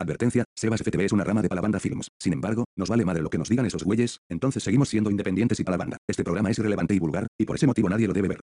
Advertencia, 0.00 0.44
Sebas 0.56 0.80
FTV 0.80 1.04
es 1.04 1.12
una 1.12 1.24
rama 1.24 1.42
de 1.42 1.48
Palabanda 1.50 1.78
Films. 1.78 2.10
Sin 2.18 2.32
embargo, 2.32 2.64
nos 2.74 2.88
vale 2.88 3.04
madre 3.04 3.20
lo 3.20 3.28
que 3.28 3.36
nos 3.36 3.50
digan 3.50 3.66
esos 3.66 3.84
güeyes, 3.84 4.22
entonces 4.30 4.62
seguimos 4.62 4.88
siendo 4.88 5.10
independientes 5.10 5.60
y 5.60 5.64
Palabanda. 5.64 5.98
Este 6.08 6.24
programa 6.24 6.50
es 6.50 6.58
irrelevante 6.58 6.94
y 6.94 6.98
vulgar, 6.98 7.26
y 7.36 7.44
por 7.44 7.56
ese 7.56 7.66
motivo 7.66 7.86
nadie 7.90 8.06
lo 8.06 8.14
debe 8.14 8.28
ver. 8.28 8.40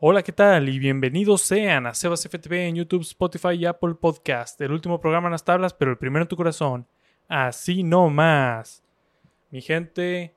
Hola, 0.00 0.24
¿qué 0.24 0.32
tal? 0.32 0.68
Y 0.68 0.80
bienvenidos 0.80 1.42
sean 1.42 1.86
a 1.86 1.94
Sebas 1.94 2.28
FTV 2.28 2.54
en 2.66 2.74
YouTube, 2.74 3.02
Spotify 3.02 3.52
y 3.52 3.66
Apple 3.66 3.94
Podcast. 3.94 4.60
El 4.60 4.72
último 4.72 5.00
programa 5.00 5.28
en 5.28 5.32
las 5.32 5.44
tablas, 5.44 5.74
pero 5.74 5.92
el 5.92 5.96
primero 5.96 6.24
en 6.24 6.28
tu 6.28 6.36
corazón. 6.36 6.88
Así 7.28 7.84
no 7.84 8.10
más. 8.10 8.82
Mi 9.52 9.62
gente, 9.62 10.34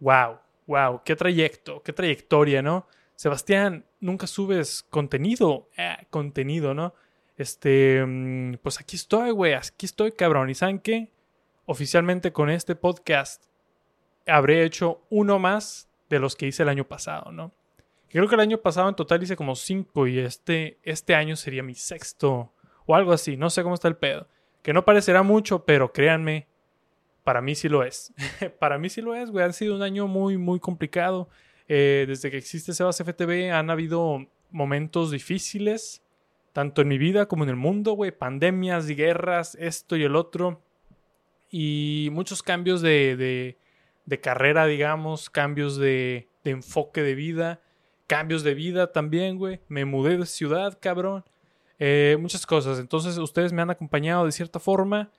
wow, 0.00 0.38
wow, 0.66 1.02
qué 1.04 1.14
trayecto, 1.14 1.82
qué 1.82 1.92
trayectoria, 1.92 2.62
¿no? 2.62 2.86
Sebastián, 3.16 3.84
nunca 4.00 4.26
subes 4.26 4.82
contenido, 4.88 5.68
eh, 5.76 6.06
contenido, 6.08 6.72
¿no? 6.72 6.94
Este, 7.36 8.04
mm, 8.04 8.54
pues 8.62 8.80
aquí 8.80 8.96
estoy, 8.96 9.30
güey, 9.30 9.54
aquí 9.54 9.86
estoy, 9.86 10.12
cabrón. 10.12 10.50
¿Y 10.50 10.54
saben? 10.54 10.82
Oficialmente 11.66 12.32
con 12.32 12.48
este 12.48 12.76
podcast 12.76 13.44
habré 14.26 14.64
hecho 14.64 15.02
uno 15.10 15.38
más 15.38 15.88
de 16.08 16.18
los 16.18 16.36
que 16.36 16.46
hice 16.46 16.62
el 16.62 16.68
año 16.68 16.86
pasado, 16.86 17.32
¿no? 17.32 17.52
Creo 18.08 18.28
que 18.28 18.34
el 18.36 18.40
año 18.40 18.58
pasado 18.58 18.88
en 18.88 18.94
total 18.94 19.22
hice 19.22 19.36
como 19.36 19.56
cinco 19.56 20.06
y 20.06 20.18
este, 20.18 20.78
este 20.82 21.14
año 21.14 21.36
sería 21.36 21.62
mi 21.62 21.74
sexto 21.74 22.52
o 22.86 22.94
algo 22.94 23.12
así, 23.12 23.36
no 23.36 23.50
sé 23.50 23.62
cómo 23.62 23.74
está 23.74 23.88
el 23.88 23.96
pedo. 23.96 24.28
Que 24.62 24.72
no 24.72 24.84
parecerá 24.84 25.22
mucho, 25.22 25.64
pero 25.64 25.92
créanme, 25.92 26.46
para 27.24 27.40
mí 27.42 27.54
sí 27.54 27.68
lo 27.68 27.82
es. 27.82 28.14
para 28.60 28.78
mí 28.78 28.88
sí 28.88 29.02
lo 29.02 29.14
es, 29.14 29.30
güey. 29.30 29.44
Ha 29.44 29.52
sido 29.52 29.74
un 29.74 29.82
año 29.82 30.06
muy, 30.06 30.38
muy 30.38 30.60
complicado. 30.60 31.28
Eh, 31.68 32.04
desde 32.06 32.30
que 32.30 32.36
existe 32.36 32.72
Sebas 32.72 33.02
FTV 33.02 33.52
han 33.52 33.70
habido 33.70 34.24
momentos 34.50 35.10
difíciles 35.10 36.05
tanto 36.56 36.80
en 36.80 36.88
mi 36.88 36.96
vida 36.96 37.26
como 37.26 37.44
en 37.44 37.50
el 37.50 37.56
mundo, 37.56 37.92
güey, 37.92 38.12
pandemias, 38.12 38.86
guerras, 38.86 39.58
esto 39.60 39.94
y 39.94 40.04
el 40.04 40.16
otro, 40.16 40.62
y 41.50 42.08
muchos 42.12 42.42
cambios 42.42 42.80
de, 42.80 43.58
de, 44.06 44.20
carrera, 44.22 44.64
digamos, 44.64 45.28
cambios 45.28 45.76
de, 45.76 46.30
de, 46.44 46.52
enfoque 46.52 47.02
de 47.02 47.14
vida, 47.14 47.60
cambios 48.06 48.42
de 48.42 48.54
vida 48.54 48.90
también, 48.90 49.36
güey, 49.36 49.60
me 49.68 49.84
mudé 49.84 50.16
de 50.16 50.24
ciudad, 50.24 50.78
cabrón, 50.80 51.26
eh, 51.78 52.16
muchas 52.18 52.46
cosas, 52.46 52.78
entonces 52.78 53.18
ustedes 53.18 53.52
me 53.52 53.60
han 53.60 53.68
acompañado 53.68 54.24
de 54.24 54.32
cierta 54.32 54.58
forma, 54.58 55.10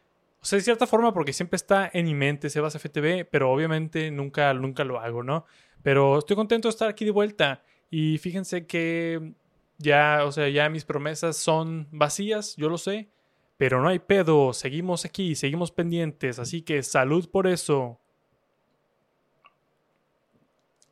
o 0.42 0.46
sea, 0.46 0.58
de 0.58 0.64
cierta 0.64 0.88
forma 0.88 1.14
porque 1.14 1.34
siempre 1.34 1.58
está 1.58 1.88
en 1.94 2.08
mi 2.08 2.16
mente 2.16 2.50
Sebas 2.50 2.74
FTV, 2.74 3.28
pero 3.30 3.52
obviamente 3.52 4.10
nunca, 4.10 4.52
nunca 4.56 4.84
lo 4.84 5.00
hago, 5.00 5.22
¿no? 5.22 5.46
Pero 5.84 6.18
estoy 6.18 6.36
contento 6.36 6.68
de 6.68 6.72
estar 6.72 6.90
aquí 6.90 7.06
de 7.06 7.12
vuelta. 7.12 7.62
Y 7.90 8.18
fíjense 8.18 8.66
que 8.66 9.34
ya, 9.78 10.22
o 10.26 10.32
sea, 10.32 10.50
ya 10.50 10.70
mis 10.70 10.86
promesas 10.86 11.38
son 11.38 11.88
vacías, 11.92 12.56
yo 12.58 12.70
lo 12.70 12.78
sé, 12.78 13.10
pero 13.58 13.82
no 13.82 13.90
hay 13.90 14.00
pedo, 14.00 14.54
seguimos 14.54 15.06
aquí, 15.06 15.36
seguimos 15.36 15.72
pendientes, 15.72 16.40
así 16.40 16.62
que 16.62 16.84
salud 16.84 17.30
por 17.30 17.48
eso. 17.48 18.00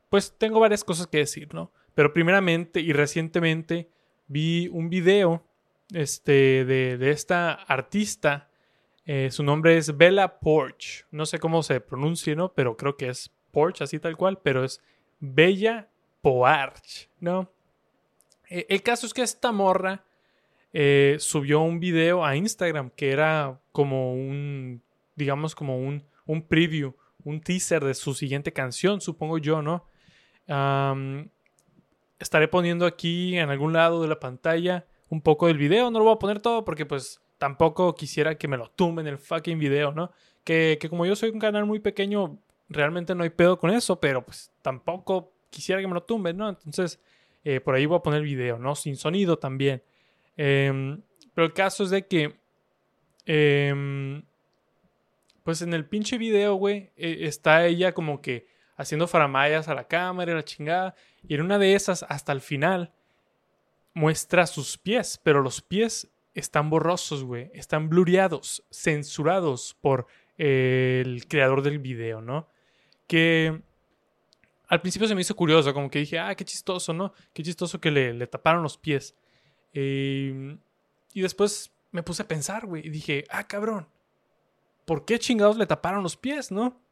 Pues 0.10 0.34
tengo 0.38 0.60
varias 0.60 0.84
cosas 0.84 1.08
que 1.08 1.20
decir, 1.20 1.54
¿no? 1.54 1.72
Pero 1.96 2.14
primeramente 2.14 2.80
y 2.80 2.94
recientemente 2.94 3.90
vi 4.28 4.68
un 4.70 4.90
video 4.90 5.46
este, 5.94 6.66
de, 6.66 7.12
esta 7.12 7.54
artista. 7.54 8.50
Eh, 9.06 9.30
su 9.32 9.44
nombre 9.44 9.78
es 9.78 9.96
Bella 9.96 10.40
Porch. 10.40 11.06
No 11.12 11.26
sé 11.26 11.40
cómo 11.40 11.62
se 11.64 11.82
pronuncia, 11.82 12.36
¿no? 12.36 12.54
Pero 12.54 12.76
creo 12.78 12.98
que 12.98 13.10
es 13.10 13.32
Porch, 13.52 13.82
así 13.82 14.00
tal 14.00 14.18
cual. 14.18 14.40
Pero 14.42 14.64
es 14.64 14.82
Bella 15.20 15.90
Poarch, 16.22 17.10
¿no? 17.20 17.52
E, 18.50 18.66
el 18.70 18.82
caso 18.82 19.06
es 19.06 19.14
que 19.14 19.22
esta 19.22 19.52
morra 19.52 20.04
eh, 20.72 21.18
subió 21.20 21.62
un 21.62 21.80
video 21.80 22.26
a 22.26 22.36
Instagram 22.36 22.90
que 22.90 23.12
era 23.12 23.60
como 23.72 24.14
un, 24.14 24.82
digamos, 25.16 25.54
como 25.54 25.78
un, 25.78 26.04
un 26.26 26.42
preview, 26.42 26.96
un 27.24 27.42
teaser 27.42 27.84
de 27.84 27.94
su 27.94 28.14
siguiente 28.14 28.52
canción, 28.52 29.00
supongo 29.00 29.38
yo, 29.38 29.62
¿no? 29.62 29.88
Estaré 32.24 32.48
poniendo 32.48 32.86
aquí 32.86 33.38
en 33.38 33.50
algún 33.50 33.74
lado 33.74 34.02
de 34.02 34.08
la 34.08 34.20
pantalla 34.20 34.86
un 35.10 35.22
poco 35.22 35.48
del 35.48 35.58
video. 35.58 35.92
No 35.92 36.00
lo 36.00 36.06
voy 36.06 36.16
a 36.16 36.20
poner 36.20 36.40
todo 36.40 36.66
porque 36.66 36.86
pues 36.86 37.22
tampoco 37.38 37.94
quisiera 37.94 38.36
que 38.38 38.48
me 38.48 38.58
lo 38.58 38.70
tumben 38.72 39.06
el 39.08 39.18
fucking 39.18 39.60
video, 39.60 39.92
¿no? 39.92 40.12
Que, 40.44 40.80
como 40.90 41.06
yo 41.06 41.16
soy 41.16 41.30
un 41.30 41.40
canal 41.40 41.66
muy 41.66 41.80
pequeño, 41.80 42.40
realmente 42.70 43.14
no 43.14 43.24
hay 43.24 43.30
pedo 43.30 43.60
con 43.60 43.70
eso, 43.70 44.00
pero 44.00 44.26
pues 44.26 44.52
tampoco 44.62 45.34
quisiera 45.50 45.82
que 45.82 45.88
me 45.88 45.94
lo 45.94 46.04
tumben, 46.04 46.38
¿no? 46.38 46.50
Entonces, 46.50 47.00
eh, 47.44 47.60
por 47.60 47.76
ahí 47.76 47.86
voy 47.86 47.98
a 47.98 48.02
poner 48.02 48.22
el 48.22 48.26
video, 48.26 48.58
¿no? 48.58 48.76
Sin 48.76 48.96
sonido 48.96 49.38
también. 49.38 49.84
Em, 50.36 51.02
pero 51.34 51.46
el 51.46 51.54
caso 51.54 51.84
es 51.84 51.90
de 51.92 52.08
que... 52.08 52.36
Em, 53.26 54.24
pues 55.44 55.62
en 55.62 55.74
el 55.74 55.86
pinche 55.86 56.18
video, 56.18 56.56
güey, 56.56 56.92
eh, 56.96 57.20
está 57.22 57.66
ella 57.66 57.94
como 57.94 58.22
que 58.22 58.48
haciendo 58.84 59.08
faramayas 59.08 59.68
a 59.68 59.74
la 59.74 59.88
cámara 59.88 60.32
y 60.32 60.36
la 60.36 60.44
chingada. 60.44 60.96
Y 61.28 61.36
en 61.36 61.42
una 61.42 61.58
de 61.58 61.76
esas, 61.76 62.06
hasta 62.08 62.32
el 62.32 62.42
final, 62.42 62.94
muestra 63.94 64.48
sus 64.48 64.78
pies, 64.78 65.20
pero 65.24 65.42
los 65.42 65.62
pies 65.62 66.10
están 66.34 66.70
borrosos, 66.70 67.24
güey. 67.24 67.50
Están 67.54 67.90
blureados, 67.90 68.64
censurados 68.70 69.76
por 69.82 70.08
el 70.38 71.26
creador 71.28 71.62
del 71.62 71.80
video, 71.80 72.22
¿no? 72.22 72.48
Que 73.08 73.62
al 74.68 74.82
principio 74.82 75.08
se 75.08 75.16
me 75.16 75.22
hizo 75.22 75.36
curioso, 75.36 75.74
como 75.74 75.90
que 75.90 76.00
dije, 76.00 76.20
ah, 76.20 76.34
qué 76.36 76.46
chistoso, 76.46 76.94
¿no? 76.94 77.14
Qué 77.34 77.44
chistoso 77.44 77.80
que 77.80 77.92
le, 77.92 78.28
taparon 78.28 78.64
los 78.64 78.78
pies. 78.78 79.16
y 79.74 81.22
después 81.22 81.72
me 81.92 82.04
puse 82.04 82.24
a 82.24 82.28
pensar, 82.28 82.66
güey, 82.66 82.86
y 82.86 82.90
dije, 82.90 83.24
ah, 83.30 83.48
cabrón, 83.48 83.88
¿por 84.86 85.06
qué 85.06 85.20
chingados 85.20 85.58
le 85.58 85.68
taparon 85.68 86.04
los 86.04 86.18
pies, 86.18 86.52
no? 86.52 86.83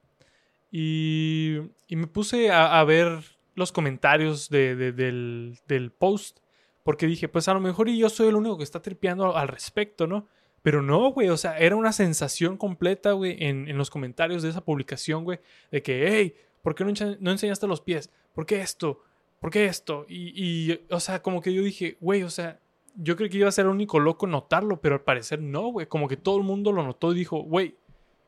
Y, 0.71 1.57
me 1.89 2.07
puse 2.07 2.49
a, 2.51 2.83
ver 2.85 3.19
los 3.55 3.71
comentarios 3.71 4.49
del, 4.49 5.93
post. 5.97 6.39
Porque 6.83 7.05
dije, 7.05 7.27
pues 7.27 7.47
a 7.47 7.53
lo 7.53 7.59
mejor 7.59 7.89
y 7.89 7.97
yo 7.97 8.09
soy 8.09 8.29
el 8.29 8.35
único 8.35 8.57
que 8.57 8.63
está 8.63 8.81
tripeando 8.81 9.37
al 9.37 9.47
respecto, 9.47 10.07
¿no? 10.07 10.27
Pero 10.63 10.81
no, 10.81 11.11
güey, 11.11 11.29
o 11.29 11.37
sea, 11.37 11.59
era 11.59 11.75
una 11.75 11.91
sensación 11.91 12.57
completa, 12.57 13.11
güey, 13.11 13.37
en, 13.43 13.77
los 13.77 13.91
comentarios 13.91 14.41
de 14.41 14.49
esa 14.49 14.65
publicación, 14.65 15.23
güey, 15.23 15.39
de 15.71 15.83
que, 15.83 16.07
hey, 16.07 16.35
¿por 16.63 16.73
qué 16.73 16.83
no, 16.83 17.31
enseñaste 17.31 17.67
los 17.67 17.81
pies? 17.81 18.11
¿Por 18.33 18.47
qué 18.47 18.61
esto? 18.61 19.03
¿Por 19.39 19.51
qué 19.51 19.65
esto? 19.65 20.05
Y, 20.07 20.33
y, 20.35 20.85
o 20.89 20.99
sea, 20.99 21.21
como 21.21 21.41
que 21.41 21.53
yo 21.53 21.61
dije, 21.61 21.97
güey, 21.99 22.23
o 22.23 22.29
sea, 22.29 22.59
yo 22.95 23.15
creí 23.15 23.29
que 23.29 23.37
iba 23.37 23.47
a 23.47 23.51
ser 23.51 23.65
el 23.65 23.71
único 23.71 23.99
loco 23.99 24.25
en 24.25 24.31
notarlo, 24.31 24.81
pero 24.81 24.95
al 24.95 25.01
parecer 25.01 25.41
no, 25.41 25.67
güey, 25.67 25.87
como 25.87 26.07
que 26.07 26.17
todo 26.17 26.37
el 26.37 26.43
mundo 26.43 26.71
lo 26.71 26.83
notó 26.83 27.11
y 27.11 27.15
dijo, 27.15 27.41
güey, 27.43 27.75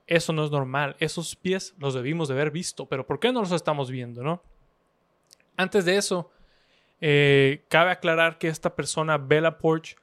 eso 0.07 0.33
no 0.33 0.43
es 0.43 0.51
normal. 0.51 0.95
Esos 0.99 1.35
pies 1.35 1.73
los 1.77 1.93
debimos 1.93 2.27
de 2.27 2.35
haber 2.35 2.51
visto, 2.51 2.87
pero 2.87 3.05
¿por 3.05 3.19
qué 3.19 3.31
no 3.31 3.41
los 3.41 3.51
estamos 3.51 3.89
viendo, 3.89 4.23
no? 4.23 4.41
Antes 5.55 5.85
de 5.85 5.97
eso, 5.97 6.31
eh, 6.99 7.65
cabe 7.69 7.91
aclarar 7.91 8.37
que 8.37 8.47
esta 8.47 8.75
persona, 8.75 9.17
Bella 9.17 9.57
Porch, 9.57 9.95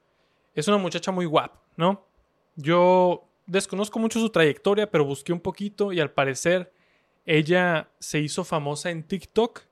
es 0.54 0.68
una 0.68 0.78
muchacha 0.78 1.12
muy 1.12 1.26
guapa, 1.26 1.62
¿no? 1.76 2.06
Yo 2.56 3.28
desconozco 3.46 3.98
mucho 3.98 4.20
su 4.20 4.30
trayectoria, 4.30 4.90
pero 4.90 5.04
busqué 5.04 5.32
un 5.32 5.40
poquito 5.40 5.92
y 5.92 6.00
al 6.00 6.12
parecer 6.12 6.72
ella 7.26 7.88
se 7.98 8.20
hizo 8.20 8.44
famosa 8.44 8.90
en 8.90 9.02
TikTok. 9.02 9.62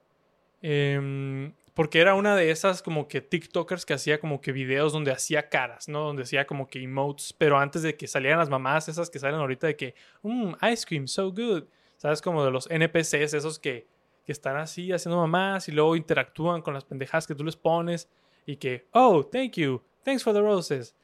Em, 0.62 1.52
porque 1.78 2.00
era 2.00 2.16
una 2.16 2.34
de 2.34 2.50
esas 2.50 2.82
como 2.82 3.06
que 3.06 3.20
TikTokers 3.20 3.86
que 3.86 3.94
hacía 3.94 4.18
como 4.18 4.40
que 4.40 4.50
videos 4.50 4.92
donde 4.92 5.12
hacía 5.12 5.48
caras, 5.48 5.86
¿no? 5.86 6.02
Donde 6.02 6.24
hacía 6.24 6.44
como 6.44 6.66
que 6.66 6.82
emotes, 6.82 7.32
pero 7.32 7.56
antes 7.56 7.82
de 7.82 7.96
que 7.96 8.08
salieran 8.08 8.40
las 8.40 8.48
mamás, 8.48 8.88
esas 8.88 9.08
que 9.08 9.20
salen 9.20 9.38
ahorita 9.38 9.68
de 9.68 9.76
que, 9.76 9.94
mmm, 10.22 10.54
ice 10.72 10.84
cream, 10.84 11.06
so 11.06 11.30
good. 11.30 11.66
¿Sabes? 11.96 12.20
Como 12.20 12.44
de 12.44 12.50
los 12.50 12.68
NPCs, 12.68 13.32
esos 13.32 13.60
que, 13.60 13.86
que 14.26 14.32
están 14.32 14.56
así 14.56 14.90
haciendo 14.90 15.18
mamás 15.18 15.68
y 15.68 15.70
luego 15.70 15.94
interactúan 15.94 16.62
con 16.62 16.74
las 16.74 16.84
pendejadas 16.84 17.28
que 17.28 17.36
tú 17.36 17.44
les 17.44 17.54
pones 17.54 18.08
y 18.44 18.56
que, 18.56 18.88
oh, 18.90 19.24
thank 19.24 19.52
you, 19.52 19.80
thanks 20.02 20.24
for 20.24 20.34
the 20.34 20.40
roses. 20.40 20.96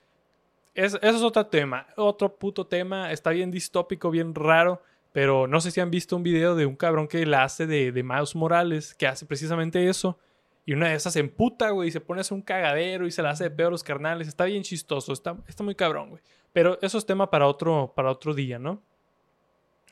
Es, 0.75 0.95
eso 0.95 1.17
es 1.17 1.23
otro 1.23 1.47
tema, 1.47 1.87
otro 1.97 2.35
puto 2.35 2.67
tema, 2.67 3.13
está 3.13 3.31
bien 3.31 3.53
distópico, 3.53 4.11
bien 4.11 4.35
raro, 4.35 4.83
pero 5.13 5.47
no 5.47 5.61
sé 5.61 5.71
si 5.71 5.81
han 5.81 5.93
visto 5.93 6.17
un 6.17 6.25
video 6.25 6.57
de 6.57 6.67
un 6.67 6.75
cabrón 6.75 7.07
que 7.07 7.25
la 7.27 7.45
hace 7.45 7.69
de, 7.69 7.93
de 7.93 8.03
Miles 8.03 8.35
Morales, 8.35 8.93
que 8.97 9.07
hace 9.07 9.25
precisamente 9.25 9.89
eso 9.89 10.19
y 10.67 10.73
una 10.73 10.89
de 10.89 10.95
esas 10.95 11.13
se 11.13 11.21
emputa, 11.21 11.71
güey, 11.71 11.89
y 11.89 11.93
se 11.93 12.01
pone 12.01 12.21
a 12.21 12.23
hacer 12.23 12.35
un 12.35 12.43
cagadero 12.43 13.07
y 13.07 13.11
se 13.11 13.23
la 13.23 13.31
hace 13.31 13.45
de 13.45 13.51
peor 13.51 13.69
a 13.69 13.71
los 13.73 13.85
carnales. 13.85 14.29
Está 14.29 14.45
bien 14.47 14.63
chistoso, 14.63 15.13
está, 15.13 15.37
está 15.47 15.63
muy 15.63 15.75
cabrón, 15.75 16.11
güey. 16.11 16.23
Pero 16.53 16.79
eso 16.81 16.97
es 16.97 17.05
tema 17.05 17.31
para 17.31 17.47
otro, 17.47 17.93
para 17.95 18.11
otro 18.11 18.33
día, 18.33 18.59
¿no? 18.59 18.83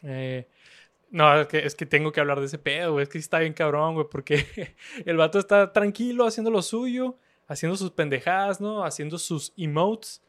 Eh, 0.02 0.48
no, 1.10 1.40
es 1.40 1.46
que, 1.46 1.58
es 1.58 1.74
que 1.74 1.84
tengo 1.84 2.10
que 2.10 2.20
hablar 2.20 2.40
de 2.40 2.46
ese 2.46 2.58
pedo, 2.58 2.92
güey. 2.92 3.02
Es 3.02 3.08
que 3.10 3.18
está 3.18 3.40
bien 3.40 3.52
cabrón, 3.52 3.94
güey, 3.94 4.06
porque 4.10 4.46
el 5.04 5.16
vato 5.18 5.38
está 5.38 5.72
tranquilo 5.72 6.26
haciendo 6.26 6.50
lo 6.50 6.62
suyo, 6.62 7.18
haciendo 7.48 7.76
sus 7.76 7.90
pendejadas, 7.90 8.60
¿no? 8.60 8.84
Haciendo 8.84 9.18
sus 9.18 9.52
emotes. 9.58 10.22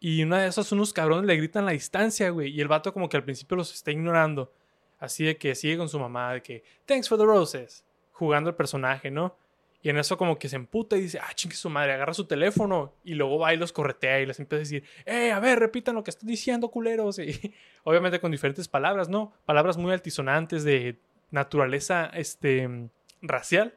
Y 0.00 0.22
una 0.22 0.40
de 0.42 0.48
esas, 0.48 0.72
unos 0.72 0.92
cabrones 0.94 1.26
le 1.26 1.36
gritan 1.36 1.66
la 1.66 1.72
distancia, 1.72 2.30
güey. 2.30 2.50
Y 2.50 2.62
el 2.62 2.68
vato 2.68 2.94
como 2.94 3.10
que 3.10 3.18
al 3.18 3.24
principio 3.24 3.58
los 3.58 3.74
está 3.74 3.90
ignorando. 3.90 4.52
Así 4.98 5.24
de 5.24 5.36
que 5.36 5.54
sigue 5.54 5.76
con 5.76 5.88
su 5.88 5.98
mamá, 5.98 6.32
de 6.32 6.42
que, 6.42 6.64
thanks 6.86 7.08
for 7.08 7.18
the 7.18 7.24
roses, 7.24 7.84
jugando 8.12 8.48
el 8.50 8.56
personaje, 8.56 9.10
¿no? 9.10 9.36
Y 9.82 9.90
en 9.90 9.98
eso 9.98 10.16
como 10.16 10.38
que 10.38 10.48
se 10.48 10.56
emputa 10.56 10.96
y 10.96 11.02
dice, 11.02 11.18
ah, 11.20 11.32
chingue 11.34 11.56
su 11.56 11.68
madre, 11.68 11.92
agarra 11.92 12.14
su 12.14 12.26
teléfono 12.26 12.94
y 13.04 13.14
luego 13.14 13.38
va 13.38 13.52
y 13.52 13.56
los 13.56 13.72
corretea 13.72 14.20
y 14.20 14.26
les 14.26 14.38
empieza 14.38 14.60
a 14.60 14.64
decir, 14.64 14.84
eh, 15.04 15.32
a 15.32 15.40
ver, 15.40 15.58
repitan 15.58 15.96
lo 15.96 16.04
que 16.04 16.10
estoy 16.10 16.28
diciendo, 16.28 16.70
culeros. 16.70 17.18
Y 17.18 17.52
obviamente 17.84 18.20
con 18.20 18.30
diferentes 18.30 18.68
palabras, 18.68 19.08
¿no? 19.08 19.32
Palabras 19.44 19.76
muy 19.76 19.92
altisonantes 19.92 20.62
de 20.62 21.00
naturaleza 21.30 22.10
este, 22.14 22.88
racial 23.22 23.74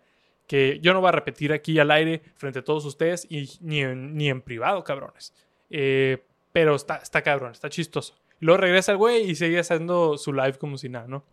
que 0.47 0.79
yo 0.79 0.93
no 0.93 1.01
voy 1.01 1.09
a 1.09 1.13
repetir 1.13 1.53
aquí 1.53 1.79
al 1.79 1.91
aire 1.91 2.21
frente 2.35 2.59
a 2.59 2.63
todos 2.63 2.85
ustedes 2.85 3.25
y 3.29 3.49
ni 3.61 3.81
en, 3.81 4.15
ni 4.15 4.29
en 4.29 4.41
privado, 4.41 4.83
cabrones. 4.83 5.33
Eh, 5.69 6.23
pero 6.51 6.75
está, 6.75 6.97
está 6.97 7.21
cabrón, 7.21 7.51
está 7.51 7.69
chistoso. 7.69 8.15
Luego 8.39 8.61
regresa 8.61 8.91
el 8.91 8.97
güey 8.97 9.29
y 9.29 9.35
sigue 9.35 9.59
haciendo 9.59 10.17
su 10.17 10.33
live 10.33 10.57
como 10.59 10.77
si 10.77 10.89
nada, 10.89 11.07
¿no? 11.07 11.25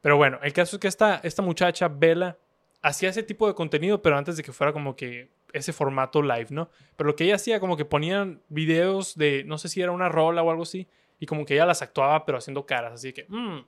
Pero 0.00 0.16
bueno, 0.16 0.40
el 0.42 0.52
caso 0.52 0.76
es 0.76 0.80
que 0.80 0.88
esta, 0.88 1.20
esta 1.22 1.42
muchacha, 1.42 1.88
Bella, 1.88 2.38
hacía 2.82 3.10
ese 3.10 3.22
tipo 3.22 3.46
de 3.46 3.54
contenido, 3.54 4.02
pero 4.02 4.16
antes 4.16 4.36
de 4.36 4.42
que 4.42 4.52
fuera 4.52 4.72
como 4.72 4.96
que 4.96 5.30
ese 5.52 5.72
formato 5.72 6.22
live, 6.22 6.48
¿no? 6.50 6.70
Pero 6.96 7.08
lo 7.08 7.16
que 7.16 7.24
ella 7.24 7.34
hacía, 7.34 7.60
como 7.60 7.76
que 7.76 7.84
ponían 7.84 8.40
videos 8.48 9.16
de, 9.16 9.44
no 9.44 9.58
sé 9.58 9.68
si 9.68 9.82
era 9.82 9.92
una 9.92 10.08
rola 10.08 10.42
o 10.42 10.50
algo 10.50 10.62
así, 10.62 10.88
y 11.18 11.26
como 11.26 11.44
que 11.44 11.54
ella 11.54 11.66
las 11.66 11.82
actuaba, 11.82 12.24
pero 12.24 12.38
haciendo 12.38 12.64
caras, 12.66 12.94
así 12.94 13.12
que, 13.12 13.26
mmm, 13.28 13.58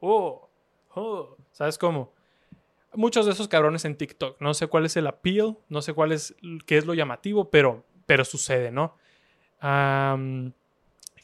oh, 0.00 0.48
oh, 0.94 1.36
¿sabes 1.52 1.76
cómo? 1.78 2.12
Muchos 2.94 3.26
de 3.26 3.32
esos 3.32 3.48
cabrones 3.48 3.84
en 3.84 3.96
TikTok, 3.96 4.40
no 4.40 4.54
sé 4.54 4.68
cuál 4.68 4.86
es 4.86 4.96
el 4.96 5.06
appeal, 5.06 5.58
no 5.68 5.82
sé 5.82 5.92
cuál 5.92 6.12
es, 6.12 6.34
qué 6.64 6.78
es 6.78 6.86
lo 6.86 6.94
llamativo, 6.94 7.50
pero, 7.50 7.84
pero 8.06 8.24
sucede, 8.24 8.70
¿no? 8.70 8.96
el 9.58 10.52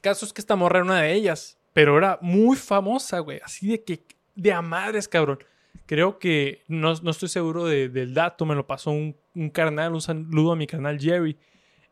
caso 0.01 0.25
es 0.25 0.33
que 0.33 0.41
esta 0.41 0.57
morra 0.57 0.79
era 0.79 0.85
una 0.85 1.03
de 1.03 1.13
ellas, 1.13 1.59
pero 1.73 1.97
era 1.97 2.19
muy 2.23 2.57
famosa, 2.57 3.21
güey, 3.21 3.41
así 3.45 3.69
de 3.69 3.85
que, 3.85 4.05
de 4.35 4.53
a 4.53 4.63
madres, 4.63 5.07
cabrón 5.07 5.39
creo 5.93 6.19
que 6.19 6.65
no, 6.69 6.93
estoy 6.93 7.29
seguro 7.29 7.67
del 7.67 8.15
dato, 8.15 8.47
me 8.47 8.55
lo 8.55 8.67
pasó 8.67 8.93
un, 8.93 9.15
un, 9.35 9.51
carnal, 9.51 9.93
un 9.93 10.01
saludo 10.01 10.53
a 10.53 10.57
mi 10.57 10.67
canal 10.67 10.99
Jerry, 10.99 11.37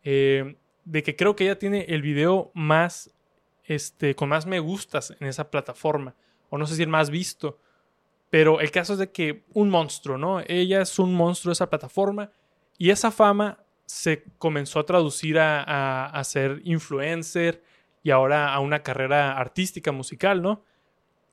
eh, 0.03 0.57
de 0.87 1.03
que 1.03 1.17
creo 1.17 1.37
que 1.37 1.45
ella 1.45 1.59
tiene 1.59 1.85
el 1.87 2.01
video 2.01 2.51
más, 2.55 3.11
este, 3.63 4.15
con 4.15 4.31
más 4.31 4.47
me 4.47 4.59
gustas 4.59 5.15
en 5.21 5.27
esa 5.27 5.51
plataforma, 5.51 6.15
o 6.49 6.57
no 6.57 6.67
sé 6.67 6.77
si 6.77 6.83
el 6.83 6.89
más 6.89 7.11
visto, 7.11 7.59
pero 8.31 8.61
el 8.61 8.71
caso 8.71 8.95
es 8.95 9.01
de 9.01 9.13
que 9.13 9.45
un 9.53 9.69
monstruo, 9.69 10.17
¿no? 10.17 10.41
Ella 10.47 10.81
es 10.81 10.99
un 10.99 11.15
monstruo 11.15 11.51
de 11.51 11.57
esa 11.57 11.69
plataforma 11.69 12.31
y 12.79 12.89
esa 12.89 13.11
fama 13.11 13.59
se 13.85 14.25
comenzó 14.39 14.81
a 14.81 14.87
traducir 14.87 15.39
a, 15.39 16.07
a 16.07 16.25
ser 16.25 16.63
influencer 16.65 17.63
y 18.03 18.13
ahora 18.13 18.55
a 18.55 18.61
una 18.61 18.83
carrera 18.83 19.37
artística 19.37 19.93
musical, 19.93 20.41
¿no? 20.41 20.65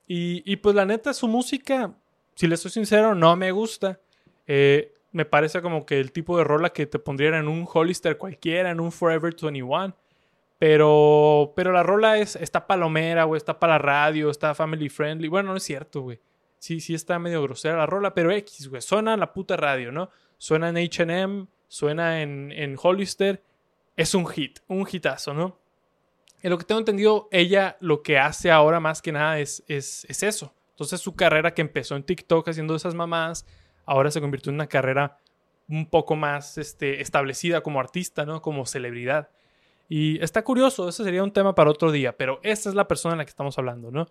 Y, 0.06 0.42
y, 0.44 0.56
pues 0.56 0.76
la 0.76 0.84
neta, 0.84 1.14
su 1.14 1.28
música 1.28 1.94
si 2.38 2.46
le 2.46 2.56
soy 2.56 2.70
sincero, 2.70 3.16
no 3.16 3.34
me 3.34 3.50
gusta. 3.50 3.98
Eh, 4.46 4.94
me 5.10 5.24
parece 5.24 5.60
como 5.60 5.84
que 5.84 5.98
el 5.98 6.12
tipo 6.12 6.38
de 6.38 6.44
rola 6.44 6.70
que 6.70 6.86
te 6.86 7.00
pondrían 7.00 7.34
en 7.34 7.48
un 7.48 7.66
Hollister 7.68 8.16
cualquiera, 8.16 8.70
en 8.70 8.78
un 8.78 8.92
Forever 8.92 9.34
21. 9.34 9.96
Pero, 10.56 11.52
pero 11.56 11.72
la 11.72 11.82
rola 11.82 12.16
es, 12.18 12.36
está 12.36 12.68
palomera, 12.68 13.24
güey, 13.24 13.38
está 13.38 13.58
para 13.58 13.72
la 13.72 13.78
radio, 13.78 14.30
está 14.30 14.54
family 14.54 14.88
friendly. 14.88 15.26
Bueno, 15.26 15.50
no 15.50 15.56
es 15.56 15.64
cierto, 15.64 16.02
güey. 16.02 16.20
Sí, 16.60 16.78
sí 16.78 16.94
está 16.94 17.18
medio 17.18 17.42
grosera 17.42 17.76
la 17.76 17.86
rola, 17.86 18.14
pero 18.14 18.30
X, 18.30 18.68
güey. 18.68 18.82
Suena 18.82 19.14
en 19.14 19.20
la 19.20 19.32
puta 19.32 19.56
radio, 19.56 19.90
¿no? 19.90 20.08
Suena 20.36 20.68
en 20.68 20.76
HM, 20.76 21.48
suena 21.66 22.22
en, 22.22 22.52
en 22.52 22.76
Hollister. 22.80 23.42
Es 23.96 24.14
un 24.14 24.28
hit, 24.28 24.60
un 24.68 24.86
hitazo, 24.88 25.34
¿no? 25.34 25.58
En 26.40 26.50
lo 26.50 26.58
que 26.58 26.64
tengo 26.64 26.78
entendido, 26.78 27.28
ella 27.32 27.76
lo 27.80 28.04
que 28.04 28.16
hace 28.16 28.52
ahora 28.52 28.78
más 28.78 29.02
que 29.02 29.10
nada 29.10 29.40
es, 29.40 29.64
es, 29.66 30.06
es 30.08 30.22
eso. 30.22 30.54
Entonces 30.78 31.00
su 31.00 31.16
carrera 31.16 31.54
que 31.54 31.60
empezó 31.60 31.96
en 31.96 32.04
TikTok 32.04 32.48
haciendo 32.48 32.76
esas 32.76 32.94
mamadas, 32.94 33.44
ahora 33.84 34.12
se 34.12 34.20
convirtió 34.20 34.50
en 34.50 34.54
una 34.54 34.68
carrera 34.68 35.18
un 35.68 35.90
poco 35.90 36.14
más 36.14 36.56
este, 36.56 37.00
establecida 37.00 37.62
como 37.62 37.80
artista, 37.80 38.24
¿no? 38.24 38.40
Como 38.40 38.64
celebridad. 38.64 39.28
Y 39.88 40.22
está 40.22 40.44
curioso, 40.44 40.88
ese 40.88 41.02
sería 41.02 41.24
un 41.24 41.32
tema 41.32 41.56
para 41.56 41.70
otro 41.70 41.90
día, 41.90 42.16
pero 42.16 42.38
esta 42.44 42.68
es 42.68 42.76
la 42.76 42.86
persona 42.86 43.14
en 43.14 43.18
la 43.18 43.24
que 43.24 43.30
estamos 43.30 43.58
hablando, 43.58 43.90
¿no? 43.90 44.06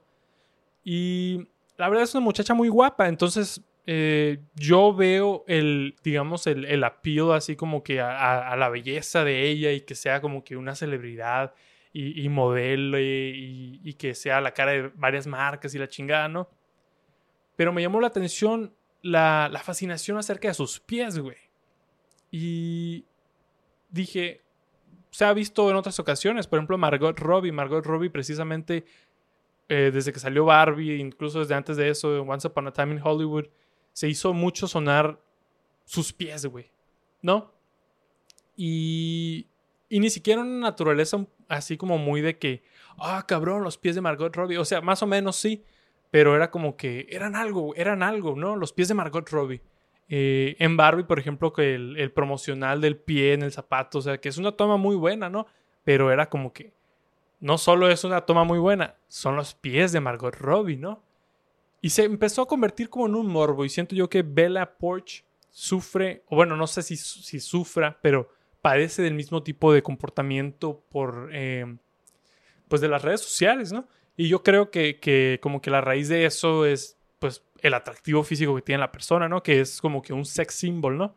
Y 0.83 1.47
la 1.77 1.87
verdad 1.87 2.03
es 2.03 2.13
una 2.15 2.25
muchacha 2.25 2.53
muy 2.53 2.67
guapa, 2.67 3.07
entonces 3.07 3.61
eh, 3.85 4.39
yo 4.55 4.93
veo 4.93 5.45
el, 5.47 5.95
digamos, 6.03 6.47
el, 6.47 6.65
el 6.65 6.83
así 6.83 7.55
como 7.55 7.81
que 7.81 8.01
a, 8.01 8.53
la 8.57 8.67
belleza 8.67 9.23
de 9.23 9.47
ella 9.47 9.71
y 9.71 9.79
que 9.79 9.95
sea 9.95 10.19
como 10.19 10.43
que 10.43 10.57
una 10.57 10.75
celebridad 10.75 11.53
y, 11.93 12.27
modelo 12.27 12.99
y, 12.99 13.79
y, 13.83 13.93
que 13.93 14.13
sea 14.13 14.41
la 14.41 14.53
cara 14.53 14.73
de 14.73 14.91
varias 14.95 15.25
marcas 15.25 15.73
y 15.73 15.79
la 15.79 15.87
chingada, 15.87 16.27
¿no? 16.27 16.47
Pero 17.57 17.73
me 17.73 17.81
llamó 17.81 17.99
la 17.99 18.07
atención 18.07 18.73
la, 19.01 19.61
fascinación 19.63 20.17
acerca 20.17 20.47
de 20.47 20.53
sus 20.53 20.79
pies, 20.79 21.19
güey. 21.19 21.35
Y 22.31 23.03
dije, 23.89 24.41
se 25.11 25.25
ha 25.25 25.33
visto 25.33 25.69
en 25.69 25.75
otras 25.75 25.99
ocasiones, 25.99 26.47
por 26.47 26.59
ejemplo, 26.59 26.77
Margot 26.77 27.19
Robbie. 27.19 27.51
Margot 27.51 27.85
Robbie 27.85 28.09
precisamente 28.09 28.85
eh, 29.69 29.91
desde 29.93 30.13
que 30.13 30.19
salió 30.19 30.45
Barbie, 30.45 30.95
incluso 30.95 31.39
desde 31.39 31.55
antes 31.55 31.75
de 31.75 31.89
eso, 31.89 32.21
Once 32.21 32.47
Upon 32.47 32.67
a 32.67 32.71
Time 32.71 32.93
in 32.93 33.01
Hollywood, 33.03 33.47
se 33.91 34.07
hizo 34.07 34.33
mucho 34.33 34.67
sonar 34.67 35.19
sus 35.83 36.13
pies, 36.13 36.45
güey. 36.45 36.71
¿No? 37.21 37.51
Y, 38.55 39.47
y 39.89 39.99
ni 39.99 40.09
siquiera 40.09 40.41
una 40.41 40.69
naturaleza 40.69 41.25
así 41.47 41.77
como 41.77 41.97
muy 41.97 42.21
de 42.21 42.37
que, 42.37 42.63
ah, 42.99 43.25
cabrón, 43.27 43.63
los 43.63 43.77
pies 43.77 43.95
de 43.95 44.01
Margot 44.01 44.35
Robbie. 44.35 44.57
O 44.59 44.65
sea, 44.65 44.81
más 44.81 45.01
o 45.01 45.07
menos 45.07 45.35
sí, 45.35 45.63
pero 46.11 46.35
era 46.35 46.51
como 46.51 46.77
que 46.77 47.07
eran 47.09 47.35
algo, 47.35 47.75
eran 47.75 48.03
algo, 48.03 48.35
¿no? 48.35 48.55
Los 48.55 48.73
pies 48.73 48.87
de 48.87 48.93
Margot 48.93 49.29
Robbie. 49.29 49.61
Eh, 50.09 50.55
en 50.59 50.77
Barbie, 50.77 51.03
por 51.03 51.19
ejemplo, 51.19 51.51
que 51.51 51.75
el, 51.75 52.11
promocional 52.13 52.79
del 52.79 52.97
pie 52.97 53.33
en 53.33 53.43
el 53.43 53.51
zapato, 53.51 53.99
o 53.99 54.01
sea, 54.01 54.19
que 54.19 54.29
es 54.29 54.37
una 54.37 54.53
toma 54.53 54.77
muy 54.77 54.95
buena, 54.95 55.29
¿no? 55.29 55.47
Pero 55.83 56.11
era 56.11 56.29
como 56.29 56.53
que 56.53 56.73
no 57.39 57.57
solo 57.57 57.89
es 57.89 58.03
una 58.03 58.21
toma 58.21 58.43
muy 58.43 58.57
buena, 58.57 58.95
son 59.07 59.35
los 59.35 59.53
pies 59.53 59.91
de 59.91 59.99
Margot 59.99 60.33
Robbie, 60.35 60.77
¿no? 60.77 61.03
Y 61.81 61.89
se 61.89 62.03
empezó 62.03 62.41
a 62.41 62.47
convertir 62.47 62.89
como 62.89 63.05
en 63.05 63.15
un 63.15 63.27
morbo 63.27 63.65
y 63.65 63.69
siento 63.69 63.95
yo 63.95 64.09
que 64.09 64.23
Bella 64.23 64.77
Porch 64.77 65.25
sufre, 65.51 66.23
o 66.27 66.35
bueno, 66.35 66.55
no 66.55 66.67
sé 66.67 66.81
si, 66.81 66.95
si 66.95 67.39
sufra, 67.39 67.99
pero 68.01 68.29
padece 68.61 69.01
del 69.01 69.13
mismo 69.13 69.43
tipo 69.43 69.73
de 69.73 69.83
comportamiento 69.83 70.83
por, 70.89 71.29
eh, 71.31 71.77
pues 72.67 72.81
de 72.81 72.87
las 72.87 73.01
redes 73.01 73.21
sociales, 73.21 73.71
¿no? 73.71 73.87
Y 74.17 74.27
yo 74.27 74.41
creo 74.41 74.71
que, 74.71 75.39
como 75.41 75.61
que 75.61 75.69
la 75.69 75.79
raíz 75.79 76.09
de 76.09 76.25
eso 76.25 76.65
es, 76.65 76.97
pues, 77.19 77.43
el 77.61 77.75
atractivo 77.75 78.23
físico 78.23 78.55
que 78.55 78.63
tiene 78.63 78.79
la 78.79 78.91
persona, 78.91 79.29
¿no? 79.29 79.43
Que 79.43 79.61
es 79.61 79.79
como 79.79 80.01
que 80.01 80.11
un 80.11 80.25
sex 80.25 80.55
symbol, 80.55 80.97
¿no? 80.97 81.15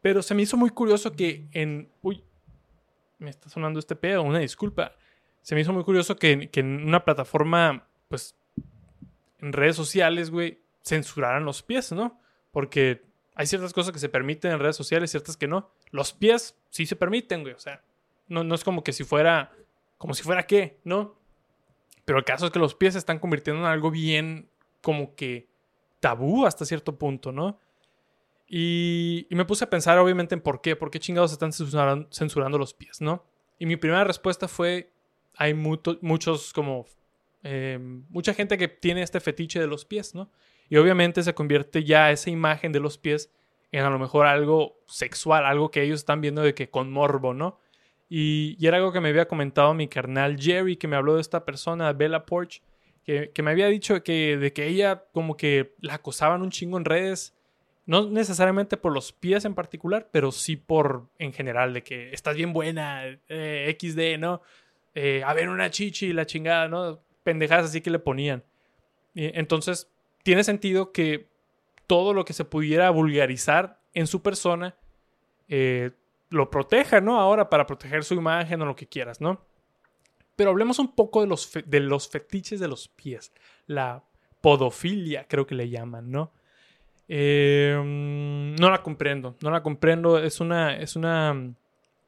Pero 0.00 0.22
se 0.22 0.34
me 0.34 0.42
hizo 0.42 0.56
muy 0.56 0.70
curioso 0.70 1.12
que 1.12 1.48
en... 1.52 1.90
Uy, 2.02 2.24
me 3.18 3.30
está 3.30 3.48
sonando 3.48 3.80
este 3.80 3.96
pedo, 3.96 4.22
una 4.22 4.38
disculpa. 4.38 4.92
Se 5.42 5.56
me 5.56 5.62
hizo 5.62 5.72
muy 5.72 5.82
curioso 5.82 6.14
que, 6.16 6.48
que 6.50 6.60
en 6.60 6.86
una 6.86 7.04
plataforma, 7.04 7.88
pues, 8.08 8.36
en 9.40 9.52
redes 9.52 9.74
sociales, 9.74 10.30
güey, 10.30 10.60
censuraran 10.84 11.44
los 11.44 11.64
pies, 11.64 11.90
¿no? 11.90 12.20
Porque 12.52 13.02
hay 13.34 13.46
ciertas 13.46 13.72
cosas 13.72 13.92
que 13.92 13.98
se 13.98 14.08
permiten 14.08 14.52
en 14.52 14.60
redes 14.60 14.76
sociales, 14.76 15.10
ciertas 15.10 15.36
que 15.36 15.48
no. 15.48 15.70
Los 15.90 16.12
pies 16.12 16.56
sí 16.70 16.86
se 16.86 16.94
permiten, 16.94 17.42
güey. 17.42 17.54
O 17.54 17.58
sea, 17.58 17.82
no, 18.28 18.44
no 18.44 18.54
es 18.54 18.62
como 18.62 18.84
que 18.84 18.92
si 18.92 19.02
fuera, 19.02 19.52
como 19.96 20.14
si 20.14 20.22
fuera 20.22 20.46
qué, 20.46 20.78
¿no? 20.84 21.17
Pero 22.08 22.20
el 22.20 22.24
caso 22.24 22.46
es 22.46 22.52
que 22.52 22.58
los 22.58 22.74
pies 22.74 22.94
se 22.94 23.00
están 23.00 23.18
convirtiendo 23.18 23.60
en 23.60 23.68
algo 23.68 23.90
bien 23.90 24.48
como 24.80 25.14
que 25.14 25.46
tabú 26.00 26.46
hasta 26.46 26.64
cierto 26.64 26.96
punto, 26.96 27.32
¿no? 27.32 27.60
Y, 28.46 29.26
me 29.28 29.44
puse 29.44 29.64
a 29.64 29.68
pensar 29.68 29.98
obviamente 29.98 30.34
en 30.34 30.40
por 30.40 30.62
qué, 30.62 30.74
por 30.74 30.90
qué 30.90 31.00
chingados 31.00 31.32
están 31.32 31.52
censurando, 31.52 32.56
los 32.56 32.72
pies, 32.72 33.02
¿no? 33.02 33.26
Y 33.58 33.66
mi 33.66 33.76
primera 33.76 34.04
respuesta 34.04 34.48
fue, 34.48 34.90
hay 35.36 35.52
muchos 35.52 36.54
como, 36.54 36.86
eh, 37.42 37.76
mucha 38.08 38.32
gente 38.32 38.56
que 38.56 38.68
tiene 38.68 39.02
este 39.02 39.20
fetiche 39.20 39.60
de 39.60 39.66
los 39.66 39.84
pies, 39.84 40.14
¿no? 40.14 40.30
Y 40.70 40.78
obviamente 40.78 41.22
se 41.22 41.34
convierte 41.34 41.84
ya 41.84 42.10
esa 42.10 42.30
imagen 42.30 42.72
de 42.72 42.80
los 42.80 42.96
pies 42.96 43.30
en 43.70 43.84
a 43.84 43.90
lo 43.90 43.98
mejor 43.98 44.24
algo 44.24 44.80
sexual, 44.86 45.44
algo 45.44 45.70
que 45.70 45.82
ellos 45.82 46.00
están 46.00 46.22
viendo 46.22 46.40
de 46.40 46.54
que 46.54 46.70
con 46.70 46.90
morbo, 46.90 47.34
¿no? 47.34 47.58
Y, 48.08 48.56
era 48.66 48.78
algo 48.78 48.92
que 48.92 49.00
me 49.00 49.10
había 49.10 49.28
comentado 49.28 49.74
mi 49.74 49.88
carnal 49.88 50.38
Jerry, 50.38 50.76
que 50.76 50.88
me 50.88 50.96
habló 50.96 51.16
de 51.16 51.20
esta 51.20 51.44
persona, 51.44 51.92
Bella 51.92 52.24
Porch, 52.24 52.62
que, 53.04 53.30
que 53.30 53.42
me 53.42 53.50
había 53.50 53.66
dicho 53.66 54.02
que, 54.02 54.36
de 54.36 54.52
que 54.52 54.66
ella 54.66 55.04
como 55.12 55.36
que 55.36 55.74
la 55.80 55.94
acosaban 55.94 56.42
un 56.42 56.50
chingo 56.50 56.78
en 56.78 56.84
redes, 56.84 57.34
no 57.86 58.08
necesariamente 58.08 58.76
por 58.76 58.92
los 58.92 59.12
pies 59.12 59.44
en 59.44 59.54
particular, 59.54 60.08
pero 60.12 60.30
sí 60.30 60.56
por 60.56 61.08
en 61.18 61.32
general, 61.32 61.72
de 61.72 61.82
que 61.82 62.12
estás 62.12 62.36
bien 62.36 62.52
buena, 62.52 63.04
eh, 63.28 63.76
XD, 63.80 64.18
¿no? 64.18 64.42
Eh, 64.94 65.22
a 65.24 65.32
ver 65.32 65.48
una 65.48 65.70
chichi, 65.70 66.12
la 66.12 66.26
chingada, 66.26 66.68
¿no? 66.68 67.00
Pendejadas 67.22 67.66
así 67.66 67.80
que 67.80 67.90
le 67.90 67.98
ponían. 67.98 68.42
entonces, 69.14 69.90
tiene 70.22 70.44
sentido 70.44 70.92
que 70.92 71.28
todo 71.86 72.12
lo 72.12 72.24
que 72.24 72.34
se 72.34 72.44
pudiera 72.44 72.90
vulgarizar 72.90 73.80
en 73.94 74.06
su 74.06 74.22
persona 74.22 74.76
eh, 75.48 75.90
lo 76.30 76.50
proteja, 76.50 77.00
¿no? 77.00 77.20
Ahora 77.20 77.48
para 77.48 77.66
proteger 77.66 78.04
su 78.04 78.14
imagen 78.14 78.60
o 78.62 78.66
lo 78.66 78.76
que 78.76 78.86
quieras, 78.86 79.20
¿no? 79.20 79.40
Pero 80.36 80.50
hablemos 80.50 80.78
un 80.78 80.94
poco 80.94 81.20
de 81.20 81.26
los, 81.26 81.50
de 81.64 81.80
los 81.80 82.08
fetiches 82.08 82.60
de 82.60 82.68
los 82.68 82.88
pies. 82.88 83.32
La 83.66 84.04
podofilia, 84.40 85.26
creo 85.26 85.46
que 85.46 85.54
le 85.54 85.68
llaman, 85.68 86.10
¿no? 86.10 86.32
Em, 87.08 88.54
no 88.56 88.70
la 88.70 88.82
comprendo, 88.82 89.36
no 89.42 89.50
la 89.50 89.62
comprendo. 89.62 90.18
Es 90.18 90.40
una, 90.40 90.76
es 90.76 90.94
una 90.94 91.54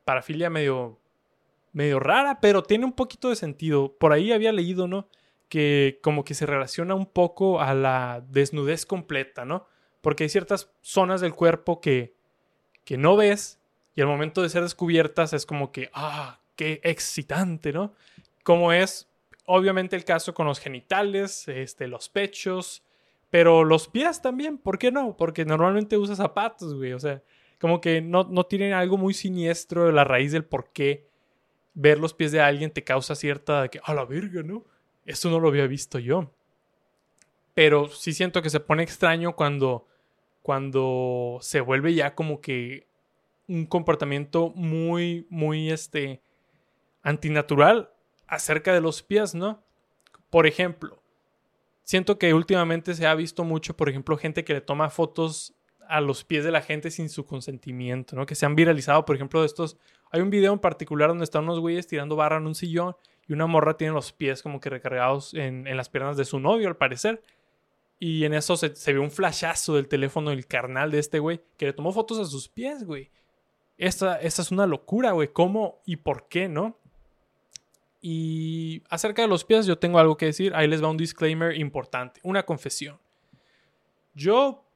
parafilia 0.05 0.51
medio, 0.51 0.99
medio 1.73 1.99
rara, 1.99 2.41
pero 2.41 2.63
tiene 2.63 2.85
un 2.85 2.93
poquito 2.93 3.31
de 3.31 3.37
sentido. 3.37 3.97
Por 3.99 4.13
ahí 4.13 4.33
había 4.33 4.53
leído, 4.53 4.87
¿no? 4.87 5.09
que 5.51 5.99
como 6.01 6.25
que 6.25 6.33
se 6.33 6.47
relaciona 6.47 6.95
un 6.95 7.07
poco 7.07 7.61
a 7.61 7.75
la 7.75 8.25
desnudez 8.31 8.87
completa, 8.87 9.45
¿no? 9.45 9.67
Porque 10.01 10.23
hay 10.23 10.31
ciertas 10.31 10.73
zonas 10.81 11.21
del 11.21 11.35
cuerpo 11.35 11.81
que, 11.81 12.15
que 12.85 12.97
no 12.97 13.17
ves 13.17 13.60
y 13.95 14.01
al 14.01 14.07
momento 14.07 14.43
de 14.43 14.49
ser 14.49 14.63
descubiertas 14.63 15.33
es 15.33 15.47
como 15.47 15.73
que, 15.73 15.91
ah, 15.93 16.41
qué 16.57 16.81
excitante, 16.85 17.73
¿no? 17.73 17.95
Como 18.43 18.73
es 18.73 19.09
obviamente 19.47 19.97
el 19.97 20.05
caso 20.05 20.33
con 20.33 20.47
los 20.47 20.61
genitales, 20.61 21.49
este, 21.49 21.89
los 21.89 22.09
pechos, 22.09 22.85
pero 23.31 23.65
los 23.65 23.89
pies 23.89 24.23
también, 24.23 24.59
¿por 24.59 24.79
qué 24.79 24.93
no? 24.93 25.17
Porque 25.17 25.45
normalmente 25.45 25.97
usa 25.97 26.15
zapatos, 26.17 26.75
güey, 26.75 26.93
o 26.93 27.01
sea, 27.01 27.23
como 27.61 27.81
que 27.81 28.01
no, 28.01 28.25
no 28.25 28.45
tienen 28.45 28.73
algo 28.73 28.97
muy 28.97 29.15
siniestro 29.15 29.87
de 29.87 29.93
la 29.93 30.05
raíz 30.05 30.33
del 30.33 30.45
por 30.45 30.71
qué 30.73 31.07
ver 31.75 31.99
los 31.99 32.15
pies 32.15 32.33
de 32.33 32.41
alguien 32.41 32.71
te 32.71 32.85
causa 32.85 33.15
cierta, 33.15 33.69
que, 33.69 33.81
a 33.83 33.95
la 33.95 34.05
verga, 34.05 34.43
¿no? 34.43 34.65
Esto 35.07 35.31
no 35.31 35.41
lo 35.41 35.49
había 35.49 35.67
visto 35.67 35.99
yo. 35.99 36.31
Pero 37.55 37.89
sí 37.89 38.13
siento 38.13 38.43
que 38.43 38.51
se 38.51 38.61
pone 38.61 38.83
extraño 38.83 39.35
cuando, 39.35 39.87
cuando 40.43 41.39
se 41.41 41.61
vuelve 41.61 41.95
ya 41.95 42.15
como 42.15 42.41
que 42.41 42.87
un 43.51 43.67
comportamiento 43.67 44.53
muy, 44.55 45.27
muy, 45.29 45.71
este, 45.71 46.23
antinatural 47.03 47.91
acerca 48.27 48.73
de 48.73 48.81
los 48.81 49.03
pies, 49.03 49.35
¿no? 49.35 49.63
Por 50.31 50.47
ejemplo, 50.47 51.03
siento 51.83 52.19
que 52.19 52.33
últimamente 52.33 52.95
se 52.95 53.07
ha 53.07 53.15
visto 53.15 53.43
mucho, 53.45 53.77
por 53.77 53.89
ejemplo, 53.89 54.17
gente 54.17 54.45
que 54.45 54.55
le 54.55 54.61
toma 54.61 54.91
fotos 54.91 55.55
a 55.89 56.01
los 56.01 56.23
pies 56.23 56.45
de 56.45 56.53
la 56.53 56.63
gente 56.63 56.93
sin 56.93 57.09
su 57.09 57.27
consentimiento, 57.27 58.15
¿no? 58.15 58.25
Que 58.25 58.37
se 58.37 58.47
han 58.47 58.55
viralizado, 58.55 59.05
por 59.05 59.17
ejemplo, 59.17 59.41
de 59.41 59.47
estos... 59.47 59.77
Hay 60.13 60.21
un 60.21 60.31
video 60.31 60.53
en 60.53 60.61
particular 60.61 61.09
donde 61.09 61.25
están 61.25 61.45
unos 61.45 61.59
güeyes 61.59 61.89
tirando 61.89 62.15
barra 62.15 62.37
en 62.37 62.47
un 62.47 62.55
sillón 62.55 62.95
y 63.27 63.33
una 63.33 63.47
morra 63.47 63.77
tiene 63.77 63.93
los 63.93 64.13
pies 64.13 64.43
como 64.43 64.61
que 64.61 64.71
recargados 64.71 65.35
en, 65.35 65.65
las 65.77 65.89
piernas 65.89 66.17
de 66.17 66.25
su 66.25 66.39
novio, 66.39 66.69
al 66.69 66.77
parecer. 66.77 67.23
Y 67.99 68.25
en 68.25 68.35
eso 68.35 68.57
se, 68.57 68.93
ve 68.93 68.99
un 68.99 69.11
flashazo 69.11 69.75
del 69.75 69.89
teléfono 69.89 70.31
del 70.31 70.47
carnal 70.47 70.91
de 70.91 71.01
este 71.01 71.19
güey 71.19 71.41
que 71.57 71.67
le 71.67 71.73
tomó 71.73 71.93
fotos 71.93 72.19
a 72.19 72.25
sus 72.25 72.49
pies, 72.49 72.85
güey. 72.85 73.11
Esta, 73.81 74.21
esta 74.21 74.43
es 74.43 74.51
una 74.51 74.67
locura, 74.67 75.13
güey. 75.13 75.33
¿Cómo 75.33 75.81
y 75.87 75.97
por 75.97 76.29
qué, 76.29 76.51
no? 76.51 76.79
Y 78.03 78.83
acerca 78.91 79.23
de 79.23 79.29
los 79.29 79.45
pies, 79.45 79.65
yo 79.65 79.79
tengo 79.79 79.99
algo 79.99 80.19
que 80.19 80.27
decir. 80.27 80.55
Ahí 80.55 80.69
les 80.69 80.85
va 80.85 80.91
un 80.91 80.99
disclaimer 80.99 81.57
importante, 81.57 82.21
una 82.23 82.45
confesión. 82.45 83.01
Yo 84.13 84.67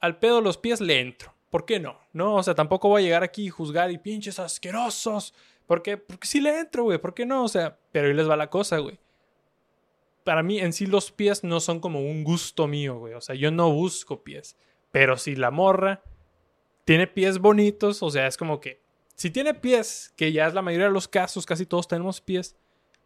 al 0.00 0.18
pedo 0.18 0.36
de 0.36 0.42
los 0.42 0.58
pies 0.58 0.82
le 0.82 1.00
entro. 1.00 1.32
¿Por 1.48 1.64
qué 1.64 1.80
no? 1.80 1.98
No, 2.12 2.34
o 2.34 2.42
sea, 2.42 2.54
tampoco 2.54 2.90
voy 2.90 3.00
a 3.00 3.04
llegar 3.06 3.22
aquí 3.22 3.46
y 3.46 3.48
juzgar 3.48 3.90
y 3.90 3.96
pinches 3.96 4.38
asquerosos. 4.38 5.32
Porque, 5.66 5.96
porque 5.96 6.28
sí 6.28 6.42
le 6.42 6.60
entro, 6.60 6.84
güey. 6.84 6.98
¿Por 6.98 7.14
qué 7.14 7.24
no? 7.24 7.42
O 7.42 7.48
sea, 7.48 7.78
pero 7.90 8.08
ahí 8.08 8.12
les 8.12 8.28
va 8.28 8.36
la 8.36 8.50
cosa, 8.50 8.76
güey. 8.78 8.98
Para 10.24 10.42
mí, 10.42 10.58
en 10.58 10.74
sí, 10.74 10.84
los 10.84 11.10
pies 11.10 11.42
no 11.42 11.58
son 11.58 11.80
como 11.80 12.00
un 12.00 12.22
gusto 12.22 12.66
mío, 12.66 12.98
güey. 12.98 13.14
O 13.14 13.22
sea, 13.22 13.34
yo 13.34 13.50
no 13.50 13.72
busco 13.72 14.22
pies. 14.22 14.58
Pero 14.90 15.16
si 15.16 15.36
la 15.36 15.50
morra 15.50 16.02
tiene 16.86 17.08
pies 17.08 17.38
bonitos, 17.40 18.02
o 18.02 18.10
sea, 18.10 18.28
es 18.28 18.36
como 18.38 18.60
que. 18.60 18.80
Si 19.16 19.30
tiene 19.30 19.54
pies, 19.54 20.12
que 20.16 20.30
ya 20.30 20.46
es 20.46 20.54
la 20.54 20.62
mayoría 20.62 20.86
de 20.86 20.92
los 20.92 21.08
casos, 21.08 21.44
casi 21.44 21.66
todos 21.66 21.88
tenemos 21.88 22.20
pies. 22.20 22.54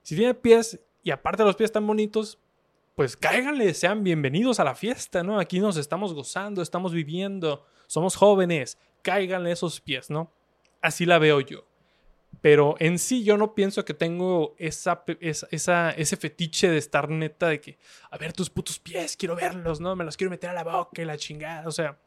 Si 0.03 0.15
tiene 0.15 0.35
pies 0.35 0.81
y 1.03 1.11
aparte 1.11 1.45
los 1.45 1.57
pies 1.57 1.69
están 1.69 1.87
bonitos, 1.87 2.39
pues 2.95 3.17
cáiganle, 3.17 3.73
sean 3.73 4.05
bienvenidos 4.05 4.61
a 4.61 4.65
la 4.65 4.75
fiesta, 4.75 5.23
¿no? 5.23 5.39
Aquí 5.39 5.61
nos 5.61 5.79
estamos 5.79 6.13
gozando, 6.13 6.61
estamos 6.61 6.93
viviendo, 6.93 7.65
somos 7.87 8.17
jóvenes, 8.17 8.77
cáiganle 9.03 9.53
esos 9.53 9.81
pies, 9.81 10.11
¿no? 10.11 10.31
Así 10.83 11.07
la 11.07 11.19
veo 11.19 11.41
yo. 11.41 11.65
Pero 12.43 12.75
en 12.81 12.99
sí 12.99 13.25
yo 13.25 13.39
no 13.39 13.55
pienso 13.55 13.87
que 13.87 13.95
tengo 13.95 14.55
esa, 14.59 15.05
esa, 15.21 15.91
ese 15.93 16.17
fetiche 16.19 16.69
de 16.69 16.77
estar 16.77 17.09
neta 17.09 17.49
de 17.49 17.63
que, 17.63 17.79
a 18.11 18.19
ver 18.19 18.35
tus 18.35 18.51
putos 18.51 18.79
pies, 18.79 19.17
quiero 19.17 19.37
verlos, 19.37 19.81
¿no? 19.81 19.97
Me 19.97 20.05
los 20.05 20.19
quiero 20.19 20.31
meter 20.31 20.51
a 20.51 20.55
la 20.55 20.65
boca 20.65 21.01
y 21.01 21.07
la 21.07 21.17
chingada, 21.17 21.67
o 21.67 21.73
sea. 21.73 21.99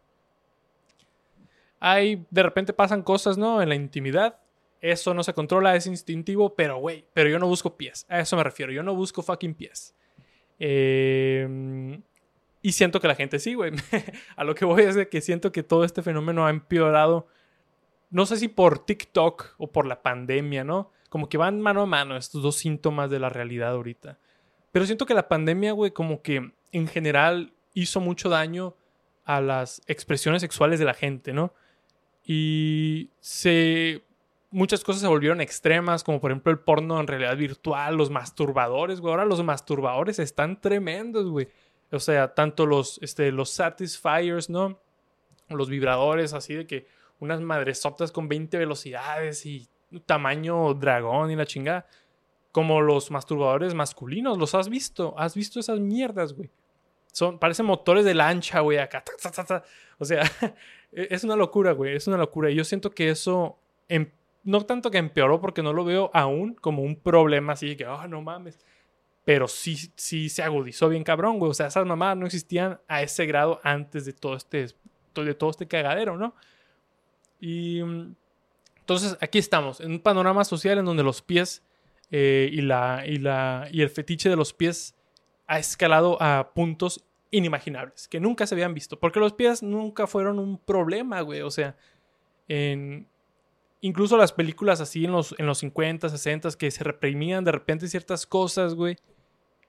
Hay, 1.85 2.25
de 2.29 2.43
repente 2.43 2.71
pasan 2.71 3.03
cosas, 3.03 3.37
¿no? 3.37 3.61
En 3.61 3.67
la 3.67 3.75
intimidad. 3.75 4.39
Eso 4.79 5.13
no 5.13 5.23
se 5.23 5.33
controla, 5.33 5.75
es 5.75 5.85
instintivo, 5.85 6.55
pero 6.55 6.77
güey, 6.77 7.05
pero 7.13 7.29
yo 7.29 7.39
no 7.39 7.47
busco 7.47 7.75
pies. 7.75 8.05
A 8.09 8.19
eso 8.19 8.37
me 8.37 8.43
refiero, 8.43 8.71
yo 8.71 8.83
no 8.83 8.95
busco 8.95 9.21
fucking 9.21 9.53
pies. 9.53 9.95
Em, 10.59 12.01
y 12.61 12.71
siento 12.71 12.99
que 12.99 13.07
la 13.07 13.15
gente 13.15 13.39
sí, 13.39 13.53
güey. 13.53 13.71
a 14.35 14.43
lo 14.43 14.55
que 14.55 14.65
voy 14.65 14.83
es 14.83 14.95
de 14.95 15.09
que 15.09 15.21
siento 15.21 15.51
que 15.51 15.63
todo 15.63 15.83
este 15.83 16.01
fenómeno 16.01 16.45
ha 16.45 16.49
empeorado 16.49 17.27
no 18.13 18.27
sé 18.27 18.37
si 18.37 18.47
por 18.47 18.85
TikTok 18.85 19.55
o 19.57 19.71
por 19.71 19.87
la 19.87 20.03
pandemia, 20.03 20.63
¿no? 20.63 20.91
Como 21.09 21.29
que 21.29 21.39
van 21.39 21.59
mano 21.59 21.81
a 21.81 21.87
mano 21.87 22.15
estos 22.15 22.43
dos 22.43 22.55
síntomas 22.57 23.09
de 23.09 23.17
la 23.17 23.29
realidad 23.29 23.71
ahorita. 23.71 24.19
Pero 24.71 24.85
siento 24.85 25.07
que 25.07 25.15
la 25.15 25.27
pandemia, 25.27 25.71
güey, 25.71 25.89
como 25.89 26.21
que 26.21 26.53
en 26.71 26.87
general 26.87 27.53
hizo 27.73 27.99
mucho 27.99 28.29
daño 28.29 28.75
a 29.25 29.41
las 29.41 29.81
expresiones 29.87 30.43
sexuales 30.43 30.77
de 30.77 30.85
la 30.85 30.93
gente, 30.93 31.33
¿no? 31.33 31.55
Y 32.25 33.10
se 33.20 34.03
muchas 34.53 34.84
cosas 34.84 35.01
se 35.01 35.08
volvieron 35.08 35.42
extremas, 35.42 36.03
como 36.03 36.22
por 36.22 36.32
ejemplo 36.32 36.51
el 36.51 36.60
porno 36.60 37.00
en 37.00 37.08
realidad 37.08 37.36
virtual, 37.36 37.96
los 37.98 38.10
masturbadores, 38.10 39.01
güey. 39.01 39.12
Ahora 39.12 39.25
los 39.25 39.44
masturbadores 39.44 40.20
están 40.20 40.62
tremendos, 40.62 41.30
güey. 41.30 41.50
O 41.92 42.00
sea, 42.00 42.34
tanto 42.34 42.65
los, 42.65 43.00
este, 43.01 43.32
los 43.32 43.50
satisfiers, 43.50 44.50
¿no? 44.50 44.80
Los 45.50 45.70
vibradores, 45.70 46.34
así 46.34 46.53
de 46.53 46.68
que 46.68 46.88
unas 47.20 47.42
madresotas 47.42 48.12
con 48.12 48.27
20 48.30 48.58
velocidades 48.58 49.46
y 49.46 49.68
tamaño 50.06 50.74
dragón 50.75 51.32
y 51.32 51.36
la 51.36 51.46
chingada. 51.46 51.88
Como 52.51 52.82
los 52.82 53.10
masturbadores 53.10 53.74
masculinos, 53.74 54.38
¿los 54.38 54.53
has 54.53 54.70
visto? 54.70 55.15
¿Has 55.18 55.34
visto 55.34 55.60
esas 55.60 55.80
mierdas, 55.80 56.34
güey? 56.34 56.51
Son, 57.12 57.39
parecen 57.39 57.65
motores 57.65 58.06
de 58.06 58.13
lancha, 58.13 58.60
güey, 58.60 58.77
acá. 58.77 59.03
O 60.00 60.06
sea, 60.06 60.22
es 60.95 61.23
una 61.23 61.35
locura, 61.35 61.71
güey, 61.71 61.95
es 61.95 62.07
una 62.07 62.17
locura. 62.17 62.50
Y 62.50 62.55
yo 62.55 62.63
siento 62.63 62.91
que 62.91 63.09
eso, 63.09 63.57
em, 63.89 64.09
no 64.43 64.65
tanto 64.65 64.91
que 64.91 64.97
empeoró 64.97 65.39
porque 65.41 65.63
no 65.63 65.73
lo 65.73 65.85
veo 65.85 66.12
aún 66.13 66.55
como 66.55 66.83
un 66.83 66.95
problema 66.95 67.53
así 67.53 67.75
que, 67.75 67.85
oh, 67.85 68.07
no 68.07 68.21
mames. 68.21 68.59
Pero 69.25 69.47
sí, 69.47 69.91
sí 69.95 70.29
se 70.29 70.43
agudizó 70.43 70.89
bien 70.89 71.03
cabrón, 71.03 71.39
güey. 71.39 71.51
O 71.51 71.53
sea, 71.53 71.67
esas 71.67 71.85
mamadas 71.85 72.17
no 72.17 72.25
existían 72.25 72.79
a 72.88 73.01
ese 73.01 73.25
grado 73.25 73.59
antes 73.63 74.05
de 74.05 74.13
todo 74.13 74.35
este, 74.35 74.67
de 75.15 75.33
todo 75.33 75.50
este 75.50 75.67
cagadero, 75.67 76.17
¿no? 76.17 76.35
Y 77.39 77.81
mm, 77.83 78.15
entonces 78.79 79.17
aquí 79.21 79.39
estamos, 79.39 79.79
en 79.79 79.91
un 79.91 80.00
panorama 80.00 80.43
social 80.43 80.77
en 80.77 80.85
donde 80.85 81.03
los 81.03 81.21
pies 81.21 81.63
eh, 82.12 82.50
y, 82.51 82.62
la, 82.62 83.03
y, 83.07 83.17
la, 83.17 83.67
y 83.71 83.81
el 83.81 83.89
fetiche 83.89 84.29
de 84.29 84.35
los 84.35 84.53
pies 84.53 84.93
ha 85.47 85.57
escalado 85.57 86.21
a 86.21 86.51
puntos 86.53 87.03
inimaginables, 87.33 88.07
que 88.07 88.19
nunca 88.19 88.45
se 88.45 88.53
habían 88.53 88.75
visto, 88.75 88.99
porque 88.99 89.19
los 89.19 89.33
pies 89.33 89.63
nunca 89.63 90.05
fueron 90.05 90.37
un 90.37 90.59
problema, 90.59 91.19
güey, 91.21 91.41
o 91.41 91.49
sea, 91.49 91.75
en, 92.47 93.07
incluso 93.81 94.17
las 94.17 94.31
películas 94.31 94.79
así 94.79 95.05
en 95.05 95.11
los, 95.11 95.33
en 95.39 95.47
los 95.47 95.57
50, 95.57 96.09
60, 96.09 96.49
que 96.51 96.69
se 96.69 96.83
reprimían 96.83 97.43
de 97.43 97.51
repente 97.51 97.87
ciertas 97.87 98.27
cosas, 98.27 98.75
güey, 98.75 98.97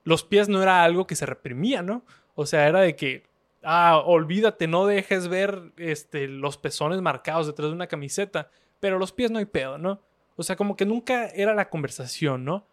los 0.05 0.25
pies 0.25 0.51
no 0.51 0.63
era 0.63 0.85
algo 0.85 1.07
que 1.07 1.17
se 1.17 1.25
reprimía, 1.25 1.81
¿no? 1.81 2.05
O 2.35 2.45
sea, 2.45 2.69
era 2.69 2.83
de 2.83 2.97
que, 2.97 3.23
ah, 3.63 4.03
olvídate, 4.05 4.67
no 4.67 4.85
dejes 4.85 5.29
ver 5.29 5.73
este, 5.79 6.29
los 6.29 6.59
pezones 6.59 7.01
marcados 7.01 7.47
detrás 7.47 7.71
de 7.71 7.75
una 7.75 7.87
camiseta, 7.87 8.51
pero 8.79 8.99
los 8.99 9.13
pies 9.13 9.31
no 9.31 9.39
hay 9.39 9.47
pedo, 9.47 9.79
¿no? 9.79 10.03
O 10.37 10.43
sea, 10.43 10.57
como 10.57 10.77
que 10.77 10.85
nunca 10.85 11.29
era 11.29 11.55
la 11.55 11.71
conversación, 11.71 12.45
¿no? 12.45 12.67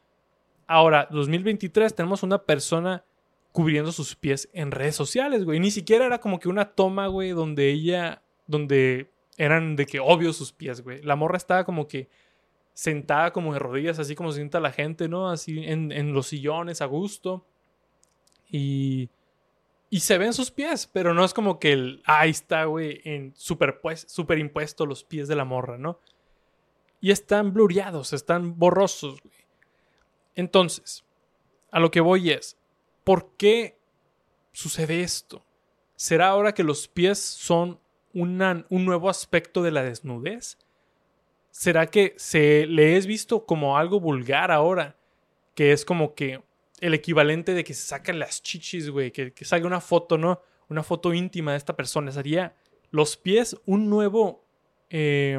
Ahora, 0.67 1.07
2023, 1.11 1.95
tenemos 1.95 2.23
una 2.23 2.43
persona 2.43 3.05
cubriendo 3.51 3.91
sus 3.91 4.15
pies 4.15 4.49
en 4.53 4.71
redes 4.71 4.95
sociales, 4.95 5.43
güey. 5.43 5.59
Ni 5.59 5.71
siquiera 5.71 6.05
era 6.05 6.19
como 6.19 6.39
que 6.39 6.49
una 6.49 6.73
toma, 6.73 7.07
güey, 7.07 7.31
donde 7.31 7.69
ella, 7.69 8.23
donde 8.47 9.11
eran 9.37 9.75
de 9.75 9.85
que 9.85 9.99
obvio 9.99 10.33
sus 10.33 10.53
pies, 10.53 10.81
güey. 10.81 11.01
La 11.01 11.15
morra 11.15 11.37
estaba 11.37 11.63
como 11.65 11.87
que 11.87 12.09
sentada 12.73 13.31
como 13.33 13.53
de 13.53 13.59
rodillas, 13.59 13.99
así 13.99 14.15
como 14.15 14.31
se 14.31 14.37
sienta 14.37 14.59
la 14.59 14.71
gente, 14.71 15.09
¿no? 15.09 15.29
Así 15.29 15.63
en, 15.65 16.13
los 16.13 16.27
sillones 16.27 16.81
a 16.81 16.85
gusto. 16.85 17.45
Y, 18.49 19.09
y 19.89 19.99
se 20.01 20.17
ven 20.17 20.33
sus 20.33 20.51
pies, 20.51 20.87
pero 20.87 21.13
no 21.13 21.25
es 21.25 21.33
como 21.33 21.59
que 21.59 21.73
el, 21.73 22.01
ahí 22.05 22.29
está, 22.29 22.65
güey, 22.65 23.01
en 23.03 23.33
superimpuesto 23.35 24.85
los 24.85 25.03
pies 25.03 25.27
de 25.27 25.35
la 25.35 25.45
morra, 25.45 25.77
¿no? 25.77 25.99
Y 27.01 27.11
están 27.11 27.53
blureados, 27.53 28.13
están 28.13 28.57
borrosos, 28.57 29.21
güey. 29.21 29.35
Entonces, 30.35 31.03
a 31.71 31.79
lo 31.79 31.91
que 31.91 31.99
voy 31.99 32.31
es, 32.31 32.57
¿por 33.11 33.35
qué 33.35 33.77
sucede 34.53 35.01
esto? 35.01 35.45
¿Será 35.97 36.29
ahora 36.29 36.53
que 36.53 36.63
los 36.63 36.87
pies 36.87 37.19
son 37.19 37.77
un 38.13 38.37
nuevo 38.85 39.09
aspecto 39.09 39.61
de 39.61 39.71
la 39.71 39.83
desnudez? 39.83 40.57
¿Será 41.49 41.87
que 41.87 42.13
se 42.15 42.65
le 42.67 42.95
es 42.95 43.07
visto 43.07 43.45
como 43.45 43.77
algo 43.77 43.99
vulgar 43.99 44.49
ahora? 44.49 44.95
Que 45.55 45.73
es 45.73 45.83
como 45.83 46.15
que 46.15 46.41
el 46.79 46.93
equivalente 46.93 47.53
de 47.53 47.65
que 47.65 47.73
se 47.73 47.85
sacan 47.85 48.17
las 48.17 48.41
chichis, 48.41 48.89
güey, 48.89 49.11
que, 49.11 49.33
salga 49.41 49.67
una 49.67 49.81
foto, 49.81 50.17
¿no? 50.17 50.41
Una 50.69 50.81
foto 50.81 51.13
íntima 51.13 51.51
de 51.51 51.57
esta 51.57 51.75
persona. 51.75 52.13
Sería 52.13 52.55
los 52.91 53.17
pies 53.17 53.57
un 53.65 53.89
nuevo, 53.89 54.45
eh, 54.89 55.37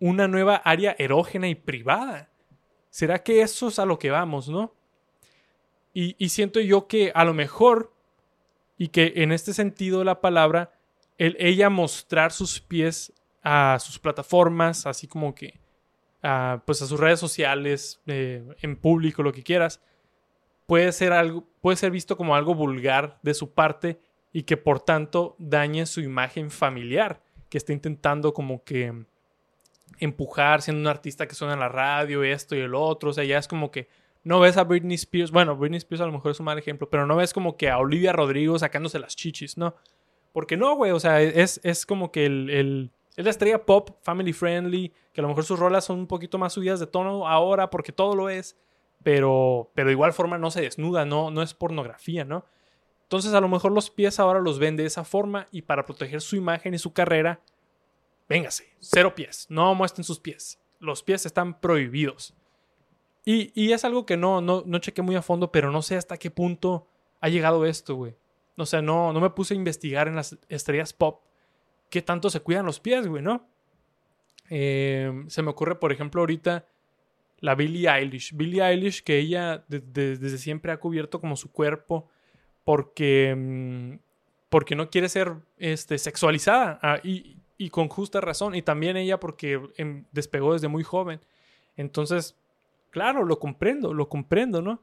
una 0.00 0.26
nueva 0.26 0.56
área 0.56 0.96
erógena 0.98 1.48
y 1.48 1.54
privada. 1.54 2.32
¿Será 2.90 3.22
que 3.22 3.42
eso 3.42 3.68
es 3.68 3.78
a 3.78 3.86
lo 3.86 3.96
que 3.96 4.10
vamos, 4.10 4.48
no? 4.48 4.74
Y, 5.94 6.28
siento 6.30 6.58
yo 6.60 6.86
que 6.86 7.12
a 7.14 7.24
lo 7.24 7.34
mejor, 7.34 7.92
y 8.78 8.88
que 8.88 9.12
en 9.16 9.30
este 9.30 9.52
sentido 9.52 9.98
de 9.98 10.06
la 10.06 10.20
palabra, 10.20 10.72
el 11.18 11.36
ella 11.38 11.68
mostrar 11.68 12.32
sus 12.32 12.60
pies 12.60 13.12
a 13.42 13.78
sus 13.78 13.98
plataformas, 13.98 14.86
así 14.86 15.06
como 15.06 15.34
que 15.34 15.60
a, 16.22 16.62
pues 16.64 16.80
a 16.80 16.86
sus 16.86 16.98
redes 16.98 17.20
sociales, 17.20 18.00
eh, 18.06 18.42
en 18.62 18.76
público, 18.76 19.22
lo 19.22 19.32
que 19.32 19.42
quieras, 19.42 19.80
puede 20.66 20.90
ser 20.92 21.12
algo, 21.12 21.44
puede 21.60 21.76
ser 21.76 21.90
visto 21.90 22.16
como 22.16 22.34
algo 22.34 22.54
vulgar 22.54 23.18
de 23.22 23.34
su 23.34 23.52
parte 23.52 24.00
y 24.32 24.44
que 24.44 24.56
por 24.56 24.80
tanto 24.80 25.36
dañe 25.38 25.84
su 25.84 26.00
imagen 26.00 26.50
familiar, 26.50 27.20
que 27.50 27.58
está 27.58 27.74
intentando 27.74 28.32
como 28.32 28.64
que 28.64 29.04
empujar 29.98 30.62
siendo 30.62 30.80
un 30.80 30.86
artista 30.86 31.28
que 31.28 31.34
suena 31.34 31.54
en 31.54 31.60
la 31.60 31.68
radio, 31.68 32.24
esto 32.24 32.56
y 32.56 32.60
el 32.60 32.74
otro, 32.74 33.10
o 33.10 33.12
sea, 33.12 33.24
ya 33.24 33.36
es 33.36 33.46
como 33.46 33.70
que 33.70 33.88
no 34.24 34.40
ves 34.40 34.56
a 34.56 34.64
Britney 34.64 34.94
Spears, 34.94 35.30
bueno, 35.30 35.56
Britney 35.56 35.78
Spears 35.78 36.00
a 36.00 36.06
lo 36.06 36.12
mejor 36.12 36.30
es 36.30 36.40
un 36.40 36.46
mal 36.46 36.58
ejemplo, 36.58 36.88
pero 36.88 37.06
no 37.06 37.16
ves 37.16 37.32
como 37.32 37.56
que 37.56 37.70
a 37.70 37.78
Olivia 37.78 38.12
Rodrigo 38.12 38.58
sacándose 38.58 38.98
las 38.98 39.16
chichis, 39.16 39.56
¿no? 39.56 39.74
Porque 40.32 40.56
no, 40.56 40.76
güey, 40.76 40.92
o 40.92 41.00
sea, 41.00 41.20
es, 41.20 41.60
es 41.62 41.84
como 41.84 42.12
que 42.12 42.26
el, 42.26 42.50
el, 42.50 42.90
es 43.16 43.24
la 43.24 43.30
estrella 43.30 43.66
pop, 43.66 43.90
family 44.00 44.32
friendly, 44.32 44.92
que 45.12 45.20
a 45.20 45.22
lo 45.22 45.28
mejor 45.28 45.44
sus 45.44 45.58
rolas 45.58 45.84
son 45.84 45.98
un 45.98 46.06
poquito 46.06 46.38
más 46.38 46.52
subidas 46.52 46.80
de 46.80 46.86
tono 46.86 47.28
ahora 47.28 47.68
porque 47.68 47.92
todo 47.92 48.14
lo 48.14 48.28
es, 48.28 48.56
pero, 49.02 49.70
pero 49.74 49.88
de 49.88 49.92
igual 49.92 50.12
forma 50.12 50.38
no 50.38 50.50
se 50.50 50.62
desnuda, 50.62 51.04
no, 51.04 51.30
no 51.30 51.42
es 51.42 51.52
pornografía, 51.52 52.24
¿no? 52.24 52.46
Entonces 53.02 53.34
a 53.34 53.40
lo 53.40 53.48
mejor 53.48 53.72
los 53.72 53.90
pies 53.90 54.18
ahora 54.18 54.40
los 54.40 54.58
ven 54.58 54.76
de 54.76 54.86
esa 54.86 55.04
forma 55.04 55.48
y 55.50 55.62
para 55.62 55.84
proteger 55.84 56.22
su 56.22 56.36
imagen 56.36 56.72
y 56.72 56.78
su 56.78 56.94
carrera, 56.94 57.40
véngase, 58.28 58.72
cero 58.78 59.14
pies, 59.14 59.46
no 59.50 59.74
muestren 59.74 60.04
sus 60.04 60.18
pies. 60.18 60.58
Los 60.78 61.02
pies 61.02 61.26
están 61.26 61.60
prohibidos. 61.60 62.34
Y, 63.24 63.52
y 63.54 63.72
es 63.72 63.84
algo 63.84 64.04
que 64.04 64.16
no, 64.16 64.40
no, 64.40 64.62
no 64.66 64.78
chequé 64.78 65.02
muy 65.02 65.16
a 65.16 65.22
fondo, 65.22 65.52
pero 65.52 65.70
no 65.70 65.82
sé 65.82 65.96
hasta 65.96 66.16
qué 66.16 66.30
punto 66.30 66.88
ha 67.20 67.28
llegado 67.28 67.64
esto, 67.66 67.94
güey. 67.94 68.14
O 68.56 68.66
sea, 68.66 68.82
no, 68.82 69.12
no 69.12 69.20
me 69.20 69.30
puse 69.30 69.54
a 69.54 69.56
investigar 69.56 70.08
en 70.08 70.16
las 70.16 70.38
estrellas 70.48 70.92
pop 70.92 71.22
qué 71.92 72.02
tanto 72.02 72.30
se 72.30 72.40
cuidan 72.40 72.66
los 72.66 72.80
pies, 72.80 73.06
güey, 73.06 73.22
¿no? 73.22 73.46
Eh, 74.50 75.24
se 75.28 75.42
me 75.42 75.50
ocurre, 75.50 75.76
por 75.76 75.92
ejemplo, 75.92 76.22
ahorita 76.22 76.66
la 77.38 77.54
Billie 77.54 77.88
Eilish. 77.88 78.34
Billie 78.34 78.62
Eilish, 78.62 79.02
que 79.02 79.18
ella 79.18 79.64
desde 79.68 80.38
siempre 80.38 80.72
ha 80.72 80.78
cubierto 80.78 81.20
como 81.20 81.36
su 81.36 81.52
cuerpo 81.52 82.08
porque, 82.64 83.34
mm, 83.36 83.98
porque 84.48 84.74
no 84.74 84.88
quiere 84.90 85.08
ser 85.08 85.34
este, 85.58 85.98
sexualizada 85.98 86.78
ah, 86.82 86.98
y, 87.02 87.36
y, 87.58 87.68
con 87.70 87.88
justa 87.88 88.20
razón. 88.20 88.54
Y 88.54 88.62
también 88.62 88.96
ella 88.96 89.20
porque 89.20 89.60
em, 89.76 90.04
despegó 90.12 90.54
desde 90.54 90.68
muy 90.68 90.84
joven. 90.84 91.20
Entonces, 91.76 92.36
claro, 92.92 93.24
lo 93.24 93.40
comprendo, 93.40 93.92
lo 93.92 94.08
comprendo, 94.08 94.62
¿no? 94.62 94.80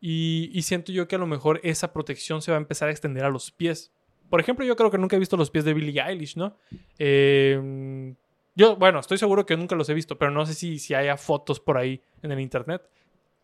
Y, 0.00 0.50
y 0.52 0.62
siento 0.62 0.90
yo 0.90 1.06
que 1.06 1.14
a 1.14 1.18
lo 1.18 1.28
mejor 1.28 1.60
esa 1.62 1.92
protección 1.92 2.42
se 2.42 2.50
va 2.50 2.56
a 2.56 2.60
empezar 2.60 2.88
a 2.88 2.90
extender 2.90 3.24
a 3.24 3.30
los 3.30 3.52
pies. 3.52 3.92
Por 4.28 4.40
ejemplo, 4.40 4.64
yo 4.64 4.74
creo 4.74 4.90
que 4.90 4.98
nunca 4.98 5.14
he 5.14 5.18
visto 5.20 5.36
los 5.36 5.50
pies 5.50 5.64
de 5.64 5.74
Billie 5.74 6.02
Eilish, 6.02 6.36
¿no? 6.36 6.56
Eh, 6.98 8.14
yo, 8.56 8.76
bueno, 8.76 9.00
estoy 9.00 9.18
seguro 9.18 9.46
que 9.46 9.56
nunca 9.56 9.74
los 9.74 9.88
he 9.88 9.94
visto, 9.94 10.16
pero 10.16 10.30
no 10.30 10.46
sé 10.46 10.54
si, 10.54 10.78
si 10.78 10.94
haya 10.94 11.16
fotos 11.16 11.60
por 11.60 11.76
ahí 11.76 12.00
en 12.22 12.32
el 12.32 12.40
internet. 12.40 12.82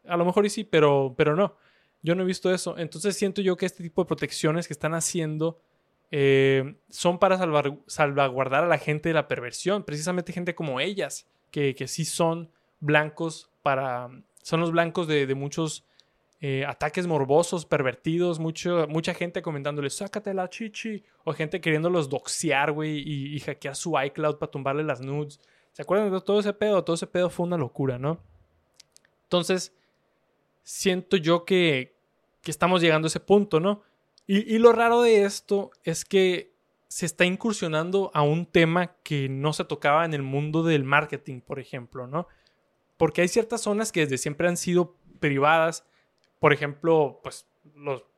A 0.06 0.16
lo 0.16 0.24
mejor 0.24 0.48
sí, 0.48 0.64
pero, 0.64 1.14
pero 1.16 1.36
no. 1.36 1.56
Yo 2.02 2.14
no 2.14 2.22
he 2.22 2.26
visto 2.26 2.52
eso. 2.52 2.78
Entonces 2.78 3.16
siento 3.16 3.42
yo 3.42 3.56
que 3.56 3.66
este 3.66 3.82
tipo 3.82 4.02
de 4.02 4.08
protecciones 4.08 4.66
que 4.66 4.72
están 4.72 4.94
haciendo 4.94 5.60
eh, 6.10 6.76
son 6.88 7.18
para 7.18 7.38
salvaguardar 7.86 8.64
a 8.64 8.68
la 8.68 8.78
gente 8.78 9.10
de 9.10 9.14
la 9.14 9.28
perversión. 9.28 9.84
Precisamente 9.84 10.32
gente 10.32 10.54
como 10.54 10.80
ellas, 10.80 11.28
que, 11.50 11.74
que 11.74 11.88
sí 11.88 12.04
son 12.04 12.50
blancos 12.78 13.49
para... 13.62 14.08
Son 14.42 14.60
los 14.60 14.72
blancos 14.72 15.06
de, 15.06 15.34
muchos 15.34 15.84
eh, 16.40 16.64
ataques 16.66 17.06
morbosos, 17.06 17.66
pervertidos, 17.66 18.38
mucha 18.38 19.14
gente 19.14 19.42
comentándole, 19.42 19.90
sácate 19.90 20.32
la 20.32 20.48
chichi, 20.48 21.04
o 21.24 21.34
gente 21.34 21.60
queriéndolos 21.60 22.08
doxear, 22.08 22.72
güey, 22.72 23.02
y, 23.06 23.38
hackear 23.40 23.76
su 23.76 24.00
iCloud 24.00 24.38
para 24.38 24.50
tumbarle 24.50 24.82
las 24.82 25.00
nudes. 25.00 25.40
¿Se 25.72 25.82
acuerdan 25.82 26.10
de 26.10 26.20
todo 26.20 26.40
ese 26.40 26.52
pedo? 26.52 26.82
Todo 26.82 26.94
ese 26.94 27.06
pedo 27.06 27.28
fue 27.28 27.46
una 27.46 27.58
locura, 27.58 27.98
¿no? 27.98 28.20
Entonces, 29.24 29.74
siento 30.62 31.16
yo 31.16 31.44
que, 31.44 31.94
que 32.42 32.50
estamos 32.50 32.80
llegando 32.80 33.06
a 33.06 33.10
ese 33.10 33.20
punto, 33.20 33.60
¿no? 33.60 33.82
Y, 34.26 34.54
y 34.54 34.58
lo 34.58 34.72
raro 34.72 35.02
de 35.02 35.24
esto 35.24 35.70
es 35.84 36.04
que 36.04 36.50
se 36.88 37.06
está 37.06 37.24
incursionando 37.24 38.10
a 38.14 38.22
un 38.22 38.46
tema 38.46 38.94
que 39.04 39.28
no 39.28 39.52
se 39.52 39.64
tocaba 39.64 40.04
en 40.04 40.12
el 40.12 40.22
mundo 40.22 40.64
del 40.64 40.82
marketing, 40.82 41.40
por 41.40 41.60
ejemplo, 41.60 42.08
¿no? 42.08 42.26
Porque 43.00 43.22
hay 43.22 43.28
ciertas 43.28 43.62
zonas 43.62 43.90
que 43.90 44.00
desde 44.00 44.18
siempre 44.18 44.46
han 44.46 44.58
sido 44.58 44.94
privadas 45.18 45.84
por 46.40 46.54
ejemplo, 46.54 47.20
pues 47.22 47.46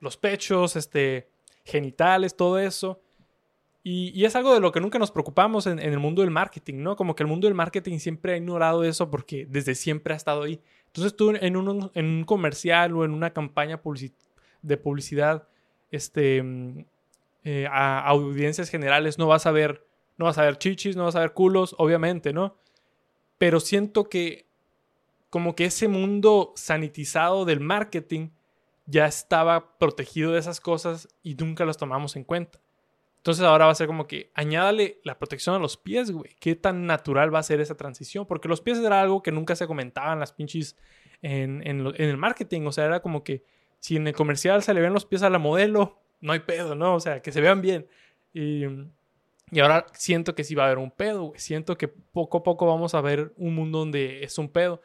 los, 0.01 0.17
pechos, 0.17 0.77
este, 0.77 1.29
genitales, 1.65 2.35
todo 2.35 2.59
eso. 2.59 3.03
Y, 3.85 4.25
es 4.25 4.37
algo 4.37 4.55
de 4.55 4.61
lo 4.61 4.71
que 4.71 4.81
nunca 4.81 5.01
nos 5.01 5.11
preocupamos 5.11 5.67
en, 5.67 5.81
el 5.81 5.99
mundo 5.99 6.23
del 6.23 6.31
marketing, 6.31 6.77
¿no? 6.77 6.95
Como 6.95 7.17
que 7.17 7.25
el 7.25 7.29
mundo 7.29 7.49
del 7.49 7.55
marketing 7.57 7.99
siempre 7.99 8.35
ha 8.35 8.37
ignorado 8.37 8.85
eso 8.85 9.11
porque 9.11 9.45
desde 9.51 9.75
siempre 9.75 10.15
ha 10.15 10.17
estado 10.17 10.45
ahí. 10.45 10.61
Entonces 10.87 11.17
tú 11.17 11.33
en 11.35 11.57
un, 11.57 12.25
comercial 12.25 12.97
o 12.97 13.05
en 13.05 13.11
una 13.11 13.33
campaña 13.33 13.81
de 14.63 14.77
publicidad 14.77 15.49
este, 15.91 16.43
mm, 16.45 16.85
eh, 17.43 17.67
a, 17.69 18.07
audiencias 18.07 18.71
generales 18.71 19.19
no 19.19 19.27
vas 19.27 19.47
a 19.47 19.51
ver 19.51 19.85
no 20.17 20.27
vas 20.27 20.39
a 20.39 20.43
ver 20.43 20.59
chichis, 20.59 20.95
no 20.95 21.05
vas 21.05 21.17
a 21.17 21.21
ver 21.21 21.33
culos, 21.33 21.75
obviamente, 21.79 22.33
¿no? 22.33 22.57
Pero 23.39 23.59
siento 23.59 24.09
que 24.09 24.47
como 25.33 25.55
que 25.55 25.65
ese 25.65 25.89
mundo 25.89 26.53
sanitizado 26.57 27.47
del 27.47 27.59
marketing 27.59 28.29
ya 28.85 29.07
estaba 29.07 29.79
protegido 29.79 30.33
de 30.33 30.39
esas 30.39 30.61
cosas 30.61 31.09
y 31.23 31.37
nunca 31.37 31.65
los 31.65 31.79
tomamos 31.79 32.17
en 32.17 32.25
cuenta. 32.25 32.61
Entonces 33.17 33.43
ahora 33.43 33.65
va 33.65 33.73
a 33.73 33.75
ser 33.75 33.87
como 33.87 34.07
que 34.07 34.31
añádale 34.35 35.01
la 35.05 35.19
protección 35.19 35.55
a 35.55 35.59
los 35.59 35.79
pies, 35.79 36.11
güey. 36.11 36.37
¿Qué 36.39 36.55
tan 36.55 36.85
natural 36.87 37.35
va 37.35 37.39
a 37.39 37.45
ser 37.45 37.63
esa 37.63 37.79
transición? 37.79 38.27
Porque 38.27 38.47
los 38.47 38.61
pies 38.61 38.77
era 38.77 39.01
algo 39.01 39.23
que 39.23 39.33
nunca 39.33 39.57
se 39.57 39.67
comentaban 39.67 40.21
las 40.21 40.35
pinches 40.35 40.77
en, 41.23 41.63
el 41.67 42.17
marketing. 42.19 42.67
O 42.67 42.73
sea, 42.73 42.85
era 42.85 43.01
como 43.01 43.25
que 43.25 43.43
si 43.81 43.97
en 43.97 44.07
el 44.09 44.15
comercial 44.15 44.63
se 44.63 44.75
le 44.75 44.83
ven 44.83 44.93
los 44.93 45.07
pies 45.07 45.23
a 45.23 45.31
la 45.31 45.39
modelo, 45.39 45.99
no 46.21 46.35
hay 46.35 46.41
pedo, 46.41 46.75
¿no? 46.75 46.95
O 46.95 47.01
sea, 47.01 47.23
que 47.23 47.33
se 47.33 47.41
vean 47.41 47.63
bien. 47.63 47.87
Y, 48.35 48.67
y 49.51 49.61
ahora 49.61 49.87
siento 49.95 50.35
que 50.35 50.45
sí 50.45 50.55
va 50.55 50.65
a 50.65 50.67
haber 50.67 50.79
un 50.79 50.91
pedo, 50.91 51.23
güey. 51.23 51.41
Siento 51.41 51.79
que 51.79 51.89
poco 51.89 52.37
a 52.37 52.43
poco 52.43 52.67
vamos 52.67 52.95
a 52.95 53.01
ver 53.01 53.33
un 53.39 53.55
mundo 53.55 53.79
donde 53.79 54.25
es 54.25 54.37
un 54.37 54.51
pedo. 54.51 54.83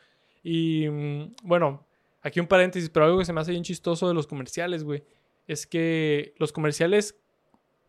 Y 0.49 0.87
mm, 0.87 1.35
bueno, 1.43 1.85
aquí 2.21 2.39
un 2.39 2.47
paréntesis, 2.47 2.89
pero 2.89 3.05
algo 3.05 3.19
que 3.19 3.25
se 3.25 3.33
me 3.33 3.41
hace 3.41 3.51
bien 3.51 3.65
chistoso 3.65 4.07
de 4.07 4.13
los 4.13 4.27
comerciales, 4.27 4.85
güey, 4.85 5.03
es 5.45 5.67
que 5.67 6.33
los 6.37 6.53
comerciales 6.53 7.19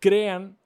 crean 0.00 0.58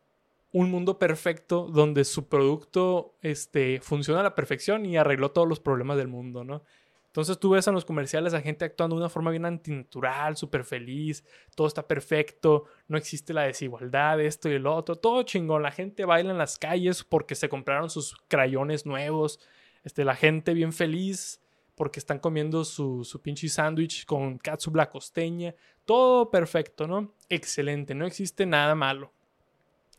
un 0.52 0.70
mundo 0.70 0.98
perfecto 0.98 1.68
donde 1.70 2.04
su 2.04 2.28
producto 2.28 3.14
este, 3.20 3.78
funciona 3.82 4.20
a 4.20 4.22
la 4.22 4.34
perfección 4.34 4.86
y 4.86 4.96
arregló 4.96 5.32
todos 5.32 5.46
los 5.46 5.60
problemas 5.60 5.98
del 5.98 6.08
mundo, 6.08 6.44
¿no? 6.44 6.62
Entonces 7.08 7.38
tú 7.38 7.50
ves 7.50 7.66
en 7.66 7.74
los 7.74 7.84
comerciales 7.84 8.32
a 8.32 8.40
gente 8.40 8.64
actuando 8.64 8.96
de 8.96 9.02
una 9.02 9.10
forma 9.10 9.30
bien 9.30 9.44
antinatural, 9.44 10.38
súper 10.38 10.64
feliz, 10.64 11.26
todo 11.54 11.66
está 11.66 11.86
perfecto, 11.86 12.64
no 12.88 12.96
existe 12.96 13.34
la 13.34 13.42
desigualdad, 13.42 14.18
esto 14.18 14.48
y 14.48 14.52
el 14.52 14.66
otro, 14.66 14.96
todo 14.96 15.24
chingón. 15.24 15.62
La 15.62 15.72
gente 15.72 16.06
baila 16.06 16.30
en 16.30 16.38
las 16.38 16.58
calles 16.58 17.04
porque 17.04 17.34
se 17.34 17.50
compraron 17.50 17.90
sus 17.90 18.16
crayones 18.28 18.86
nuevos, 18.86 19.40
este, 19.84 20.06
la 20.06 20.16
gente 20.16 20.54
bien 20.54 20.72
feliz 20.72 21.41
porque 21.74 22.00
están 22.00 22.18
comiendo 22.18 22.64
su, 22.64 23.04
su 23.04 23.20
pinche 23.20 23.48
sándwich 23.48 24.04
con 24.04 24.38
katsu 24.38 24.72
la 24.74 24.90
costeña, 24.90 25.54
todo 25.84 26.30
perfecto, 26.30 26.86
¿no? 26.86 27.14
Excelente, 27.28 27.94
no 27.94 28.06
existe 28.06 28.46
nada 28.46 28.74
malo. 28.74 29.12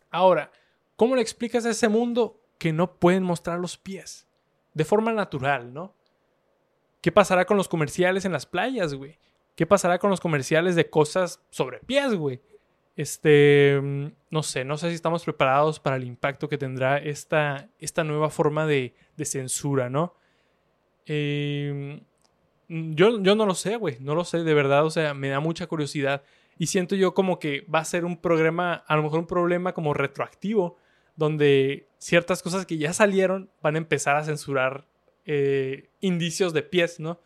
Ahora, 0.10 0.52
¿cómo 0.96 1.16
le 1.16 1.22
explicas 1.22 1.66
a 1.66 1.72
ese 1.72 1.90
mundo 1.90 2.40
que 2.60 2.72
no 2.72 3.00
pueden 3.00 3.24
mostrar 3.24 3.60
los 3.60 3.78
pies? 3.78 4.28
De 4.74 4.86
forma 4.86 5.12
natural, 5.12 5.74
¿no? 5.74 5.96
¿Qué 7.02 7.12
pasará 7.12 7.46
con 7.46 7.58
los 7.58 7.68
comerciales 7.68 8.24
en 8.26 8.32
las 8.32 8.46
playas, 8.46 8.94
güey? 8.94 9.20
¿Qué 9.56 9.68
pasará 9.68 10.00
con 10.00 10.10
los 10.10 10.22
comerciales 10.22 10.76
de 10.76 10.90
cosas 10.90 11.42
sobre 11.50 11.80
pies, 11.80 12.16
güey? 12.16 12.42
Este, 12.96 13.80
mm, 13.82 14.06
no 14.30 14.44
sé, 14.44 14.64
no 14.64 14.78
sé 14.78 14.90
si 14.90 14.96
estamos 14.96 15.24
preparados 15.24 15.80
para 15.80 15.96
el 15.96 16.04
impacto 16.04 16.48
que 16.48 16.58
tendrá 16.58 16.98
esta, 16.98 17.70
esta 17.80 18.04
nueva 18.04 18.30
forma 18.30 18.66
de, 18.66 18.96
censura, 19.24 19.90
¿no? 19.90 20.16
Em, 21.06 22.02
yo, 22.68 23.22
yo 23.22 23.36
no 23.36 23.46
lo 23.46 23.56
sé, 23.56 23.76
güey, 23.76 23.98
no 24.00 24.16
lo 24.16 24.26
sé, 24.26 24.44
de 24.44 24.54
verdad, 24.54 24.86
o 24.86 24.90
sea, 24.90 25.14
me 25.14 25.30
da 25.30 25.40
mucha 25.40 25.68
curiosidad. 25.68 26.24
Y 26.58 26.68
siento 26.68 26.96
yo 26.96 27.14
como 27.14 27.40
que 27.40 27.62
va 27.74 27.80
a 27.80 27.86
ser 27.86 28.06
un 28.06 28.18
programa, 28.18 28.84
a 28.88 28.96
lo 28.96 29.04
mejor 29.04 29.20
un 29.20 29.28
problema 29.28 29.74
como 29.74 29.94
retroactivo, 29.94 30.78
donde 31.16 31.88
ciertas 31.98 32.42
cosas 32.42 32.66
que 32.66 32.78
ya 32.78 32.94
salieron 32.94 33.50
van 33.62 33.76
a 33.76 33.80
empezar 33.80 34.16
a 34.16 34.24
censurar 34.24 34.86
eh, 35.26 35.90
indicios 36.00 36.54
de 36.54 36.64
pies, 36.64 37.00
¿no? 37.00 37.20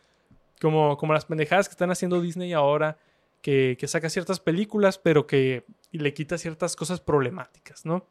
Como, 0.61 0.97
como 0.97 1.13
las 1.13 1.25
pendejadas 1.25 1.67
que 1.67 1.73
están 1.73 1.91
haciendo 1.91 2.21
Disney 2.21 2.53
ahora, 2.53 2.97
que, 3.41 3.77
que 3.79 3.87
saca 3.87 4.09
ciertas 4.09 4.39
películas, 4.39 4.97
pero 4.97 5.27
que 5.27 5.65
le 5.91 6.13
quita 6.13 6.37
ciertas 6.37 6.75
cosas 6.75 6.99
problemáticas, 6.99 7.85
¿no? 7.85 8.05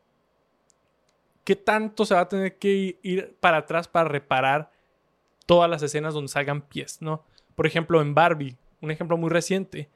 ¿Qué 1.45 1.57
tanto 1.57 2.05
se 2.05 2.15
va 2.15 2.23
a 2.23 2.29
tener 2.29 2.59
que 2.59 2.99
ir 3.03 3.37
para 3.41 3.59
atrás 3.59 3.89
para 3.89 4.09
reparar 4.09 4.71
todas 5.47 5.71
las 5.71 5.83
escenas 5.83 6.15
donde 6.15 6.29
salgan 6.29 6.63
pies, 6.63 7.01
¿no? 7.01 7.25
Por 7.55 7.67
ejemplo, 7.67 8.03
en 8.03 8.15
Barbie, 8.15 8.57
un 8.81 8.91
ejemplo 8.91 9.17
muy 9.17 9.31
reciente, 9.31 9.89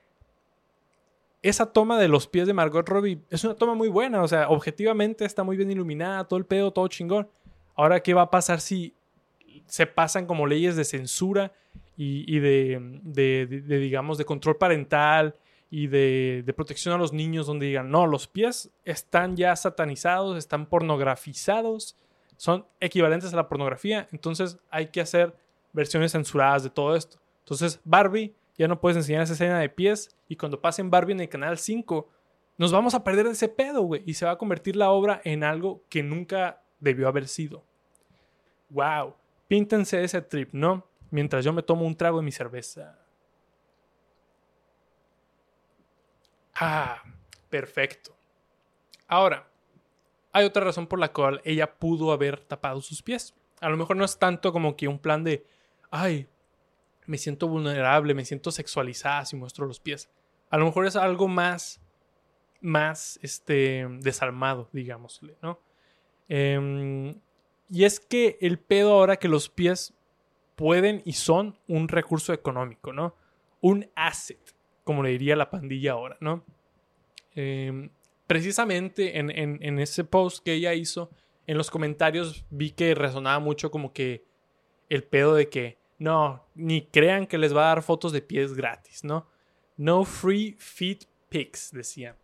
esa 1.42 1.72
toma 1.72 1.98
de 1.98 2.08
los 2.08 2.26
pies 2.26 2.46
de 2.46 2.52
Margot 2.52 2.86
Robbie 2.88 3.20
es 3.30 3.44
una 3.44 3.54
toma 3.54 3.74
muy 3.74 3.88
buena, 3.88 4.22
o 4.22 4.28
sea, 4.28 4.48
objetivamente 4.48 5.24
está 5.24 5.42
muy 5.42 5.56
bien 5.56 5.70
iluminada, 5.70 6.24
todo 6.24 6.38
el 6.38 6.44
pedo, 6.44 6.72
todo 6.72 6.88
chingón. 6.88 7.28
Ahora, 7.74 8.00
¿qué 8.00 8.14
va 8.14 8.22
a 8.22 8.30
pasar 8.30 8.60
si 8.60 8.94
se 9.66 9.86
pasan 9.86 10.26
como 10.26 10.46
leyes 10.46 10.76
de 10.76 10.84
censura 10.84 11.52
y, 11.96 12.38
de, 12.38 13.00
digamos, 13.68 14.16
de 14.16 14.24
control 14.24 14.56
parental 14.56 15.34
y 15.70 15.86
de, 15.86 16.52
protección 16.56 16.94
a 16.94 16.98
los 16.98 17.12
niños 17.12 17.46
donde 17.46 17.66
digan, 17.66 17.90
no, 17.90 18.06
los 18.06 18.26
pies 18.26 18.70
están 18.84 19.36
ya 19.36 19.54
satanizados, 19.54 20.38
están 20.38 20.66
pornografizados, 20.66 21.96
son 22.40 22.66
equivalentes 22.80 23.34
a 23.34 23.36
la 23.36 23.50
pornografía, 23.50 24.08
entonces 24.12 24.58
hay 24.70 24.86
que 24.86 25.02
hacer 25.02 25.36
versiones 25.74 26.12
censuradas 26.12 26.62
de 26.62 26.70
todo 26.70 26.96
esto. 26.96 27.18
Entonces, 27.40 27.82
Barbie, 27.84 28.34
ya 28.56 28.66
no 28.66 28.80
puedes 28.80 28.96
enseñar 28.96 29.20
esa 29.20 29.34
escena 29.34 29.58
de 29.58 29.68
pies 29.68 30.16
y 30.26 30.36
cuando 30.36 30.58
pasen 30.58 30.90
Barbie 30.90 31.12
en 31.12 31.20
el 31.20 31.28
canal 31.28 31.58
5, 31.58 32.08
nos 32.56 32.72
vamos 32.72 32.94
a 32.94 33.04
perder 33.04 33.26
ese 33.26 33.50
pedo, 33.50 33.82
güey, 33.82 34.02
y 34.06 34.14
se 34.14 34.24
va 34.24 34.30
a 34.30 34.38
convertir 34.38 34.74
la 34.74 34.90
obra 34.90 35.20
en 35.22 35.44
algo 35.44 35.84
que 35.90 36.02
nunca 36.02 36.62
debió 36.78 37.08
haber 37.08 37.28
sido. 37.28 37.62
Wow. 38.70 39.16
Píntense 39.46 40.02
ese 40.02 40.22
trip, 40.22 40.54
¿no? 40.54 40.86
Mientras 41.10 41.44
yo 41.44 41.52
me 41.52 41.62
tomo 41.62 41.84
un 41.84 41.94
trago 41.94 42.20
de 42.20 42.24
mi 42.24 42.32
cerveza. 42.32 42.98
Ah, 46.54 47.02
perfecto. 47.50 48.16
Ahora, 49.06 49.49
hay 50.32 50.44
otra 50.44 50.64
razón 50.64 50.86
por 50.86 50.98
la 50.98 51.12
cual 51.12 51.40
ella 51.44 51.78
pudo 51.78 52.12
haber 52.12 52.40
tapado 52.40 52.80
sus 52.80 53.02
pies. 53.02 53.34
A 53.60 53.68
lo 53.68 53.76
mejor 53.76 53.96
no 53.96 54.04
es 54.04 54.18
tanto 54.18 54.52
como 54.52 54.76
que 54.76 54.88
un 54.88 54.98
plan 54.98 55.24
de, 55.24 55.44
ay, 55.90 56.28
me 57.06 57.18
siento 57.18 57.48
vulnerable, 57.48 58.14
me 58.14 58.24
siento 58.24 58.50
sexualizada 58.50 59.24
si 59.24 59.36
muestro 59.36 59.66
los 59.66 59.80
pies. 59.80 60.08
A 60.50 60.58
lo 60.58 60.64
mejor 60.64 60.86
es 60.86 60.96
algo 60.96 61.28
más, 61.28 61.80
más, 62.60 63.18
este, 63.22 63.86
desalmado, 64.00 64.68
digámosle, 64.72 65.36
¿no? 65.42 65.60
Eh, 66.28 67.14
y 67.70 67.84
es 67.84 68.00
que 68.00 68.36
el 68.40 68.58
pedo 68.58 68.92
ahora 68.92 69.16
que 69.16 69.28
los 69.28 69.48
pies 69.48 69.94
pueden 70.56 71.02
y 71.04 71.12
son 71.12 71.56
un 71.68 71.88
recurso 71.88 72.32
económico, 72.32 72.92
¿no? 72.92 73.14
Un 73.60 73.88
asset, 73.94 74.54
como 74.84 75.02
le 75.02 75.10
diría 75.10 75.36
la 75.36 75.50
pandilla 75.50 75.92
ahora, 75.92 76.16
¿no? 76.20 76.44
Em, 77.34 77.90
precisamente 78.30 79.18
en, 79.18 79.78
ese 79.80 80.04
post 80.04 80.44
que 80.44 80.52
ella 80.52 80.72
hizo, 80.72 81.10
en 81.48 81.58
los 81.58 81.68
comentarios 81.68 82.44
vi 82.48 82.70
que 82.70 82.94
resonaba 82.94 83.40
mucho 83.40 83.72
como 83.72 83.92
que 83.92 84.22
el 84.88 85.02
pedo 85.02 85.34
de 85.34 85.48
que 85.48 85.78
no, 85.98 86.46
ni 86.54 86.82
crean 86.82 87.26
que 87.26 87.38
les 87.38 87.52
va 87.52 87.64
a 87.64 87.74
dar 87.74 87.82
fotos 87.82 88.12
de 88.12 88.22
pies 88.22 88.54
gratis, 88.54 89.02
¿no? 89.02 89.26
No 89.76 90.04
free 90.04 90.54
feet 90.60 91.06
pics, 91.28 91.72
decía. 91.72 92.14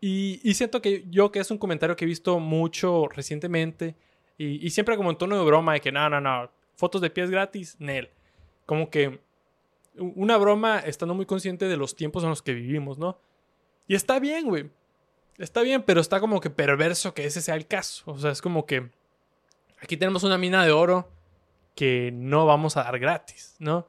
Y, 0.00 0.40
y 0.44 0.54
siento 0.54 0.80
que 0.80 1.04
yo 1.10 1.32
que 1.32 1.40
es 1.40 1.50
un 1.50 1.58
comentario 1.58 1.96
que 1.96 2.04
he 2.04 2.06
visto 2.06 2.38
mucho 2.38 3.08
recientemente 3.08 3.96
y, 4.36 4.70
siempre 4.70 4.96
como 4.96 5.10
en 5.10 5.18
tono 5.18 5.36
de 5.36 5.44
broma 5.44 5.72
de 5.72 5.80
que 5.80 5.90
no, 5.90 6.08
no, 6.08 6.20
no, 6.20 6.52
fotos 6.76 7.00
de 7.00 7.10
pies 7.10 7.32
gratis, 7.32 7.74
Nel. 7.80 8.10
Como 8.64 8.90
que 8.90 9.18
una 9.96 10.36
broma 10.36 10.78
estando 10.78 11.14
muy 11.14 11.26
consciente 11.26 11.64
de 11.64 11.76
los 11.76 11.96
tiempos 11.96 12.22
en 12.22 12.28
los 12.28 12.42
que 12.42 12.54
vivimos, 12.54 12.96
¿no? 12.96 13.18
Y 13.88 13.96
está 13.96 14.20
bien, 14.20 14.46
güey. 14.46 14.70
Está 15.38 15.62
bien, 15.62 15.82
pero 15.82 16.00
está 16.00 16.20
como 16.20 16.40
que 16.40 16.50
perverso 16.50 17.14
que 17.14 17.24
ese 17.24 17.40
sea 17.40 17.54
el 17.54 17.66
caso. 17.66 18.02
O 18.10 18.18
sea, 18.18 18.32
es 18.32 18.42
como 18.42 18.66
que 18.66 18.90
aquí 19.80 19.96
tenemos 19.96 20.24
una 20.24 20.36
mina 20.36 20.64
de 20.64 20.72
oro 20.72 21.10
que 21.74 22.10
no 22.12 22.44
vamos 22.44 22.76
a 22.76 22.82
dar 22.82 22.98
gratis, 22.98 23.56
¿no? 23.58 23.86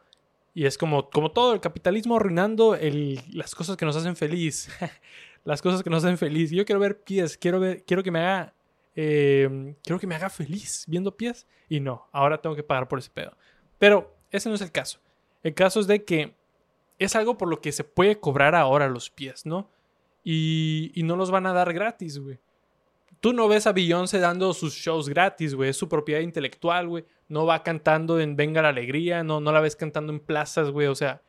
Y 0.53 0.65
es 0.65 0.77
como, 0.77 1.09
como 1.09 1.31
todo, 1.31 1.53
el 1.53 1.59
capitalismo 1.59 2.17
arruinando 2.17 2.75
el, 2.75 3.21
las 3.33 3.55
cosas 3.55 3.77
que 3.77 3.85
nos 3.85 3.95
hacen 3.95 4.15
feliz. 4.15 4.69
las 5.43 5.61
cosas 5.61 5.83
que 5.83 5.89
nos 5.89 6.03
hacen 6.03 6.17
feliz. 6.17 6.51
Yo 6.51 6.65
quiero 6.65 6.79
ver 6.79 7.01
pies, 7.01 7.37
quiero, 7.37 7.59
ver, 7.59 7.83
quiero 7.83 8.03
que 8.03 8.11
me 8.11 8.19
haga 8.19 8.53
eh, 9.01 9.75
quiero 9.83 9.97
que 9.97 10.07
me 10.07 10.15
haga 10.15 10.29
feliz 10.29 10.83
viendo 10.87 11.15
pies. 11.15 11.47
Y 11.69 11.79
no, 11.79 12.07
ahora 12.11 12.41
tengo 12.41 12.55
que 12.55 12.63
pagar 12.63 12.87
por 12.87 12.99
ese 12.99 13.09
pedo. 13.09 13.35
Pero 13.77 14.15
ese 14.31 14.49
no 14.49 14.55
es 14.55 14.61
el 14.61 14.71
caso. 14.71 14.99
El 15.41 15.53
caso 15.53 15.79
es 15.79 15.87
de 15.87 16.03
que 16.03 16.35
es 16.97 17.15
algo 17.15 17.37
por 17.37 17.47
lo 17.47 17.61
que 17.61 17.71
se 17.71 17.83
puede 17.83 18.19
cobrar 18.19 18.55
ahora 18.55 18.89
los 18.89 19.09
pies, 19.09 19.45
¿no? 19.45 19.69
Y, 20.31 21.01
no 21.05 21.15
los 21.15 21.31
van 21.31 21.47
a 21.47 21.53
dar 21.53 21.73
gratis, 21.73 22.19
güey. 22.19 22.37
Tú 23.19 23.33
no 23.33 23.47
ves 23.47 23.65
a 23.65 23.71
Beyoncé 23.71 24.19
dando 24.19 24.53
sus 24.53 24.75
shows 24.75 25.09
gratis, 25.09 25.55
güey. 25.55 25.71
Es 25.71 25.77
su 25.77 25.89
propiedad 25.89 26.21
intelectual, 26.21 26.87
güey. 26.87 27.05
No 27.27 27.47
va 27.47 27.63
cantando 27.63 28.19
en 28.19 28.35
Venga 28.35 28.61
la 28.61 28.69
Alegría, 28.69 29.23
no, 29.23 29.41
no 29.41 29.51
la 29.51 29.59
ves 29.59 29.75
cantando 29.75 30.13
en 30.13 30.19
plazas, 30.19 30.69
güey. 30.69 30.85
O 30.85 30.93
sea, 30.93 31.23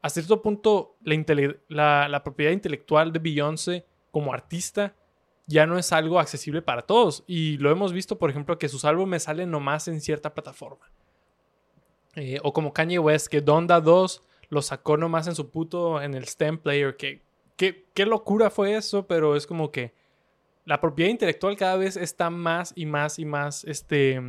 a 0.00 0.10
cierto 0.10 0.42
punto, 0.42 0.96
la 1.02 2.22
propiedad 2.22 2.52
intelectual 2.52 3.12
de 3.12 3.18
Beyoncé 3.18 3.84
como 4.12 4.32
artista 4.32 4.94
ya 5.46 5.66
no 5.66 5.76
es 5.76 5.92
algo 5.92 6.20
accesible 6.20 6.62
para 6.62 6.82
todos. 6.82 7.24
Y 7.26 7.56
lo 7.58 7.72
hemos 7.72 7.92
visto, 7.92 8.16
por 8.16 8.30
ejemplo, 8.30 8.58
que 8.58 8.68
sus 8.68 8.84
álbumes 8.84 9.24
salen 9.24 9.50
nomás 9.50 9.88
en 9.88 10.00
cierta 10.00 10.34
plataforma. 10.34 10.88
Eh, 12.14 12.38
o 12.44 12.52
como 12.52 12.72
Kanye 12.72 13.00
West, 13.00 13.26
que 13.26 13.40
Donda 13.40 13.80
2 13.80 14.22
lo 14.50 14.62
sacó 14.62 14.96
nomás 14.96 15.26
en 15.26 15.34
su 15.34 15.50
puto, 15.50 16.00
en 16.00 16.14
el 16.14 16.28
STEM 16.28 16.58
Player. 16.58 16.96
Que, 16.96 17.25
qué 17.56 18.06
locura 18.06 18.50
fue 18.50 18.76
eso, 18.76 19.06
pero 19.06 19.36
es 19.36 19.46
como 19.46 19.70
que 19.70 19.94
la 20.66 20.80
propiedad 20.80 21.10
intelectual 21.10 21.56
cada 21.56 21.76
vez 21.76 21.96
está 21.96 22.28
más 22.28 22.72
y 22.74 22.86
más 22.86 23.18
y 23.18 23.24
más 23.24 23.64
este, 23.64 24.20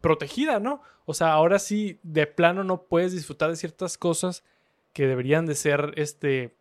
protegida, 0.00 0.60
¿no? 0.60 0.80
O 1.04 1.14
sea, 1.14 1.32
ahora 1.32 1.58
sí, 1.58 1.98
de 2.04 2.26
plano 2.28 2.62
no 2.62 2.84
puedes 2.84 3.12
disfrutar 3.12 3.50
de 3.50 3.56
ciertas 3.56 3.98
cosas 3.98 4.44
que 4.92 5.08
deberían 5.08 5.46
de 5.46 5.56
ser, 5.56 5.92
este, 5.96 6.54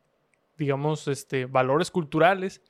digamos, 0.57 1.07
este, 1.07 1.45
valores 1.45 1.91
culturales 1.91 2.63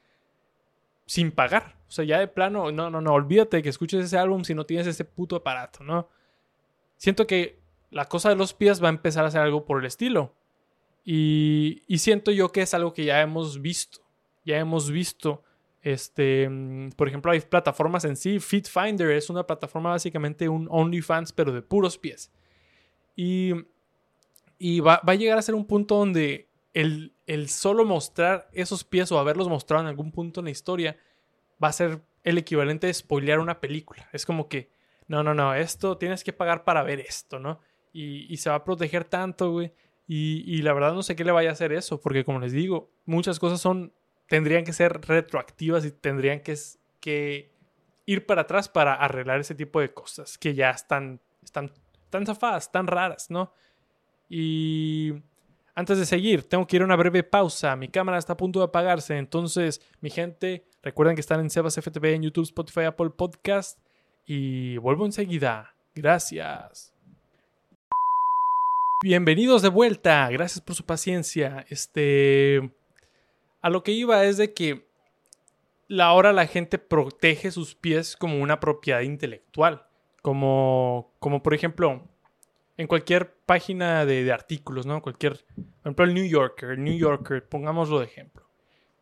sin 1.06 1.32
pagar. 1.32 1.78
O 1.88 1.92
sea, 1.92 2.04
ya 2.04 2.20
de 2.20 2.28
plano, 2.28 2.72
no, 2.74 2.90
no, 2.90 3.00
no, 3.00 3.14
olvídate 3.14 3.58
de 3.58 3.64
que 3.64 3.70
escuches 3.70 4.04
ese 4.04 4.18
álbum 4.18 4.44
si 4.44 4.54
no 4.54 4.66
tienes 4.66 4.86
ese 4.86 5.06
puto 5.06 5.38
aparato, 5.38 5.84
¿no? 5.84 6.10
Siento 6.98 7.26
que 7.26 7.62
la 7.90 8.06
cosa 8.06 8.30
de 8.30 8.36
los 8.36 8.54
pies 8.54 8.84
va 8.84 8.88
a 8.88 8.92
empezar 8.92 9.24
a 9.24 9.32
ser 9.32 9.42
algo 9.42 9.66
por 9.66 9.80
el 9.80 9.86
estilo. 9.86 10.36
Y, 11.12 11.82
y 11.88 11.98
siento 11.98 12.30
yo 12.30 12.52
que 12.52 12.62
es 12.62 12.76
algo 12.76 12.94
que 12.94 13.04
ya 13.04 13.20
hemos 13.20 13.64
visto. 13.64 14.00
Ya 14.46 14.60
hemos 14.60 14.92
visto. 14.92 15.42
Este, 15.82 16.48
mm, 16.48 16.92
por 16.92 17.08
ejemplo, 17.08 17.32
hay 17.32 17.40
plataformas 17.40 18.06
en 18.06 18.16
sí. 18.16 18.40
Fit 18.40 18.68
Finder 18.68 19.10
es 19.10 19.32
una 19.32 19.42
plataforma 19.48 19.90
básicamente 19.90 20.48
un 20.48 20.68
OnlyFans, 20.70 21.34
pero 21.34 21.52
de 21.52 21.64
puros 21.64 21.98
pies. 21.98 22.32
Y, 23.16 23.54
y 24.60 24.82
va, 24.82 25.02
va, 25.02 25.14
a 25.14 25.16
llegar 25.16 25.40
a 25.40 25.42
ser 25.42 25.56
un 25.56 25.66
punto 25.66 25.96
donde 25.98 26.48
el, 26.76 27.12
solo 27.48 27.86
mostrar 27.86 28.48
esos 28.54 28.84
pies 28.84 29.12
o 29.12 29.18
haberlos 29.18 29.50
mostrado 29.50 29.82
en 29.82 29.90
algún 29.90 30.12
punto 30.12 30.42
en 30.42 30.46
la 30.46 30.52
historia 30.52 30.96
va 31.62 31.70
a 31.70 31.74
ser 31.74 32.04
el 32.24 32.38
equivalente 32.38 32.86
de 32.86 32.94
spoilear 32.94 33.40
una 33.40 33.60
película. 33.60 34.08
Es 34.14 34.28
como 34.28 34.48
que, 34.48 34.70
no, 35.08 35.24
no, 35.24 35.34
no, 35.34 35.56
esto 35.56 35.98
tienes 35.98 36.24
que 36.24 36.34
pagar 36.34 36.66
para 36.66 36.84
ver 36.84 37.00
esto, 37.00 37.40
¿no? 37.40 37.60
y, 37.94 38.38
se 38.38 38.50
va 38.50 38.58
a 38.58 38.64
proteger 38.64 39.06
tanto, 39.06 39.52
güey. 39.52 39.72
Y, 40.12 40.64
la 40.64 40.74
verdad 40.74 40.96
no 40.96 41.04
sé 41.04 41.16
qué 41.16 41.24
le 41.24 41.32
vaya 41.32 41.52
a 41.52 41.54
hacer 41.54 41.72
eso, 41.72 42.02
porque 42.02 42.26
como 42.26 42.40
les 42.40 42.52
digo, 42.52 42.90
muchas 43.06 43.38
cosas 43.38 43.62
son, 43.62 43.94
tendrían 44.28 44.64
que 44.64 44.74
ser 44.74 45.02
retroactivas 45.02 45.86
y 45.86 45.92
tendrían 45.92 46.40
que, 46.40 46.58
que 47.00 47.52
ir 48.08 48.26
para 48.26 48.42
atrás 48.42 48.70
para 48.70 48.96
arreglar 48.96 49.40
ese 49.40 49.54
tipo 49.54 49.80
de 49.80 49.94
cosas 49.94 50.40
que 50.40 50.56
ya 50.56 50.72
están, 50.72 51.22
están 51.44 51.72
tan 52.10 52.26
zafadas, 52.26 52.72
tan 52.72 52.88
raras, 52.88 53.30
¿no? 53.30 53.54
Y 54.28 55.14
antes 55.76 56.00
de 56.00 56.08
seguir, 56.08 56.42
tengo 56.42 56.66
que 56.66 56.78
ir 56.78 56.82
a 56.82 56.86
una 56.86 56.96
breve 56.96 57.22
pausa. 57.22 57.76
Mi 57.76 57.88
cámara 57.88 58.18
está 58.18 58.34
a 58.34 58.38
punto 58.38 58.58
de 58.58 58.66
apagarse. 58.66 59.16
Entonces, 59.16 59.80
mi 60.02 60.10
gente, 60.10 60.66
recuerden 60.82 61.16
que 61.16 61.22
están 61.22 61.40
en 61.40 61.52
Sebas 61.52 61.76
FTV 61.76 62.16
en 62.16 62.24
YouTube, 62.24 62.46
Spotify, 62.46 62.86
Apple 62.86 63.12
Podcast. 63.12 63.80
Y 64.26 64.78
vuelvo 64.78 65.06
enseguida. 65.06 65.76
Gracias. 65.94 66.96
Bienvenidos 69.02 69.62
de 69.62 69.70
vuelta. 69.70 70.30
Gracias 70.30 70.60
por 70.60 70.76
su 70.76 70.86
paciencia. 70.86 71.66
Este. 71.70 72.70
A 73.62 73.70
lo 73.70 73.82
que 73.82 73.94
iba 73.94 74.26
es 74.26 74.36
de 74.36 74.54
que 74.54 74.90
ahora 75.98 76.34
la 76.34 76.48
gente 76.48 76.80
protege 76.80 77.50
sus 77.52 77.76
pies 77.76 78.18
como 78.18 78.42
una 78.42 78.60
propiedad 78.60 79.00
intelectual. 79.00 79.88
Como, 80.22 81.14
como 81.20 81.42
por 81.42 81.54
ejemplo, 81.54 82.10
en 82.76 82.88
cualquier 82.88 83.34
página 83.46 84.06
de, 84.06 84.30
artículos, 84.34 84.86
¿no? 84.86 85.02
Cualquier, 85.02 85.46
por 85.56 85.80
ejemplo, 85.84 86.04
el 86.04 86.14
New 86.14 86.26
Yorker, 86.26 86.72
el 86.72 86.84
New 86.84 86.98
Yorker, 86.98 87.48
pongámoslo 87.48 88.00
de 88.00 88.06
ejemplo. 88.06 88.50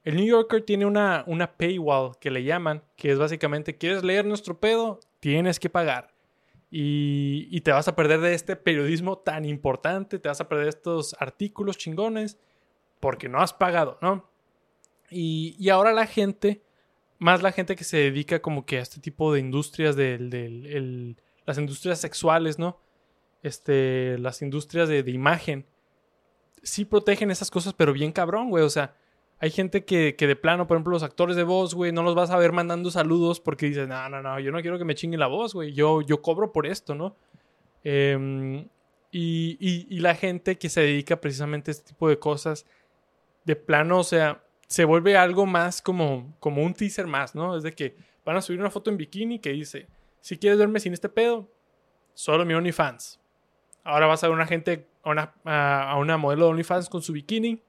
El 0.03 0.17
New 0.17 0.27
Yorker 0.27 0.61
tiene 0.61 0.85
una, 0.85 1.23
una 1.25 1.57
paywall 1.57 2.19
que 2.19 2.29
le 2.29 2.43
llaman, 2.43 2.83
que 2.97 3.11
es 3.11 3.17
básicamente, 3.17 3.79
¿quieres 3.79 4.03
leer 4.03 4.25
nuestro 4.25 4.59
pedo? 4.59 4.99
Tienes 5.19 5.59
que 5.59 5.71
pagar. 5.71 6.13
Y, 6.69 7.61
te 7.61 7.71
vas 7.71 7.87
a 7.87 7.95
perder 7.95 8.19
de 8.19 8.33
este 8.33 8.55
periodismo 8.55 9.17
tan 9.17 9.45
importante, 9.45 10.19
te 10.19 10.27
vas 10.29 10.41
a 10.41 10.49
perder 10.49 10.67
estos 10.67 11.15
artículos 11.19 11.77
chingones, 11.77 12.37
porque 12.99 13.29
no 13.29 13.39
has 13.39 13.53
pagado, 13.53 13.97
¿no? 14.01 14.29
Y, 15.09 15.55
y 15.59 15.69
ahora 15.69 15.93
la 15.93 16.07
gente, 16.07 16.61
más 17.19 17.41
la 17.41 17.51
gente 17.51 17.75
que 17.75 17.83
se 17.83 17.97
dedica 17.97 18.41
como 18.41 18.65
que 18.65 18.77
a 18.77 18.81
este 18.81 18.99
tipo 18.99 19.33
de 19.33 19.39
industrias, 19.39 19.95
de 19.95 21.15
las 21.45 21.57
industrias 21.57 21.99
sexuales, 21.99 22.59
¿no? 22.59 22.79
este, 23.43 24.17
las 24.19 24.41
industrias 24.41 24.89
de, 24.89 24.99
imagen 25.07 25.65
sí 26.63 26.85
protegen 26.85 27.31
esas 27.31 27.51
cosas, 27.51 27.73
pero 27.73 27.93
bien 27.93 28.11
cabrón, 28.11 28.49
güey. 28.49 28.63
O 28.63 28.69
sea, 28.69 28.95
hay 29.39 29.51
gente 29.51 29.85
que, 29.85 30.15
de 30.17 30.35
plano, 30.35 30.67
por 30.67 30.77
ejemplo, 30.77 30.93
los 30.93 31.03
actores 31.03 31.35
de 31.35 31.43
voz, 31.43 31.75
güey, 31.75 31.91
no 31.91 32.01
los 32.01 32.15
vas 32.15 32.31
a 32.31 32.37
ver 32.37 32.51
mandando 32.53 32.89
saludos 32.89 33.39
porque 33.39 33.67
dicen, 33.67 33.89
no, 33.89 34.09
no, 34.09 34.21
no, 34.21 34.39
yo 34.39 34.51
no 34.51 34.61
quiero 34.61 34.79
que 34.79 34.85
me 34.85 34.95
chingue 34.95 35.17
la 35.17 35.27
voz, 35.27 35.53
güey. 35.53 35.73
Yo, 35.73 36.01
yo 36.01 36.21
cobro 36.23 36.51
por 36.51 36.65
esto, 36.65 36.95
¿no? 36.95 37.15
Em, 37.83 38.67
y, 39.11 39.99
la 39.99 40.15
gente 40.15 40.57
que 40.57 40.69
se 40.69 40.81
dedica 40.81 41.21
precisamente 41.21 41.69
a 41.69 41.73
este 41.73 41.89
tipo 41.89 42.09
de 42.09 42.17
cosas, 42.17 42.65
de 43.45 43.55
plano, 43.55 43.99
o 43.99 44.03
sea, 44.03 44.43
se 44.67 44.85
vuelve 44.85 45.15
algo 45.17 45.45
más 45.45 45.83
como, 45.83 46.35
como 46.39 46.63
un 46.63 46.73
teaser 46.73 47.05
más, 47.05 47.35
¿no? 47.35 47.55
Es 47.55 47.63
de 47.63 47.73
que 47.73 47.95
van 48.25 48.37
a 48.37 48.41
subir 48.41 48.59
una 48.59 48.71
foto 48.71 48.89
en 48.89 48.97
bikini 48.97 49.39
que 49.39 49.51
dice, 49.51 49.87
si 50.19 50.37
quieres 50.37 50.57
verme 50.57 50.79
sin 50.79 50.93
este 50.93 51.09
pedo, 51.09 51.47
solo 52.15 52.43
mi 52.43 52.55
OnlyFans. 52.55 53.19
Ahora 53.83 54.07
vas 54.07 54.23
a 54.23 54.27
ver 54.27 54.35
una 54.35 54.47
gente, 54.47 54.87
a 55.03 55.11
una, 55.11 55.33
a 55.45 55.95
una 55.99 56.17
modelo 56.17 56.45
de 56.45 56.51
OnlyFans 56.51 56.89
con 56.89 57.03
su 57.03 57.13
bikini 57.13 57.61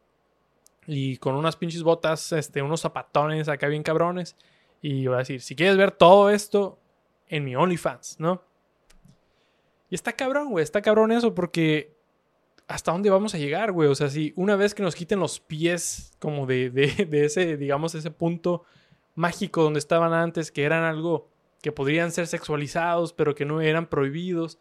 y 0.88 1.18
con 1.18 1.34
unas 1.34 1.54
pinches 1.54 1.82
botas, 1.82 2.32
este, 2.32 2.62
unos 2.62 2.80
zapatones 2.80 3.48
acá 3.48 3.68
bien 3.68 3.82
cabrones. 3.82 4.36
Y 4.80 5.06
voy 5.06 5.16
a 5.16 5.18
decir, 5.18 5.42
si 5.42 5.54
quieres 5.54 5.76
ver 5.76 5.92
todo 5.92 6.30
esto 6.30 6.80
en 7.28 7.44
mi 7.44 7.54
OnlyFans, 7.54 8.18
¿no? 8.18 8.42
Y 9.90 9.94
está 9.94 10.14
cabrón, 10.14 10.50
güey, 10.50 10.62
está 10.62 10.80
cabrón 10.80 11.12
eso 11.12 11.34
porque 11.34 11.94
¿hasta 12.68 12.90
dónde 12.90 13.10
vamos 13.10 13.34
a 13.34 13.38
llegar, 13.38 13.72
güey? 13.72 13.90
O 13.90 13.94
sea, 13.94 14.08
si 14.08 14.32
una 14.34 14.56
vez 14.56 14.74
que 14.74 14.82
nos 14.82 14.94
quiten 14.94 15.20
los 15.20 15.40
pies 15.40 16.12
como 16.18 16.46
de, 16.46 16.70
de, 16.70 17.24
ese, 17.24 17.58
digamos, 17.58 17.94
ese 17.94 18.10
punto 18.10 18.64
mágico 19.14 19.62
donde 19.62 19.80
estaban 19.80 20.14
antes, 20.14 20.50
que 20.50 20.64
eran 20.64 20.84
algo 20.84 21.28
que 21.60 21.70
podrían 21.70 22.12
ser 22.12 22.26
sexualizados, 22.26 23.12
pero 23.12 23.34
que 23.34 23.44
no 23.44 23.60
eran 23.60 23.88
prohibidos. 23.88 24.58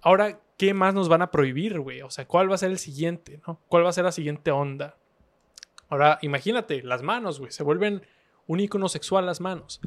Ahora, 0.00 0.38
¿qué 0.58 0.74
más 0.74 0.94
nos 0.94 1.08
van 1.08 1.22
a 1.22 1.32
prohibir, 1.32 1.80
güey? 1.80 2.02
O 2.02 2.10
sea, 2.10 2.28
¿cuál 2.28 2.48
va 2.48 2.54
a 2.54 2.58
ser 2.58 2.70
el 2.70 2.78
siguiente, 2.78 3.40
no? 3.48 3.58
¿Cuál 3.68 3.84
va 3.84 3.88
a 3.88 3.92
ser 3.92 4.04
la 4.04 4.12
siguiente 4.12 4.52
onda? 4.52 4.96
Ahora, 5.88 6.18
imagínate, 6.22 6.82
las 6.82 7.02
manos, 7.02 7.38
güey, 7.38 7.52
se 7.52 7.62
vuelven 7.62 8.02
un 8.46 8.60
icono 8.60 8.88
sexual 8.88 9.26
las 9.26 9.40
manos. 9.40 9.80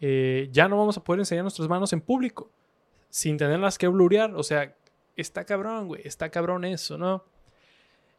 Eh, 0.00 0.48
ya 0.52 0.68
no 0.68 0.76
vamos 0.76 0.96
a 0.96 1.04
poder 1.04 1.20
enseñar 1.20 1.44
nuestras 1.44 1.68
manos 1.68 1.92
en 1.92 2.00
público 2.00 2.50
sin 3.10 3.36
tenerlas 3.36 3.78
que 3.78 3.88
blurear. 3.88 4.34
O 4.34 4.42
sea, 4.42 4.74
está 5.16 5.44
cabrón, 5.44 5.88
güey, 5.88 6.02
está 6.04 6.30
cabrón 6.30 6.64
eso, 6.64 6.98
¿no? 6.98 7.24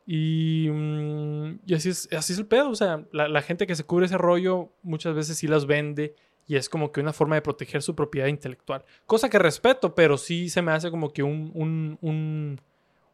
Y, 0.07 0.69
mm, 0.71 1.59
y 1.65 1.73
así, 1.73 1.89
es, 1.89 2.07
así 2.13 2.33
es 2.33 2.39
el 2.39 2.45
pedo. 2.45 2.69
O 2.69 2.75
sea, 2.75 3.03
la, 3.11 3.27
la, 3.27 3.41
gente 3.41 3.67
que 3.67 3.75
se 3.75 3.83
cubre 3.83 4.05
ese 4.05 4.17
rollo 4.17 4.69
muchas 4.83 5.15
veces 5.15 5.37
sí 5.37 5.47
las 5.47 5.65
vende 5.65 6.15
y 6.47 6.55
es 6.55 6.69
como 6.69 6.91
que 6.91 7.01
una 7.01 7.13
forma 7.13 7.35
de 7.35 7.41
proteger 7.41 7.81
su 7.81 7.95
propiedad 7.95 8.27
intelectual. 8.27 8.85
Cosa 9.05 9.29
que 9.29 9.39
respeto, 9.39 9.95
pero 9.95 10.17
sí 10.17 10.49
se 10.49 10.61
me 10.61 10.71
hace 10.71 10.91
como 10.91 11.11
que 11.11 11.23
un, 11.23 11.51
un, 11.55 12.61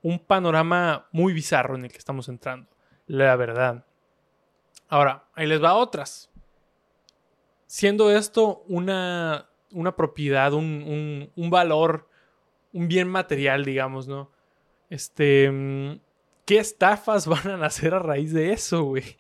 un, 0.02 0.20
panorama 0.20 1.08
muy 1.12 1.34
bizarro 1.34 1.76
en 1.76 1.86
el 1.86 1.92
que 1.92 1.98
estamos 1.98 2.28
entrando. 2.28 2.70
La 3.08 3.36
verdad. 3.36 3.86
Ahora, 4.92 5.24
ahí 5.36 5.48
les 5.48 5.64
va 5.64 5.74
otras. 5.74 6.30
Siendo 7.66 8.12
esto 8.12 8.66
una, 8.68 9.50
una 9.72 9.96
propiedad, 9.96 10.52
un, 10.52 11.32
un, 11.34 11.50
valor, 11.50 12.10
un 12.74 12.90
bien 12.90 13.08
material, 13.08 13.64
digamos, 13.64 14.10
¿no? 14.10 14.30
Este. 14.90 15.50
¿Qué 16.46 16.58
estafas 16.58 17.26
van 17.28 17.48
a 17.48 17.58
nacer 17.58 17.94
a 17.94 18.00
raíz 18.00 18.34
de 18.34 18.52
eso, 18.52 18.84
güey? 18.84 19.18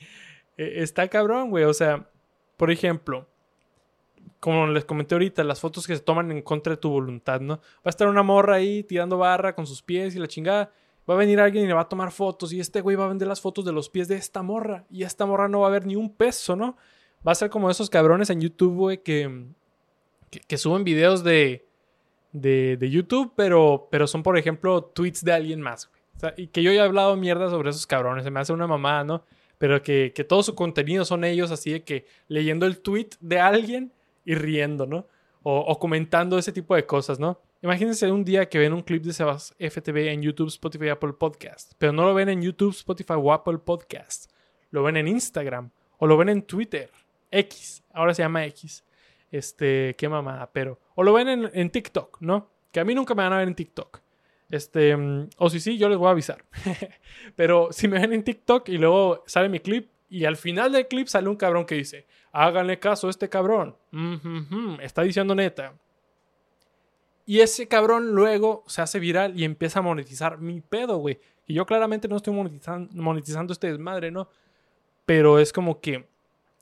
E, 0.57 0.83
está 0.83 1.07
cabrón, 1.07 1.49
güey. 1.49 1.63
O 1.63 1.73
sea, 1.73 2.09
por 2.57 2.69
ejemplo, 2.69 3.29
como 4.41 4.67
les 4.67 4.83
comenté 4.83 5.15
ahorita, 5.15 5.41
las 5.45 5.61
fotos 5.61 5.87
que 5.87 5.95
se 5.95 6.01
toman 6.01 6.33
en 6.33 6.41
contra 6.41 6.71
de 6.71 6.77
tu 6.81 6.89
voluntad, 6.89 7.39
¿no? 7.39 7.59
Va 7.77 7.85
a 7.85 7.89
estar 7.89 8.09
una 8.09 8.23
morra 8.23 8.55
ahí 8.55 8.83
tirando 8.83 9.17
barra 9.17 9.55
con 9.55 9.65
sus 9.65 9.81
pies 9.81 10.17
y 10.17 10.19
la 10.19 10.27
chingada. 10.27 10.73
Va 11.09 11.15
a 11.15 11.17
venir 11.17 11.39
alguien 11.39 11.65
y 11.65 11.67
le 11.67 11.73
va 11.73 11.81
a 11.81 11.89
tomar 11.89 12.11
fotos 12.11 12.53
y 12.53 12.59
este 12.59 12.81
güey 12.81 12.95
va 12.95 13.05
a 13.05 13.09
vender 13.09 13.27
las 13.27 13.41
fotos 13.41 13.65
de 13.65 13.71
los 13.71 13.89
pies 13.89 14.07
de 14.07 14.15
esta 14.15 14.43
morra 14.43 14.85
y 14.89 15.03
esta 15.03 15.25
morra 15.25 15.47
no 15.47 15.61
va 15.61 15.67
a 15.67 15.71
ver 15.71 15.85
ni 15.85 15.95
un 15.95 16.13
peso, 16.13 16.55
¿no? 16.55 16.77
Va 17.27 17.31
a 17.31 17.35
ser 17.35 17.49
como 17.49 17.69
esos 17.69 17.89
cabrones 17.89 18.29
en 18.29 18.41
YouTube, 18.41 18.75
güey, 18.75 18.97
que, 19.03 19.47
que, 20.47 20.57
suben 20.57 20.83
videos 20.83 21.23
de, 21.23 21.67
de, 22.31 22.89
YouTube, 22.89 23.33
pero, 23.35 23.87
pero 23.91 24.07
son, 24.07 24.23
por 24.23 24.37
ejemplo, 24.37 24.83
tweets 24.83 25.23
de 25.23 25.33
alguien 25.33 25.61
más, 25.61 25.89
güey. 25.89 26.01
Y 26.37 26.47
que 26.47 26.61
yo 26.61 26.71
ya 26.71 26.81
he 26.81 26.85
hablado 26.85 27.15
mierda 27.15 27.49
sobre 27.49 27.71
esos 27.71 27.87
cabrones, 27.87 28.23
se 28.23 28.31
me 28.31 28.39
hace 28.39 28.53
una 28.53 28.67
mamada, 28.67 29.03
¿no? 29.03 29.23
Pero 29.57 29.81
que, 29.81 30.13
que 30.15 30.23
todo 30.23 30.43
su 30.43 30.55
contenido 30.55 31.05
son 31.05 31.23
ellos 31.23 31.51
así 31.51 31.71
de 31.71 31.83
que 31.83 32.05
leyendo 32.27 32.65
el 32.65 32.79
tweet 32.79 33.09
de 33.19 33.39
alguien 33.39 33.91
y 34.25 34.35
riendo, 34.35 34.85
¿no? 34.85 35.07
O, 35.43 35.79
comentando 35.79 36.37
ese 36.37 36.51
tipo 36.51 36.75
de 36.75 36.85
cosas, 36.85 37.19
¿no? 37.19 37.39
Imagínense 37.63 38.11
un 38.11 38.23
día 38.23 38.49
que 38.49 38.57
ven 38.57 38.73
un 38.73 38.81
clip 38.81 39.03
de 39.03 39.13
Sebas 39.13 39.53
FTV 39.59 40.11
en 40.11 40.23
YouTube, 40.23 40.47
Spotify, 40.47 40.89
Apple 40.89 41.13
Podcast, 41.13 41.73
pero 41.77 41.91
no 41.91 42.05
lo 42.05 42.15
ven 42.15 42.29
en 42.29 42.41
YouTube, 42.41 42.71
Spotify 42.71 43.13
o 43.17 43.31
Apple 43.31 43.59
Podcast. 43.59 44.31
Lo 44.71 44.81
ven 44.81 44.97
en 44.97 45.07
Instagram 45.07 45.69
o 45.99 46.07
lo 46.07 46.17
ven 46.17 46.29
en 46.29 46.41
Twitter, 46.41 46.89
X, 47.29 47.83
ahora 47.93 48.15
se 48.15 48.23
llama 48.23 48.45
X. 48.47 48.83
Este, 49.29 49.95
qué 49.95 50.09
mamada, 50.09 50.49
pero. 50.51 50.79
O 50.95 51.03
lo 51.03 51.13
ven 51.13 51.29
en, 51.29 51.51
en 51.53 51.69
TikTok, 51.69 52.17
¿no? 52.21 52.49
Que 52.71 52.79
a 52.79 52.83
mí 52.83 52.95
nunca 52.95 53.13
me 53.13 53.21
van 53.21 53.33
a 53.33 53.37
ver 53.37 53.47
en 53.47 53.53
TikTok. 53.53 54.01
Este, 54.49 54.97
o 55.37 55.49
si 55.51 55.59
sí, 55.59 55.77
yo 55.77 55.87
les 55.87 55.99
voy 55.99 56.07
a 56.07 56.11
avisar. 56.11 56.43
pero 57.35 57.69
si 57.71 57.87
me 57.87 57.99
ven 57.99 58.11
en 58.13 58.23
TikTok 58.23 58.69
y 58.69 58.79
luego 58.79 59.23
sale 59.27 59.49
mi 59.49 59.59
clip 59.59 59.89
y 60.09 60.25
al 60.25 60.35
final 60.35 60.71
del 60.71 60.87
clip 60.87 61.07
sale 61.07 61.29
un 61.29 61.35
cabrón 61.37 61.65
que 61.65 61.75
dice, 61.75 62.07
háganle 62.31 62.79
caso 62.79 63.05
a 63.05 63.11
este 63.11 63.29
cabrón. 63.29 63.77
está 64.81 65.03
diciendo 65.03 65.35
neta. 65.35 65.75
Y 67.25 67.39
ese 67.39 67.67
cabrón 67.67 68.11
luego 68.11 68.63
se 68.67 68.81
hace 68.81 68.99
viral 68.99 69.39
y 69.39 69.43
empieza 69.43 69.79
a 69.79 69.81
monetizar 69.81 70.39
mi 70.39 70.61
pedo, 70.61 70.97
güey. 70.97 71.19
Y 71.47 71.53
yo 71.53 71.65
claramente 71.65 72.07
no 72.07 72.17
estoy 72.17 72.33
monetizando, 72.33 73.53
este 73.53 73.67
desmadre, 73.67 74.11
¿no? 74.11 74.29
Pero 75.05 75.39
es 75.39 75.51
como 75.51 75.81
que 75.81 76.07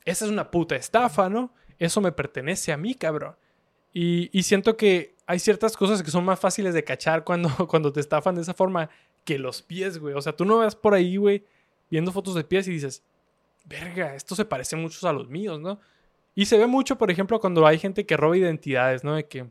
esa 0.05 0.25
es 0.25 0.31
una 0.31 0.49
puta 0.49 0.75
estafa, 0.75 1.29
¿no? 1.29 1.53
Eso 1.77 2.01
me 2.01 2.11
pertenece 2.11 2.71
a 2.71 2.77
mí, 2.77 2.95
cabrón. 2.95 3.35
Y, 3.93 4.29
siento 4.43 4.77
que 4.77 5.15
hay 5.25 5.39
ciertas 5.39 5.75
cosas 5.75 6.03
que 6.03 6.11
son 6.11 6.25
más 6.25 6.39
fáciles 6.39 6.73
de 6.73 6.83
cachar 6.83 7.23
cuando, 7.23 7.49
cuando 7.67 7.91
te 7.91 7.99
estafan 7.99 8.35
de 8.35 8.41
esa 8.41 8.53
forma 8.53 8.89
que 9.25 9.39
los 9.39 9.61
pies, 9.61 9.99
güey. 9.99 10.13
O 10.15 10.21
sea, 10.21 10.35
tú 10.35 10.45
no 10.45 10.57
vas 10.57 10.75
por 10.75 10.93
ahí, 10.93 11.17
güey, 11.17 11.43
viendo 11.89 12.11
fotos 12.11 12.35
de 12.35 12.43
pies 12.43 12.67
y 12.67 12.71
dices, 12.71 13.03
verga, 13.65 14.15
esto 14.15 14.35
se 14.35 14.45
parece 14.45 14.75
mucho 14.75 15.07
a 15.07 15.13
los 15.13 15.29
míos, 15.29 15.59
¿no? 15.59 15.79
Y 16.35 16.45
se 16.45 16.57
ve 16.57 16.67
mucho, 16.67 16.97
por 16.97 17.11
ejemplo, 17.11 17.39
cuando 17.39 17.65
hay 17.67 17.77
gente 17.77 18.05
que 18.05 18.17
roba 18.17 18.37
identidades, 18.37 19.03
¿no? 19.03 19.15
De 19.15 19.27
que 19.27 19.49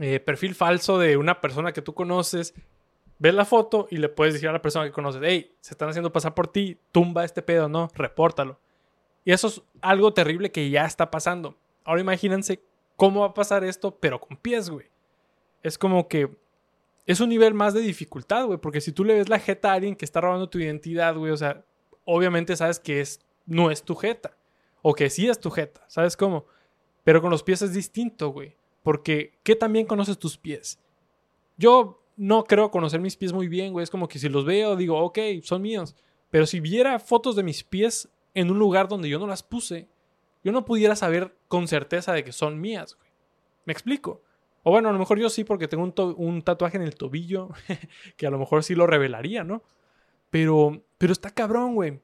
eh, 0.00 0.18
perfil 0.18 0.54
falso 0.54 0.98
de 0.98 1.16
una 1.16 1.40
persona 1.40 1.72
que 1.72 1.82
tú 1.82 1.94
conoces, 1.94 2.54
ves 3.18 3.34
la 3.34 3.44
foto 3.44 3.86
y 3.90 3.98
le 3.98 4.08
puedes 4.08 4.34
decir 4.34 4.48
a 4.48 4.52
la 4.52 4.62
persona 4.62 4.86
que 4.86 4.92
conoces, 4.92 5.20
hey, 5.22 5.54
se 5.60 5.74
están 5.74 5.90
haciendo 5.90 6.12
pasar 6.12 6.34
por 6.34 6.48
ti, 6.48 6.78
tumba 6.90 7.24
este 7.24 7.42
pedo, 7.42 7.68
¿no? 7.68 7.88
Repórtalo. 7.94 8.58
Y 9.24 9.32
eso 9.32 9.48
es 9.48 9.62
algo 9.82 10.14
terrible 10.14 10.50
que 10.50 10.70
ya 10.70 10.86
está 10.86 11.10
pasando. 11.10 11.56
Ahora 11.84 12.00
imagínense 12.00 12.62
cómo 12.96 13.20
va 13.20 13.26
a 13.26 13.34
pasar 13.34 13.62
esto, 13.62 13.94
pero 14.00 14.18
con 14.18 14.38
pies, 14.38 14.70
güey. 14.70 14.86
Es 15.62 15.76
como 15.76 16.08
que 16.08 16.34
es 17.06 17.20
un 17.20 17.28
nivel 17.28 17.52
más 17.52 17.74
de 17.74 17.80
dificultad, 17.80 18.46
güey. 18.46 18.58
Porque 18.58 18.80
si 18.80 18.92
tú 18.92 19.04
le 19.04 19.14
ves 19.14 19.28
la 19.28 19.38
jeta 19.38 19.70
a 19.70 19.74
alguien 19.74 19.96
que 19.96 20.06
está 20.06 20.22
robando 20.22 20.48
tu 20.48 20.58
identidad, 20.58 21.14
güey, 21.14 21.30
o 21.30 21.36
sea, 21.36 21.62
obviamente 22.06 22.56
sabes 22.56 22.80
que 22.80 23.02
es, 23.02 23.20
no 23.44 23.70
es 23.70 23.82
tu 23.82 23.94
jeta. 23.94 24.36
O 24.80 24.94
que 24.94 25.10
sí 25.10 25.28
es 25.28 25.38
tu 25.38 25.50
jeta, 25.50 25.84
¿sabes 25.88 26.16
cómo? 26.16 26.46
Pero 27.04 27.20
con 27.20 27.30
los 27.30 27.42
pies 27.42 27.60
es 27.60 27.74
distinto, 27.74 28.30
güey. 28.30 28.56
Porque, 28.82 29.38
¿qué 29.42 29.56
también 29.56 29.86
conoces 29.86 30.18
tus 30.18 30.36
pies? 30.38 30.78
Yo 31.56 32.02
no 32.16 32.44
creo 32.44 32.70
conocer 32.70 33.00
mis 33.00 33.16
pies 33.16 33.32
muy 33.32 33.48
bien, 33.48 33.72
güey. 33.72 33.84
Es 33.84 33.90
como 33.90 34.08
que 34.08 34.18
si 34.18 34.28
los 34.28 34.44
veo, 34.44 34.76
digo, 34.76 34.98
ok, 34.98 35.18
son 35.42 35.62
míos. 35.62 35.96
Pero 36.30 36.46
si 36.46 36.60
viera 36.60 36.98
fotos 36.98 37.36
de 37.36 37.42
mis 37.42 37.64
pies 37.64 38.08
en 38.34 38.50
un 38.50 38.58
lugar 38.58 38.88
donde 38.88 39.08
yo 39.08 39.18
no 39.18 39.26
las 39.26 39.42
puse, 39.42 39.88
yo 40.44 40.52
no 40.52 40.64
pudiera 40.64 40.96
saber 40.96 41.34
con 41.48 41.68
certeza 41.68 42.12
de 42.12 42.24
que 42.24 42.32
son 42.32 42.60
mías, 42.60 42.96
güey. 42.96 43.10
¿Me 43.64 43.72
explico? 43.72 44.22
O 44.62 44.70
bueno, 44.70 44.88
a 44.88 44.92
lo 44.92 44.98
mejor 44.98 45.18
yo 45.18 45.30
sí 45.30 45.44
porque 45.44 45.68
tengo 45.68 45.82
un, 46.16 46.42
tatuaje 46.42 46.76
en 46.76 46.82
el 46.82 46.94
tobillo 46.94 47.50
que 48.16 48.26
a 48.26 48.30
lo 48.30 48.38
mejor 48.38 48.62
sí 48.62 48.74
lo 48.74 48.86
revelaría, 48.86 49.44
¿no? 49.44 49.62
Pero, 50.30 50.82
pero 50.98 51.12
está 51.12 51.30
cabrón, 51.30 51.74
güey. 51.74 52.00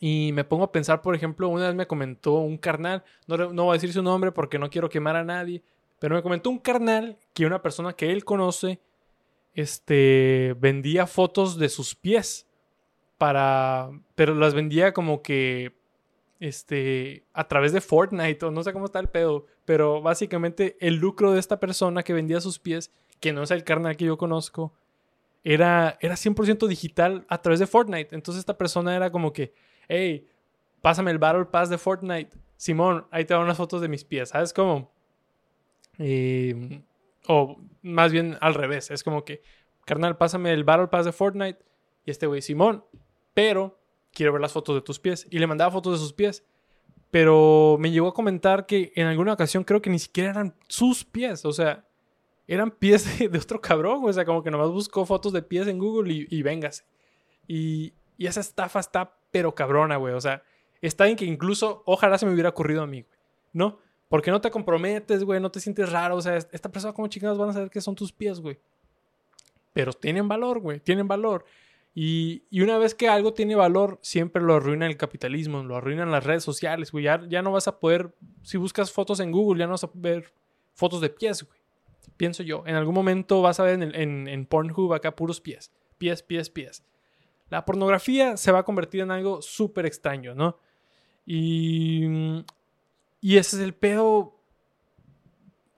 Y 0.00 0.30
me 0.32 0.44
pongo 0.44 0.64
a 0.64 0.72
pensar, 0.72 1.02
por 1.02 1.14
ejemplo, 1.14 1.48
una 1.48 1.66
vez 1.66 1.74
me 1.74 1.86
comentó 1.86 2.34
un 2.34 2.56
carnal, 2.56 3.04
no, 3.26 3.36
no 3.52 3.64
voy 3.64 3.72
a 3.72 3.74
decir 3.74 3.92
su 3.92 4.02
nombre 4.02 4.32
porque 4.32 4.58
no 4.58 4.70
quiero 4.70 4.88
quemar 4.88 5.16
a 5.16 5.24
nadie, 5.24 5.62
pero 5.98 6.14
me 6.14 6.22
comentó 6.22 6.50
un 6.50 6.58
carnal 6.58 7.18
que 7.34 7.46
una 7.46 7.62
persona 7.62 7.92
que 7.92 8.12
él 8.12 8.24
conoce, 8.24 8.80
este, 9.54 10.54
vendía 10.58 11.06
fotos 11.06 11.58
de 11.58 11.68
sus 11.68 11.94
pies 11.94 12.46
para, 13.18 13.90
pero 14.14 14.34
las 14.34 14.54
vendía 14.54 14.92
como 14.92 15.22
que, 15.22 15.76
este, 16.40 17.24
a 17.32 17.48
través 17.48 17.72
de 17.72 17.80
Fortnite 17.80 18.46
o 18.46 18.50
no 18.50 18.62
sé 18.62 18.72
cómo 18.72 18.84
está 18.84 19.00
el 19.00 19.08
pedo, 19.08 19.46
pero 19.64 20.00
básicamente 20.00 20.76
el 20.80 20.94
lucro 20.94 21.32
de 21.32 21.40
esta 21.40 21.58
persona 21.58 22.04
que 22.04 22.12
vendía 22.12 22.40
sus 22.40 22.58
pies, 22.58 22.92
que 23.20 23.32
no 23.32 23.42
es 23.42 23.50
el 23.50 23.64
carnal 23.64 23.96
que 23.96 24.04
yo 24.04 24.16
conozco, 24.16 24.72
era, 25.44 25.98
era 26.00 26.14
100% 26.14 26.66
digital 26.66 27.24
a 27.28 27.40
través 27.42 27.58
de 27.58 27.66
Fortnite. 27.66 28.14
Entonces 28.14 28.40
esta 28.40 28.56
persona 28.56 28.94
era 28.94 29.10
como 29.10 29.32
que, 29.32 29.54
hey, 29.88 30.28
pásame 30.80 31.10
el 31.10 31.18
Battle 31.18 31.46
Pass 31.46 31.70
de 31.70 31.78
Fortnite. 31.78 32.36
Simón, 32.56 33.06
ahí 33.10 33.24
te 33.24 33.34
van 33.34 33.44
unas 33.44 33.56
fotos 33.56 33.80
de 33.80 33.88
mis 33.88 34.04
pies, 34.04 34.30
¿sabes 34.30 34.52
cómo? 34.52 34.92
Eh, 35.98 36.82
o 37.26 37.58
más 37.82 38.12
bien 38.12 38.38
al 38.40 38.54
revés, 38.54 38.90
es 38.90 39.02
como 39.02 39.24
que, 39.24 39.42
carnal, 39.84 40.16
pásame 40.16 40.52
el 40.52 40.64
Battle 40.64 40.88
Pass 40.88 41.04
de 41.04 41.12
Fortnite. 41.12 41.58
Y 42.04 42.10
este 42.10 42.26
güey, 42.26 42.40
Simón, 42.40 42.84
pero 43.34 43.78
quiero 44.12 44.32
ver 44.32 44.40
las 44.40 44.52
fotos 44.52 44.74
de 44.74 44.80
tus 44.80 44.98
pies. 44.98 45.26
Y 45.30 45.38
le 45.38 45.46
mandaba 45.46 45.70
fotos 45.70 45.92
de 45.94 45.98
sus 45.98 46.12
pies. 46.12 46.44
Pero 47.10 47.76
me 47.78 47.90
llegó 47.90 48.08
a 48.08 48.14
comentar 48.14 48.66
que 48.66 48.92
en 48.94 49.06
alguna 49.06 49.32
ocasión 49.32 49.64
creo 49.64 49.80
que 49.80 49.90
ni 49.90 49.98
siquiera 49.98 50.30
eran 50.30 50.54
sus 50.68 51.04
pies. 51.04 51.44
O 51.44 51.52
sea, 51.52 51.86
eran 52.46 52.70
pies 52.70 53.18
de, 53.18 53.38
otro 53.38 53.60
cabrón. 53.60 54.02
O 54.04 54.12
sea, 54.12 54.24
como 54.24 54.42
que 54.42 54.50
nomás 54.50 54.70
buscó 54.70 55.04
fotos 55.06 55.32
de 55.32 55.42
pies 55.42 55.66
en 55.68 55.78
Google 55.78 56.12
y, 56.12 56.26
y 56.30 56.42
véngase. 56.42 56.84
Y, 57.46 57.94
y 58.16 58.26
esa 58.26 58.40
estafa 58.40 58.80
está 58.80 59.14
pero 59.30 59.54
cabrona, 59.54 59.96
güey. 59.96 60.14
O 60.14 60.20
sea, 60.20 60.42
está 60.80 61.08
en 61.08 61.16
que 61.16 61.24
incluso 61.24 61.82
ojalá 61.86 62.18
se 62.18 62.26
me 62.26 62.32
hubiera 62.32 62.50
ocurrido 62.50 62.82
a 62.82 62.86
mí. 62.86 63.06
¿No? 63.52 63.78
Porque 64.08 64.30
no 64.30 64.40
te 64.40 64.50
comprometes, 64.50 65.24
güey, 65.24 65.40
no 65.40 65.50
te 65.50 65.60
sientes 65.60 65.90
raro. 65.90 66.16
O 66.16 66.22
sea, 66.22 66.36
esta 66.36 66.70
persona, 66.70 66.92
como 66.92 67.08
chingados 67.08 67.38
van 67.38 67.50
a 67.50 67.52
saber 67.52 67.70
que 67.70 67.80
son 67.80 67.94
tus 67.94 68.12
pies, 68.12 68.40
güey? 68.40 68.58
Pero 69.72 69.92
tienen 69.92 70.28
valor, 70.28 70.60
güey, 70.60 70.80
tienen 70.80 71.06
valor. 71.06 71.44
Y, 71.94 72.44
y, 72.50 72.60
una 72.60 72.78
vez 72.78 72.94
que 72.94 73.08
algo 73.08 73.32
tiene 73.34 73.54
valor, 73.54 73.98
siempre 74.02 74.42
lo 74.42 74.54
arruina 74.54 74.86
el 74.86 74.96
capitalismo, 74.96 75.62
lo 75.62 75.76
arruinan 75.76 76.10
las 76.10 76.24
redes 76.24 76.44
sociales, 76.44 76.92
güey. 76.92 77.04
Ya, 77.04 77.20
ya 77.28 77.42
no 77.42 77.52
vas 77.52 77.66
a 77.68 77.80
poder, 77.80 78.14
si 78.42 78.56
buscas 78.56 78.92
fotos 78.92 79.20
en 79.20 79.32
Google, 79.32 79.60
ya 79.60 79.66
no 79.66 79.72
vas 79.72 79.84
a 79.84 79.90
ver 79.94 80.32
fotos 80.74 81.00
de 81.00 81.10
pies, 81.10 81.42
güey. 81.42 81.58
Pienso 82.16 82.42
yo. 82.42 82.62
En 82.66 82.76
algún 82.76 82.94
momento 82.94 83.42
vas 83.42 83.60
a 83.60 83.64
ver 83.64 83.82
en, 83.82 83.94
en, 83.94 84.28
en 84.28 84.46
Pornhub 84.46 84.94
acá 84.94 85.14
puros 85.14 85.40
pies. 85.40 85.72
Pies, 85.98 86.22
pies, 86.22 86.50
pies 86.50 86.84
la 87.50 87.64
pornografía 87.64 88.36
se 88.36 88.52
va 88.52 88.60
a 88.60 88.64
convertir 88.64 89.00
en 89.00 89.10
algo 89.10 89.40
súper 89.42 89.86
extraño, 89.86 90.34
¿no? 90.34 90.58
Y, 91.26 92.44
y 93.20 93.36
ese 93.36 93.56
es 93.56 93.62
el 93.62 93.74
pedo, 93.74 94.36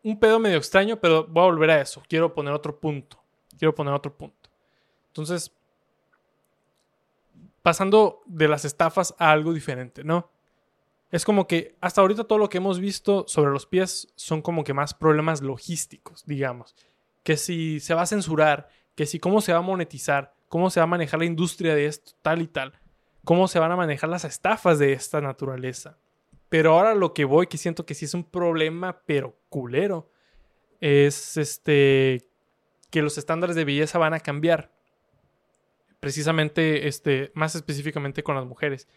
un 0.03 0.19
pedo 0.19 0.39
medio 0.39 0.59
extraño, 0.59 1.01
pero 1.01 1.27
voy 1.27 1.43
a 1.43 1.47
volver 1.47 1.71
a 1.71 1.81
eso. 1.81 2.03
Quiero 2.09 2.35
poner 2.35 2.53
otro 2.53 2.79
punto. 2.79 3.19
Quiero 3.59 3.75
poner 3.75 3.95
otro 3.95 4.17
punto. 4.17 4.51
Entonces, 5.09 5.53
pasando 7.63 8.23
de 8.27 8.49
las 8.49 8.65
estafas 8.65 9.15
a 9.19 9.31
algo 9.31 9.53
diferente, 9.53 10.05
¿no? 10.05 10.31
Es 11.11 11.25
como 11.25 11.47
que 11.47 11.77
hasta 11.81 12.01
ahorita 12.01 12.25
todo 12.25 12.39
lo 12.39 12.49
que 12.49 12.59
hemos 12.59 12.79
visto 12.79 13.25
sobre 13.27 13.51
los 13.51 13.67
pies 13.67 14.13
son 14.15 14.43
como 14.43 14.63
que 14.63 14.75
más 14.75 14.95
problemas 14.95 15.43
logísticos, 15.43 16.25
digamos. 16.25 16.77
Que 17.25 17.37
si 17.37 17.81
se 17.81 17.95
va 17.95 18.03
a 18.03 18.07
censurar, 18.07 18.69
que 18.95 19.07
si 19.07 19.19
cómo 19.19 19.41
se 19.41 19.53
va 19.53 19.59
a 19.59 19.63
monetizar, 19.63 20.33
cómo 20.49 20.71
se 20.71 20.81
va 20.81 20.85
a 20.85 20.87
manejar 20.87 21.21
la 21.21 21.27
industria 21.27 21.75
de 21.75 21.87
esto, 21.87 22.13
tal 22.23 22.43
y 22.43 22.47
tal, 22.47 22.75
cómo 23.25 23.49
se 23.49 23.59
van 23.59 23.73
a 23.73 23.77
manejar 23.77 24.09
las 24.09 24.25
estafas 24.25 24.79
de 24.79 24.93
esta 24.93 25.21
naturaleza. 25.21 25.99
Pero 26.51 26.75
ahora 26.75 26.95
lo 26.95 27.15
que 27.15 27.25
voy, 27.25 27.47
que 27.47 27.57
siento 27.57 27.87
que 27.87 27.95
sí 27.95 28.05
es 28.05 28.13
un 28.13 28.25
problema, 28.25 29.01
pero 29.07 29.39
culero, 29.49 30.11
es 30.81 31.39
este 31.39 32.27
que 32.91 33.01
los 33.01 33.17
estándares 33.17 33.57
de 33.57 33.65
belleza 33.65 33.99
van 33.99 34.13
a 34.13 34.21
cambiar. 34.21 34.71
Precisamente, 36.01 36.87
este, 36.89 37.33
más 37.35 37.55
específicamente 37.55 38.23
con 38.23 38.35
las 38.35 38.45
mujeres. 38.45 38.89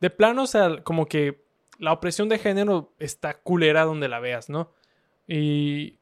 De 0.00 0.10
plano, 0.10 0.44
o 0.44 0.46
sea, 0.46 0.84
como 0.84 1.06
que 1.06 1.44
la 1.78 1.92
opresión 1.92 2.28
de 2.28 2.38
género 2.38 2.94
está 3.00 3.34
culera 3.34 3.84
donde 3.84 4.08
la 4.08 4.20
veas, 4.20 4.48
¿no? 4.48 4.72
Y, 5.26 5.98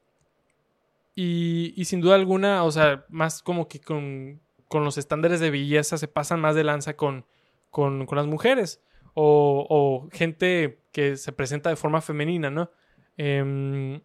y, 1.14 1.85
sin 1.87 2.03
duda 2.03 2.16
alguna, 2.16 2.64
o 2.64 2.70
sea, 2.70 3.07
más 3.09 3.42
como 3.42 3.68
que 3.68 3.81
con 3.81 4.40
con 4.70 4.85
los 4.85 4.98
estándares 4.98 5.40
de 5.40 5.50
belleza 5.50 5.98
se 5.98 6.07
pasan 6.07 6.40
más 6.40 6.55
de 6.55 6.62
lanza 6.62 6.96
con, 6.96 7.26
con, 7.70 8.07
las 8.09 8.26
mujeres 8.29 8.81
o, 9.14 10.09
gente 10.12 10.81
que 10.92 11.16
se 11.16 11.33
presenta 11.33 11.70
de 11.70 11.77
forma 11.77 12.01
femenina, 12.01 12.51
¿no? 12.51 12.70
Em, 13.16 14.01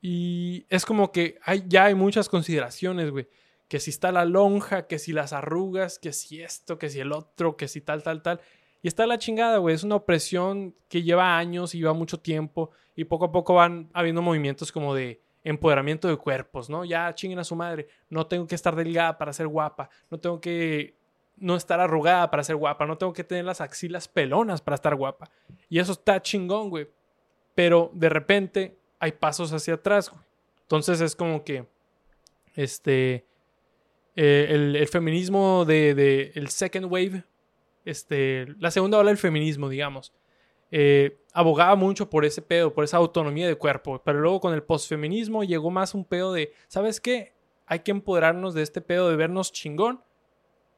y 0.00 0.66
es 0.68 0.86
como 0.86 1.12
que 1.12 1.38
hay, 1.42 1.64
ya 1.66 1.84
hay 1.84 1.94
muchas 1.94 2.28
consideraciones, 2.28 3.10
güey. 3.10 3.28
Que 3.68 3.80
si 3.80 3.90
está 3.90 4.12
la 4.12 4.24
lonja, 4.24 4.86
que 4.86 4.98
si 4.98 5.12
las 5.12 5.32
arrugas, 5.32 5.98
que 5.98 6.12
si 6.12 6.42
esto, 6.42 6.78
que 6.78 6.88
si 6.88 7.00
el 7.00 7.12
otro, 7.12 7.56
que 7.56 7.68
si 7.68 7.80
tal, 7.80 8.02
tal, 8.02 8.22
tal. 8.22 8.40
Y 8.82 8.88
está 8.88 9.06
la 9.06 9.18
chingada, 9.18 9.58
güey. 9.58 9.74
Es 9.74 9.82
una 9.82 9.96
opresión 9.96 10.74
que 10.88 11.02
lleva 11.02 11.36
años 11.36 11.74
y 11.74 11.78
lleva 11.78 11.92
mucho 11.92 12.20
tiempo. 12.20 12.70
Y 12.94 13.04
poco 13.04 13.26
a 13.26 13.32
poco 13.32 13.54
van 13.54 13.90
habiendo 13.92 14.22
movimientos 14.22 14.70
como 14.70 14.94
de 14.94 15.20
empoderamiento 15.46 16.08
de 16.08 16.16
cuerpos, 16.16 16.68
¿no? 16.68 16.84
Ya 16.84 17.14
chinguen 17.14 17.38
a 17.38 17.44
su 17.44 17.54
madre, 17.54 17.86
no 18.10 18.26
tengo 18.26 18.48
que 18.48 18.56
estar 18.56 18.74
delgada 18.74 19.16
para 19.16 19.32
ser 19.32 19.46
guapa, 19.46 19.88
no 20.10 20.18
tengo 20.18 20.40
que 20.40 20.96
no 21.36 21.56
estar 21.56 21.80
arrugada 21.80 22.30
para 22.30 22.44
ser 22.44 22.56
guapa, 22.56 22.86
no 22.86 22.98
tengo 22.98 23.12
que 23.12 23.24
tener 23.24 23.44
las 23.44 23.60
axilas 23.60 24.08
pelonas 24.08 24.60
para 24.60 24.74
estar 24.74 24.94
guapa. 24.94 25.30
Y 25.68 25.78
eso 25.78 25.92
está 25.92 26.20
chingón, 26.20 26.70
güey. 26.70 26.88
Pero 27.54 27.90
de 27.94 28.08
repente 28.08 28.78
hay 28.98 29.12
pasos 29.12 29.52
hacia 29.52 29.74
atrás, 29.74 30.10
güey. 30.10 30.22
Entonces 30.62 31.00
es 31.00 31.14
como 31.14 31.44
que, 31.44 31.66
este, 32.54 33.24
eh, 34.16 34.46
el, 34.50 34.88
feminismo 34.88 35.64
de, 35.64 35.94
de, 35.94 36.32
el 36.34 36.48
second 36.48 36.86
wave, 36.86 37.24
este, 37.84 38.46
la 38.58 38.70
segunda 38.70 38.98
ola 38.98 39.10
del 39.10 39.18
feminismo, 39.18 39.68
digamos, 39.68 40.12
eh, 40.72 41.18
abogaba 41.32 41.76
mucho 41.76 42.10
por 42.10 42.24
ese 42.24 42.42
pedo, 42.42 42.74
por 42.74 42.82
esa 42.82 42.96
autonomía 42.96 43.46
de 43.46 43.54
cuerpo. 43.54 44.02
Pero 44.04 44.20
luego 44.20 44.40
con 44.40 44.54
el 44.54 44.62
posfeminismo 44.62 45.44
llegó 45.44 45.70
más 45.70 45.94
un 45.94 46.04
pedo 46.04 46.32
de, 46.32 46.52
¿sabes 46.66 47.00
qué? 47.00 47.34
Hay 47.66 47.80
que 47.80 47.92
empoderarnos 47.92 48.54
de 48.54 48.62
este 48.62 48.80
pedo 48.80 49.08
de 49.08 49.16
vernos 49.16 49.52
chingón 49.52 50.02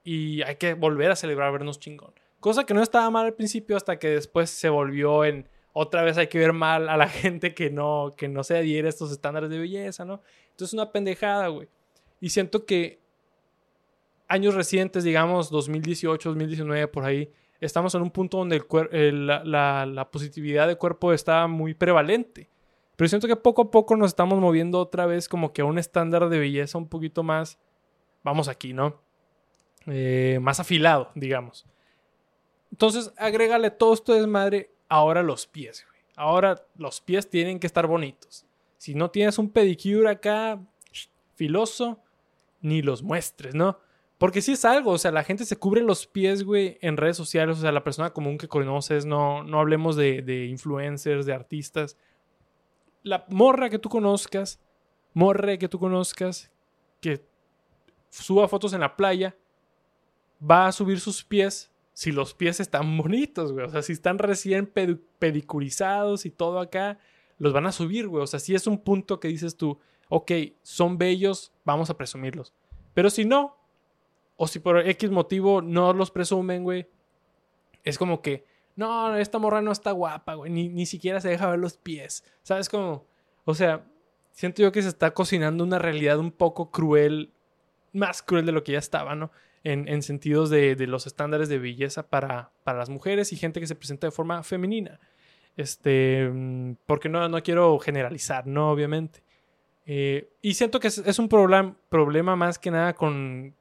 y 0.09 0.41
hay 0.41 0.57
que 0.57 0.73
volver 0.73 1.11
a 1.11 1.17
celebrar 1.17 1.53
vernos 1.53 1.79
chingón. 1.79 2.15
Cosa 2.41 2.65
que 2.65 2.73
no 2.73 2.83
estaba 2.83 3.11
mal 3.11 3.27
al 3.27 3.35
principio 3.35 3.77
hasta 3.77 3.99
que 3.99 4.09
después 4.09 4.49
se 4.49 4.71
volvió 4.71 5.23
en 5.27 5.47
otra 5.75 6.03
vez 6.03 6.17
hay 6.17 6.29
que 6.29 6.39
ver 6.39 6.55
mal 6.55 6.89
a 6.89 6.97
la 6.97 7.09
gente 7.09 7.53
que 7.53 7.69
no, 7.69 8.15
que 8.17 8.27
no 8.27 8.43
se 8.43 8.57
adhiere 8.57 8.89
a 8.89 8.89
estos 8.89 9.13
estándares 9.13 9.51
de 9.51 9.59
belleza, 9.59 10.07
¿no? 10.07 10.23
Entonces 10.45 10.71
es 10.71 10.73
una 10.73 10.93
pendejada, 10.93 11.49
güey. 11.49 11.69
Y 12.23 12.31
siento 12.31 12.65
que 12.65 13.01
años 14.29 14.55
recientes, 14.55 15.05
digamos 15.05 15.51
2018, 15.51 16.31
2019, 16.31 16.89
por 16.89 17.05
ahí, 17.05 17.31
estamos 17.61 17.95
en 17.95 18.01
un 18.01 18.11
punto 18.11 18.39
donde 18.39 18.65
el 18.93 19.27
la, 19.27 20.09
positividad 20.11 20.69
de 20.69 20.77
cuerpo 20.77 21.13
está 21.13 21.47
muy 21.49 21.75
prevalente. 21.75 22.49
Pero 22.97 23.09
siento 23.11 23.29
que 23.29 23.37
poco 23.37 23.61
a 23.61 23.71
poco 23.71 23.95
nos 23.95 24.09
estamos 24.09 24.41
moviendo 24.41 24.81
otra 24.81 25.05
vez 25.05 25.29
como 25.29 25.53
que 25.53 25.61
a 25.61 25.67
un 25.67 25.79
estándar 25.79 26.31
de 26.31 26.39
belleza 26.39 26.79
un 26.79 26.89
poquito 26.89 27.23
más, 27.23 27.59
vamos 28.25 28.49
aquí, 28.49 28.73
¿no? 28.73 29.07
Eh, 29.87 30.39
más 30.41 30.61
afilado, 30.61 31.11
digamos. 31.15 31.67
Entonces, 32.71 33.13
agrégale 33.17 33.71
todo 33.71 33.95
esto 33.95 34.13
desmadre 34.13 34.71
ahora 34.89 35.23
los 35.23 35.47
pies, 35.47 35.87
güey. 35.89 35.99
Ahora 36.17 36.67
los 36.77 37.01
pies 37.01 37.31
tienen 37.31 37.61
que 37.61 37.67
estar 37.67 37.87
bonitos. 37.87 38.45
Si 38.77 38.95
no 38.95 39.11
tienes 39.11 39.39
un 39.39 39.51
pedicure 39.51 40.11
acá 40.11 40.61
filoso, 41.37 42.01
ni 42.61 42.83
los 42.83 43.03
muestres, 43.03 43.55
¿no? 43.55 43.79
Porque 44.19 44.43
sí 44.43 44.53
es 44.53 44.65
algo, 44.65 44.91
o 44.91 44.99
sea, 44.99 45.13
la 45.13 45.23
gente 45.23 45.45
se 45.45 45.57
cubre 45.57 45.81
los 45.81 46.09
pies, 46.09 46.43
güey, 46.43 46.77
en 46.81 46.97
redes 46.97 47.17
sociales, 47.17 47.59
o 47.59 47.61
sea, 47.61 47.71
la 47.71 47.85
persona 47.85 48.13
común 48.13 48.37
que 48.37 48.49
conoces, 48.49 49.07
no, 49.07 49.45
no 49.45 49.61
hablemos 49.61 49.95
de, 49.95 50.23
de 50.23 50.47
influencers, 50.47 51.25
de 51.25 51.33
artistas. 51.33 51.97
La 53.05 53.25
morra 53.29 53.71
que 53.71 53.79
tú 53.79 53.89
conozcas, 53.89 54.61
morra 55.15 55.57
que 55.57 55.69
tú 55.69 55.79
conozcas, 55.79 56.51
que 57.01 57.25
suba 58.11 58.49
fotos 58.49 58.73
en 58.73 58.81
la 58.81 58.97
playa, 58.97 59.37
va 60.43 60.67
a 60.67 60.73
subir 60.73 61.01
sus 61.01 61.25
pies 61.25 61.71
si 61.93 62.13
los 62.13 62.33
pies 62.33 62.61
están 62.61 62.97
bonitos, 62.97 63.53
güey. 63.53 63.67
O 63.67 63.71
sea, 63.71 63.83
si 63.83 63.93
están 63.93 64.19
recién 64.19 64.67
pedicurizados 65.19 66.27
y 66.27 66.31
todo 66.31 66.61
acá, 66.61 66.99
los 67.39 67.53
van 67.53 67.67
a 67.67 67.73
subir, 67.73 68.07
güey. 68.07 68.23
O 68.23 68.27
sea, 68.27 68.39
si 68.39 68.55
es 68.55 68.69
un 68.69 68.79
punto 68.79 69.19
que 69.19 69.27
dices 69.27 69.57
tú, 69.57 69.81
ok, 70.09 70.31
son 70.63 70.97
bellos, 70.97 71.53
vamos 71.65 71.91
a 71.91 71.97
presumirlos. 71.97 72.53
Pero 72.95 73.11
si 73.11 73.25
no, 73.25 73.57
o 74.37 74.47
si 74.47 74.61
por 74.61 74.79
X 74.89 75.11
motivo 75.11 75.61
no 75.61 75.93
los 75.93 76.13
presumen, 76.13 76.63
güey, 76.63 76.89
es 77.83 77.99
como 77.99 78.23
que, 78.23 78.45
no, 78.77 79.17
esta 79.17 79.41
morra 79.41 79.61
no 79.61 79.73
está 79.73 79.91
guapa, 79.91 80.35
güey, 80.35 80.53
ni, 80.53 80.69
ni 80.69 80.87
siquiera 80.87 81.21
se 81.21 81.31
deja 81.31 81.51
ver 81.51 81.59
los 81.59 81.77
pies. 81.77 82.23
¿Sabes 82.45 82.69
cómo? 82.69 83.07
O 83.45 83.55
sea, 83.55 83.85
siento 84.31 84.63
yo 84.63 84.71
que 84.71 84.83
se 84.83 84.89
está 84.89 85.13
cocinando 85.13 85.65
una 85.65 85.81
realidad 85.81 86.21
un 86.21 86.31
poco 86.31 86.71
cruel, 86.71 87.33
más 87.93 88.23
cruel 88.23 88.47
de 88.47 88.53
lo 88.53 88.63
que 88.63 88.73
ya 88.73 88.79
estaba, 88.79 89.17
¿no? 89.17 89.33
En, 89.69 89.87
en 89.87 90.03
sentidos 90.03 90.49
de, 90.49 90.77
los 90.87 91.07
estándares 91.07 91.49
de 91.51 91.59
belleza 91.59 92.09
para, 92.09 92.53
para 92.65 92.79
las 92.79 92.89
mujeres 92.89 93.33
y 93.33 93.37
gente 93.37 93.61
que 93.61 93.67
se 93.67 93.75
presenta 93.75 94.07
de 94.07 94.13
forma 94.13 94.43
femenina. 94.43 94.99
Este, 95.59 96.31
mm, 96.33 96.77
porque 96.87 97.09
no, 97.09 97.29
no 97.29 97.43
quiero 97.43 97.79
generalizar, 97.79 98.47
¿no? 98.47 98.71
Obviamente. 98.71 99.23
Eh, 99.85 100.31
y 100.43 100.55
siento 100.55 100.81
que 100.81 100.89
es, 100.89 100.99
es 100.99 101.19
un 101.19 101.29
problem, 101.29 101.75
problema 101.89 102.37
más 102.37 102.59
que 102.59 102.71
nada 102.71 102.95
con, 102.95 103.55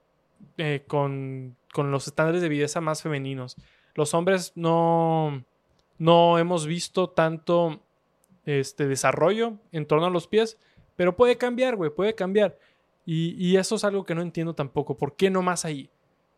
eh, 0.57 0.83
con, 0.85 1.55
con, 1.73 1.89
los 1.89 2.07
estándares 2.07 2.41
de 2.41 2.49
belleza 2.49 2.81
más 2.81 3.01
femeninos. 3.01 3.55
Los 3.95 4.13
hombres 4.13 4.51
no, 4.55 5.43
no 5.97 6.37
hemos 6.37 6.67
visto 6.67 7.09
tanto 7.09 7.81
este 8.45 8.87
desarrollo 8.87 9.53
en 9.71 9.85
torno 9.85 10.05
a 10.05 10.09
los 10.09 10.27
pies, 10.27 10.57
pero 10.95 11.15
puede 11.15 11.37
cambiar, 11.37 11.75
güey, 11.75 11.91
puede 11.91 12.13
cambiar. 12.13 12.57
Y, 13.05 13.35
y, 13.37 13.57
eso 13.57 13.75
es 13.75 13.83
algo 13.83 14.05
que 14.05 14.15
no 14.15 14.21
entiendo 14.21 14.53
tampoco. 14.53 14.97
¿Por 14.97 15.15
qué 15.15 15.29
no 15.29 15.41
más 15.41 15.63
ahí? 15.63 15.89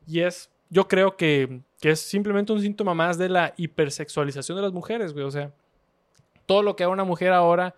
Y 0.09 0.21
es, 0.21 0.49
yo 0.71 0.87
creo 0.87 1.15
que, 1.15 1.61
que 1.79 1.91
es 1.91 1.99
simplemente 1.99 2.51
un 2.51 2.61
síntoma 2.61 2.95
más 2.95 3.19
de 3.19 3.29
la 3.29 3.53
hipersexualización 3.57 4.55
de 4.55 4.63
las 4.63 4.73
mujeres, 4.73 5.13
güey. 5.13 5.23
O 5.23 5.29
sea, 5.29 5.53
todo 6.47 6.63
lo 6.63 6.75
que 6.75 6.83
haga 6.83 6.91
una 6.91 7.03
mujer 7.03 7.31
ahora, 7.31 7.75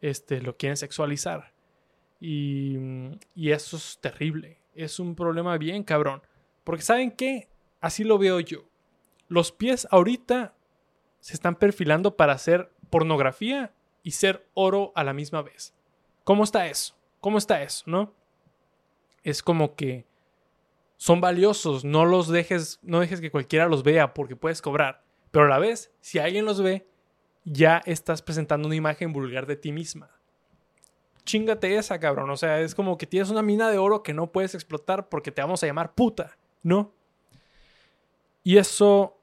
este, 0.00 0.40
lo 0.40 0.56
quieren 0.56 0.76
sexualizar. 0.76 1.52
Y, 2.20 2.76
y 3.34 3.50
eso 3.50 3.76
es 3.76 3.98
terrible. 4.00 4.60
Es 4.76 5.00
un 5.00 5.16
problema 5.16 5.58
bien 5.58 5.82
cabrón. 5.82 6.22
Porque 6.62 6.82
¿saben 6.82 7.10
qué? 7.10 7.48
Así 7.80 8.04
lo 8.04 8.16
veo 8.16 8.38
yo. 8.38 8.60
Los 9.26 9.50
pies 9.50 9.88
ahorita 9.90 10.54
se 11.18 11.34
están 11.34 11.56
perfilando 11.56 12.16
para 12.16 12.34
hacer 12.34 12.70
pornografía 12.90 13.74
y 14.04 14.12
ser 14.12 14.46
oro 14.54 14.92
a 14.94 15.02
la 15.02 15.14
misma 15.14 15.42
vez. 15.42 15.74
¿Cómo 16.22 16.44
está 16.44 16.68
eso? 16.68 16.94
¿Cómo 17.20 17.38
está 17.38 17.60
eso, 17.60 17.82
no? 17.86 18.14
Es 19.24 19.42
como 19.42 19.74
que 19.74 20.06
son 21.02 21.20
valiosos, 21.20 21.84
no 21.84 22.04
los 22.04 22.28
dejes, 22.28 22.78
no 22.80 23.00
dejes 23.00 23.20
que 23.20 23.32
cualquiera 23.32 23.66
los 23.66 23.82
vea 23.82 24.14
porque 24.14 24.36
puedes 24.36 24.62
cobrar. 24.62 25.02
Pero 25.32 25.46
a 25.46 25.48
la 25.48 25.58
vez, 25.58 25.92
si 26.00 26.20
alguien 26.20 26.44
los 26.44 26.62
ve, 26.62 26.86
ya 27.42 27.82
estás 27.86 28.22
presentando 28.22 28.68
una 28.68 28.76
imagen 28.76 29.12
vulgar 29.12 29.46
de 29.46 29.56
ti 29.56 29.72
misma. 29.72 30.12
Chingate 31.24 31.74
esa, 31.74 31.98
cabrón. 31.98 32.30
O 32.30 32.36
sea, 32.36 32.60
es 32.60 32.76
como 32.76 32.98
que 32.98 33.08
tienes 33.08 33.30
una 33.30 33.42
mina 33.42 33.68
de 33.68 33.78
oro 33.78 34.04
que 34.04 34.14
no 34.14 34.30
puedes 34.30 34.54
explotar 34.54 35.08
porque 35.08 35.32
te 35.32 35.42
vamos 35.42 35.60
a 35.64 35.66
llamar 35.66 35.92
puta, 35.96 36.38
¿no? 36.62 36.92
Y 38.44 38.58
eso 38.58 39.18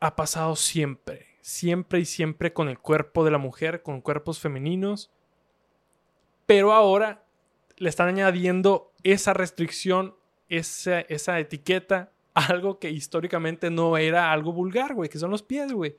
ha 0.00 0.16
pasado 0.16 0.56
siempre, 0.56 1.26
siempre 1.42 2.00
y 2.00 2.06
siempre 2.06 2.52
con 2.52 2.68
el 2.68 2.80
cuerpo 2.80 3.24
de 3.24 3.30
la 3.30 3.38
mujer, 3.38 3.84
con 3.84 4.00
cuerpos 4.00 4.40
femeninos. 4.40 5.12
Pero 6.44 6.72
ahora 6.72 7.24
le 7.76 7.88
están 7.88 8.08
añadiendo 8.08 8.92
esa 9.04 9.32
restricción, 9.32 10.16
esa, 10.48 11.00
esa 11.00 11.38
etiqueta, 11.38 12.12
algo 12.34 12.78
que 12.78 12.90
históricamente 12.90 13.70
no 13.70 13.96
era 13.96 14.32
algo 14.32 14.52
vulgar, 14.52 14.94
güey, 14.94 15.08
que 15.08 15.18
son 15.18 15.30
los 15.30 15.42
pies, 15.42 15.72
güey. 15.72 15.96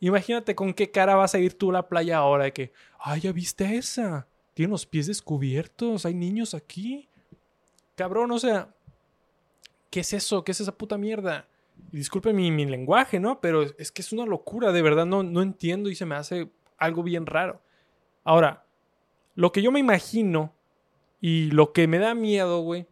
Imagínate 0.00 0.54
con 0.54 0.72
qué 0.72 0.90
cara 0.90 1.14
vas 1.14 1.34
a 1.34 1.38
ir 1.38 1.54
tú 1.54 1.70
a 1.70 1.74
la 1.74 1.88
playa 1.88 2.18
ahora 2.18 2.44
de 2.44 2.52
que, 2.52 2.72
ay, 2.98 3.20
ya 3.20 3.32
viste 3.32 3.76
esa. 3.76 4.26
Tiene 4.54 4.70
los 4.70 4.86
pies 4.86 5.06
descubiertos, 5.06 6.06
hay 6.06 6.14
niños 6.14 6.54
aquí. 6.54 7.06
Cabrón, 7.96 8.30
o 8.30 8.38
sea, 8.38 8.74
¿qué 9.90 10.00
es 10.00 10.12
eso? 10.14 10.42
¿Qué 10.42 10.52
es 10.52 10.60
esa 10.60 10.76
puta 10.76 10.96
mierda? 10.96 11.46
Y 11.92 11.98
disculpe 11.98 12.32
mi, 12.32 12.50
mi, 12.50 12.64
lenguaje, 12.64 13.20
¿no? 13.20 13.40
Pero 13.40 13.62
es 13.62 13.92
que 13.92 14.00
es 14.00 14.12
una 14.12 14.24
locura, 14.24 14.72
de 14.72 14.80
verdad 14.80 15.04
no, 15.04 15.22
no 15.22 15.42
entiendo 15.42 15.90
y 15.90 15.94
se 15.94 16.06
me 16.06 16.14
hace 16.14 16.48
algo 16.78 17.02
bien 17.02 17.26
raro. 17.26 17.60
Ahora, 18.24 18.64
lo 19.34 19.52
que 19.52 19.62
yo 19.62 19.70
me 19.70 19.80
imagino 19.80 20.54
y 21.20 21.50
lo 21.50 21.72
que 21.72 21.86
me 21.86 21.98
da 21.98 22.14
miedo, 22.14 22.60
güey, 22.60 22.86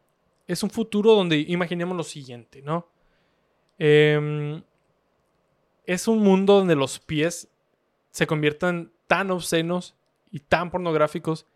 es 0.48 0.62
un 0.64 0.70
futuro 0.70 1.14
donde 1.14 1.38
imaginemos 1.38 1.96
lo 1.96 2.02
siguiente, 2.02 2.62
¿no? 2.62 2.88
Eh, 3.78 4.60
es 5.84 6.08
un 6.08 6.18
mundo 6.18 6.54
donde 6.54 6.74
los 6.74 6.98
pies 6.98 7.48
se 8.10 8.26
conviertan 8.26 8.90
tan 9.06 9.30
obscenos 9.30 9.94
y 10.30 10.40
tan 10.40 10.70
pornográficos 10.70 11.46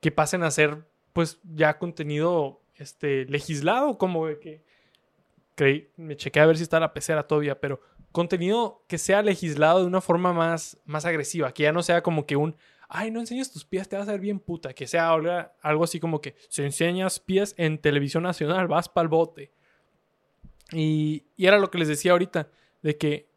que 0.00 0.10
pasen 0.10 0.42
a 0.42 0.50
ser 0.50 0.86
pues 1.12 1.38
ya 1.44 1.78
contenido 1.78 2.60
este 2.76 3.26
legislado 3.26 3.98
como 3.98 4.26
que 4.40 4.62
creí, 5.54 5.88
me 5.96 6.16
chequé 6.16 6.40
a 6.40 6.46
ver 6.46 6.56
si 6.56 6.62
está 6.62 6.78
la 6.80 6.92
pecera 6.92 7.26
todavía, 7.26 7.60
pero 7.60 7.80
contenido 8.12 8.82
que 8.86 8.98
sea 8.98 9.22
legislado 9.22 9.80
de 9.80 9.86
una 9.86 10.00
forma 10.00 10.32
más, 10.32 10.78
más 10.84 11.04
agresiva, 11.04 11.52
que 11.52 11.64
ya 11.64 11.72
no 11.72 11.82
sea 11.82 12.02
como 12.02 12.26
que 12.26 12.36
un, 12.36 12.56
ay, 12.88 13.10
no 13.10 13.20
enseñas 13.20 13.52
tus 13.52 13.64
pies, 13.64 13.88
te 13.88 13.96
vas 13.96 14.08
a 14.08 14.12
ver 14.12 14.20
bien 14.20 14.40
puta, 14.40 14.72
que 14.72 14.86
sea 14.86 15.12
algo 15.12 15.84
así 15.84 16.00
como 16.00 16.20
que 16.20 16.34
si 16.48 16.62
enseñas 16.62 17.20
pies 17.20 17.54
en 17.56 17.78
televisión 17.78 18.22
nacional, 18.22 18.68
vas 18.68 18.88
pa'l 18.88 19.08
bote. 19.08 19.52
Y, 20.72 21.24
y 21.36 21.46
era 21.46 21.58
lo 21.58 21.70
que 21.70 21.78
les 21.78 21.88
decía 21.88 22.12
ahorita, 22.12 22.48
de 22.82 22.96
que 22.96 23.28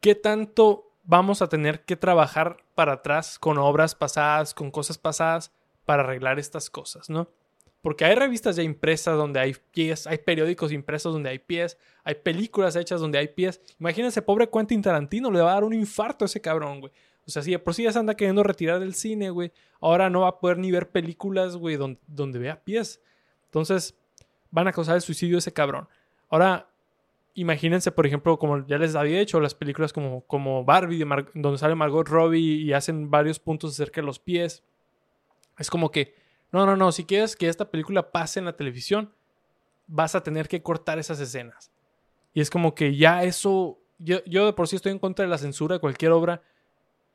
¿qué 0.00 0.14
tanto 0.14 0.92
vamos 1.04 1.42
a 1.42 1.48
tener 1.48 1.84
que 1.84 1.96
trabajar 1.96 2.58
para 2.74 2.94
atrás 2.94 3.38
con 3.38 3.58
obras 3.58 3.94
pasadas, 3.94 4.54
con 4.54 4.70
cosas 4.70 4.98
pasadas, 4.98 5.52
para 5.84 6.02
arreglar 6.02 6.38
estas 6.38 6.70
cosas, 6.70 7.10
¿no? 7.10 7.28
Porque 7.80 8.04
hay 8.04 8.14
revistas 8.14 8.54
ya 8.54 8.62
impresas 8.62 9.16
donde 9.16 9.40
hay 9.40 9.56
pies, 9.72 10.06
hay 10.06 10.18
periódicos 10.18 10.70
impresos 10.70 11.12
donde 11.12 11.30
hay 11.30 11.40
pies, 11.40 11.76
hay 12.04 12.14
películas 12.14 12.76
hechas 12.76 13.00
donde 13.00 13.18
hay 13.18 13.28
pies. 13.28 13.60
Imagínense, 13.80 14.22
pobre 14.22 14.48
Quentin 14.48 14.80
Tarantino, 14.82 15.32
le 15.32 15.40
va 15.40 15.50
a 15.50 15.54
dar 15.54 15.64
un 15.64 15.74
infarto 15.74 16.24
a 16.24 16.26
ese 16.26 16.40
cabrón, 16.40 16.80
güey. 16.80 16.92
O 17.26 17.30
sea, 17.30 17.42
si 17.42 17.56
por 17.58 17.74
sí 17.74 17.84
ya 17.84 17.92
se 17.92 17.98
anda 17.98 18.16
queriendo 18.16 18.42
retirar 18.42 18.80
del 18.80 18.94
cine, 18.94 19.30
güey, 19.30 19.52
ahora 19.80 20.10
no 20.10 20.22
va 20.22 20.28
a 20.28 20.38
poder 20.40 20.58
ni 20.58 20.70
ver 20.70 20.90
películas, 20.90 21.56
güey, 21.56 21.76
donde, 21.76 22.00
donde 22.06 22.38
vea 22.38 22.62
pies. 22.62 23.00
Entonces, 23.44 23.96
van 24.50 24.68
a 24.68 24.72
causar 24.72 24.96
el 24.96 25.02
suicidio 25.02 25.38
ese 25.38 25.52
cabrón. 25.52 25.88
Ahora, 26.28 26.68
imagínense, 27.34 27.90
por 27.92 28.06
ejemplo, 28.06 28.38
como 28.38 28.66
ya 28.66 28.78
les 28.78 28.94
había 28.94 29.20
hecho, 29.20 29.40
las 29.40 29.54
películas 29.54 29.92
como, 29.92 30.22
como 30.22 30.64
Barbie, 30.64 31.04
donde 31.34 31.58
sale 31.58 31.74
Margot 31.74 32.08
Robbie 32.08 32.62
y 32.62 32.72
hacen 32.72 33.10
varios 33.10 33.38
puntos 33.38 33.72
acerca 33.72 34.00
de 34.00 34.06
los 34.06 34.18
pies. 34.18 34.62
Es 35.58 35.70
como 35.70 35.90
que, 35.90 36.14
no, 36.50 36.66
no, 36.66 36.76
no, 36.76 36.92
si 36.92 37.04
quieres 37.04 37.36
que 37.36 37.48
esta 37.48 37.70
película 37.70 38.10
pase 38.10 38.38
en 38.38 38.44
la 38.44 38.56
televisión, 38.56 39.12
vas 39.86 40.14
a 40.14 40.22
tener 40.22 40.48
que 40.48 40.62
cortar 40.62 40.98
esas 40.98 41.20
escenas. 41.20 41.70
Y 42.34 42.40
es 42.40 42.50
como 42.50 42.74
que 42.74 42.96
ya 42.96 43.24
eso, 43.24 43.78
yo, 43.98 44.22
yo 44.24 44.46
de 44.46 44.52
por 44.52 44.68
sí 44.68 44.76
estoy 44.76 44.92
en 44.92 44.98
contra 44.98 45.24
de 45.24 45.30
la 45.30 45.38
censura 45.38 45.76
de 45.76 45.80
cualquier 45.80 46.12
obra, 46.12 46.42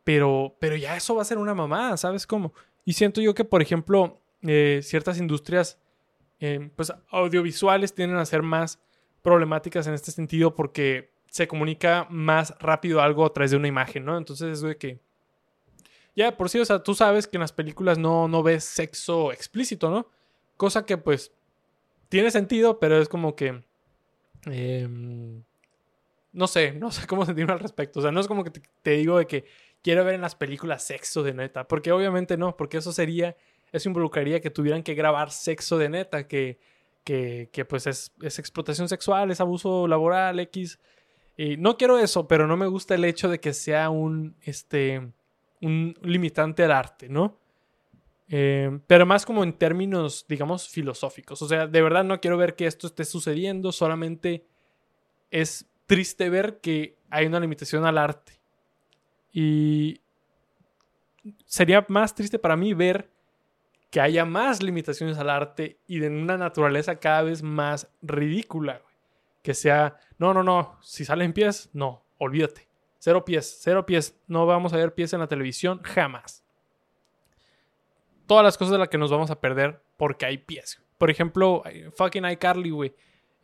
pero, 0.07 0.55
pero 0.57 0.77
ya 0.77 0.95
eso 0.95 1.15
va 1.15 1.21
a 1.21 1.25
ser 1.25 1.37
una 1.37 1.53
mamada, 1.53 1.97
¿sabes 1.97 2.25
cómo? 2.25 2.53
Y 2.85 2.93
siento 2.93 3.19
yo 3.19 3.35
que, 3.35 3.43
por 3.43 3.61
ejemplo, 3.61 4.21
eh, 4.41 4.79
ciertas 4.81 5.17
industrias, 5.17 5.81
eh, 6.39 6.69
pues 6.77 6.93
audiovisuales 7.09 7.93
tienden 7.93 8.17
a 8.17 8.25
ser 8.25 8.41
más 8.41 8.79
problemáticas 9.21 9.85
en 9.85 9.93
este 9.93 10.11
sentido 10.11 10.55
porque 10.55 11.11
se 11.29 11.45
comunica 11.49 12.07
más 12.09 12.55
rápido 12.61 13.01
algo 13.01 13.25
a 13.25 13.33
través 13.33 13.51
de 13.51 13.57
una 13.57 13.67
imagen, 13.67 14.05
¿no? 14.05 14.17
Entonces 14.17 14.53
es 14.53 14.61
de 14.61 14.77
que... 14.77 15.01
Ya, 16.15 16.37
por 16.37 16.47
sí, 16.47 16.57
o 16.59 16.63
sea, 16.63 16.81
tú 16.81 16.93
sabes 16.93 17.27
que 17.27 17.35
en 17.35 17.41
las 17.41 17.51
películas 17.51 17.97
no, 17.97 18.29
no 18.29 18.43
ves 18.43 18.63
sexo 18.63 19.33
explícito, 19.33 19.89
¿no? 19.89 20.07
Cosa 20.55 20.85
que 20.85 20.97
pues 20.97 21.33
tiene 22.07 22.31
sentido, 22.31 22.79
pero 22.79 22.97
es 23.01 23.09
como 23.09 23.35
que... 23.35 23.61
Em, 24.45 25.43
no 26.31 26.47
sé, 26.47 26.71
no 26.71 26.91
sé 26.91 27.05
cómo 27.07 27.25
sentirme 27.25 27.51
al 27.51 27.59
respecto. 27.59 27.99
O 27.99 28.01
sea, 28.01 28.13
no 28.13 28.21
es 28.21 28.27
como 28.29 28.45
que 28.45 28.51
te, 28.51 28.61
te, 28.81 28.91
digo 28.91 29.17
de 29.17 29.27
que 29.27 29.66
quiero 29.87 30.03
ver 30.03 30.15
en 30.15 30.21
las 30.21 30.35
películas 30.35 30.83
sexo 30.83 31.23
de 31.23 31.33
neta. 31.33 31.67
Porque 31.67 31.93
obviamente 31.93 32.35
no, 32.35 32.57
porque 32.57 32.77
eso 32.77 32.91
sería, 32.91 33.37
eso 33.71 33.87
involucraría 33.87 34.41
que 34.41 34.49
tuvieran 34.49 34.83
que 34.83 34.95
grabar 34.95 35.31
sexo 35.31 35.77
de 35.77 35.87
neta, 35.87 36.27
que 36.27 36.59
que, 37.07 37.65
pues 37.67 37.87
es, 37.87 38.11
explotación 38.21 38.89
sexual, 38.89 39.31
es 39.31 39.39
abuso 39.39 39.87
laboral, 39.87 40.41
X. 40.41 40.77
Y 41.37 41.55
no 41.55 41.77
quiero 41.77 41.97
eso, 41.97 42.27
pero 42.27 42.47
no 42.47 42.57
me 42.57 42.67
gusta 42.67 42.95
el 42.95 43.05
hecho 43.05 43.29
de 43.29 43.39
que 43.39 43.53
sea 43.53 43.89
un, 43.89 44.35
este, 44.41 45.13
un 45.61 45.95
limitante 46.01 46.63
al 46.65 46.71
arte, 46.71 47.07
¿no? 47.07 47.39
Eh, 48.27 48.77
pero 48.87 49.05
más 49.05 49.25
como 49.25 49.43
en 49.45 49.53
términos, 49.53 50.25
digamos, 50.27 50.67
filosóficos. 50.67 51.41
O 51.41 51.47
sea, 51.47 51.65
de 51.65 51.81
verdad 51.81 52.03
no 52.03 52.19
quiero 52.19 52.35
ver 52.35 52.55
que 52.55 52.67
esto 52.67 52.87
esté 52.87 53.05
sucediendo, 53.05 53.71
solamente 53.71 54.45
es 55.31 55.65
triste 55.85 56.29
ver 56.29 56.59
que 56.59 56.97
hay 57.09 57.25
una 57.25 57.39
limitación 57.39 57.85
al 57.85 57.97
arte. 57.97 58.36
Y 59.39 60.01
sería 61.45 61.85
más 61.89 62.15
triste 62.15 62.39
para 62.39 62.55
mí 62.55 62.73
ver 62.73 63.11
que 63.91 64.01
haya 64.01 64.25
más 64.25 64.63
limitaciones 64.63 65.19
al 65.19 65.29
arte 65.29 65.77
y 65.85 65.99
de 65.99 66.07
una 66.07 66.39
naturaleza 66.39 66.95
cada 66.95 67.21
vez 67.21 67.43
más 67.43 67.87
ridícula. 68.01 68.81
Que 69.43 69.53
sea, 69.53 69.99
no, 70.17 70.33
no, 70.33 70.41
no, 70.41 70.79
si 70.81 71.05
salen 71.05 71.33
pies, 71.33 71.69
no, 71.71 72.03
olvídate. 72.17 72.67
Cero 72.97 73.23
pies, 73.23 73.59
cero 73.61 73.85
pies. 73.85 74.19
No 74.25 74.47
vamos 74.47 74.73
a 74.73 74.77
ver 74.77 74.95
pies 74.95 75.13
en 75.13 75.19
la 75.19 75.27
televisión 75.27 75.81
jamás. 75.83 76.43
Todas 78.25 78.43
las 78.43 78.57
cosas 78.57 78.71
de 78.71 78.79
las 78.79 78.89
que 78.89 78.97
nos 78.97 79.11
vamos 79.11 79.29
a 79.29 79.39
perder 79.39 79.83
porque 79.97 80.25
hay 80.25 80.39
pies. 80.39 80.81
Por 80.97 81.11
ejemplo, 81.11 81.61
fucking 81.95 82.25
iCarly, 82.25 82.71
güey. 82.71 82.95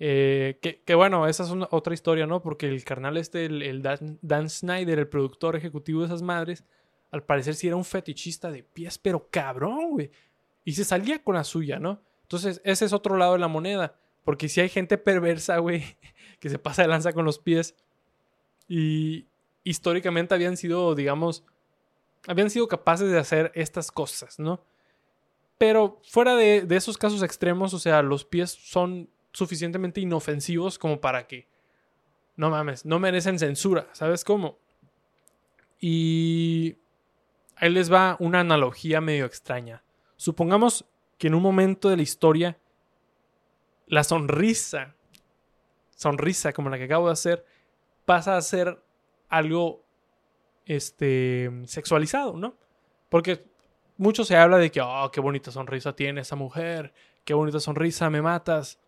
Eh, 0.06 0.60
que, 0.84 0.96
bueno, 0.96 1.28
esa 1.30 1.44
es 1.44 1.50
otra 1.72 1.94
historia, 1.94 2.28
¿no? 2.28 2.42
Porque 2.42 2.68
el 2.68 2.84
carnal 2.84 3.16
este, 3.16 3.46
el, 3.46 3.82
Dan, 3.82 4.50
Snyder, 4.50 5.00
el 5.00 5.08
productor 5.08 5.56
ejecutivo 5.56 6.02
de 6.02 6.08
esas 6.08 6.22
madres, 6.22 6.66
al 7.10 7.24
parecer 7.24 7.56
sí 7.56 7.68
era 7.68 7.78
un 7.78 7.86
fetichista 7.86 8.52
de 8.52 8.64
pies, 8.64 8.98
pero 8.98 9.30
cabrón, 9.30 9.92
güey. 9.92 10.12
Y 10.66 10.74
se 10.74 10.84
salía 10.84 11.24
con 11.24 11.36
la 11.36 11.46
suya, 11.46 11.80
¿no? 11.80 12.02
Entonces, 12.24 12.60
ese 12.66 12.84
es 12.84 12.92
otro 12.92 13.16
lado 13.16 13.32
de 13.32 13.40
la 13.40 13.48
moneda. 13.48 13.96
Porque 14.26 14.50
si 14.50 14.60
hay 14.60 14.68
gente 14.68 14.98
perversa, 14.98 15.60
güey, 15.60 15.96
que 16.42 16.50
se 16.50 16.60
pasa 16.60 16.82
de 16.82 16.90
lanza 16.90 17.14
con 17.14 17.24
los 17.24 17.40
pies. 17.40 17.74
Y 18.68 19.28
históricamente 19.64 20.36
habían 20.36 20.58
sido, 20.58 20.96
digamos, 20.96 21.46
habían 22.28 22.50
sido 22.50 22.68
capaces 22.68 23.10
de 23.10 23.20
hacer 23.20 23.54
estas 23.56 23.90
cosas, 23.90 24.38
¿no? 24.38 24.66
Pero 25.58 26.02
fuera 26.04 26.36
de, 26.36 26.64
de 26.64 26.76
esos 26.76 26.98
casos 26.98 27.24
extremos, 27.24 27.74
o 27.74 27.80
sea, 27.80 28.02
los 28.02 28.26
pies 28.26 28.52
son 28.52 29.13
suficientemente 29.34 30.00
inofensivos 30.00 30.80
como 30.80 31.02
para 31.02 31.28
que, 31.28 31.48
no 32.36 32.50
mames, 32.50 32.86
no 32.86 33.00
merecen 33.00 33.40
censura, 33.40 33.88
¿sabes 33.92 34.24
cómo? 34.24 34.58
Y 35.80 36.78
ahí 37.56 37.70
les 37.70 37.92
va 37.92 38.16
una 38.20 38.40
analogía 38.40 39.02
medio 39.02 39.26
extraña. 39.26 39.84
Supongamos 40.16 40.86
que 41.18 41.28
en 41.28 41.36
un 41.36 41.44
momento 41.44 41.90
de 41.90 41.98
la 41.98 42.04
historia, 42.04 42.58
la 43.88 44.04
sonrisa, 44.04 44.96
sonrisa 45.96 46.54
como 46.54 46.70
la 46.70 46.78
que 46.78 46.86
acabo 46.86 47.08
de 47.08 47.14
hacer, 47.14 47.46
pasa 48.06 48.38
a 48.38 48.42
ser 48.42 48.82
algo 49.30 49.84
este, 50.66 51.52
sexualizado, 51.66 52.38
¿no? 52.38 52.56
Porque 53.10 53.46
mucho 53.98 54.24
se 54.24 54.36
habla 54.36 54.58
de 54.58 54.72
que, 54.72 54.82
oh, 54.82 55.10
qué 55.12 55.22
bonita 55.22 55.52
sonrisa 55.52 55.96
tiene 55.96 56.22
esa 56.22 56.36
mujer, 56.36 56.94
qué 57.26 57.34
bonita 57.34 57.60
sonrisa, 57.60 58.10
me 58.10 58.22
matas. 58.22 58.80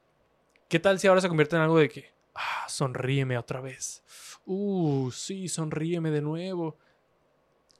¿Qué 0.67 0.79
tal 0.79 0.99
si 0.99 1.07
ahora 1.07 1.21
se 1.21 1.27
convierte 1.27 1.55
en 1.55 1.61
algo 1.61 1.77
de 1.77 1.89
que, 1.89 2.11
ah, 2.33 2.65
sonríeme 2.67 3.37
otra 3.37 3.61
vez? 3.61 4.03
Uh, 4.45 5.11
sí, 5.11 5.47
sonríeme 5.47 6.09
de 6.11 6.21
nuevo. 6.21 6.77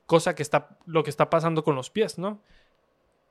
Cosa 0.06 0.36
que 0.36 0.44
está, 0.44 0.78
lo 0.86 1.04
que 1.04 1.10
está 1.10 1.30
pasando 1.30 1.64
con 1.64 1.76
los 1.76 1.90
pies, 1.90 2.20
¿no? 2.20 2.42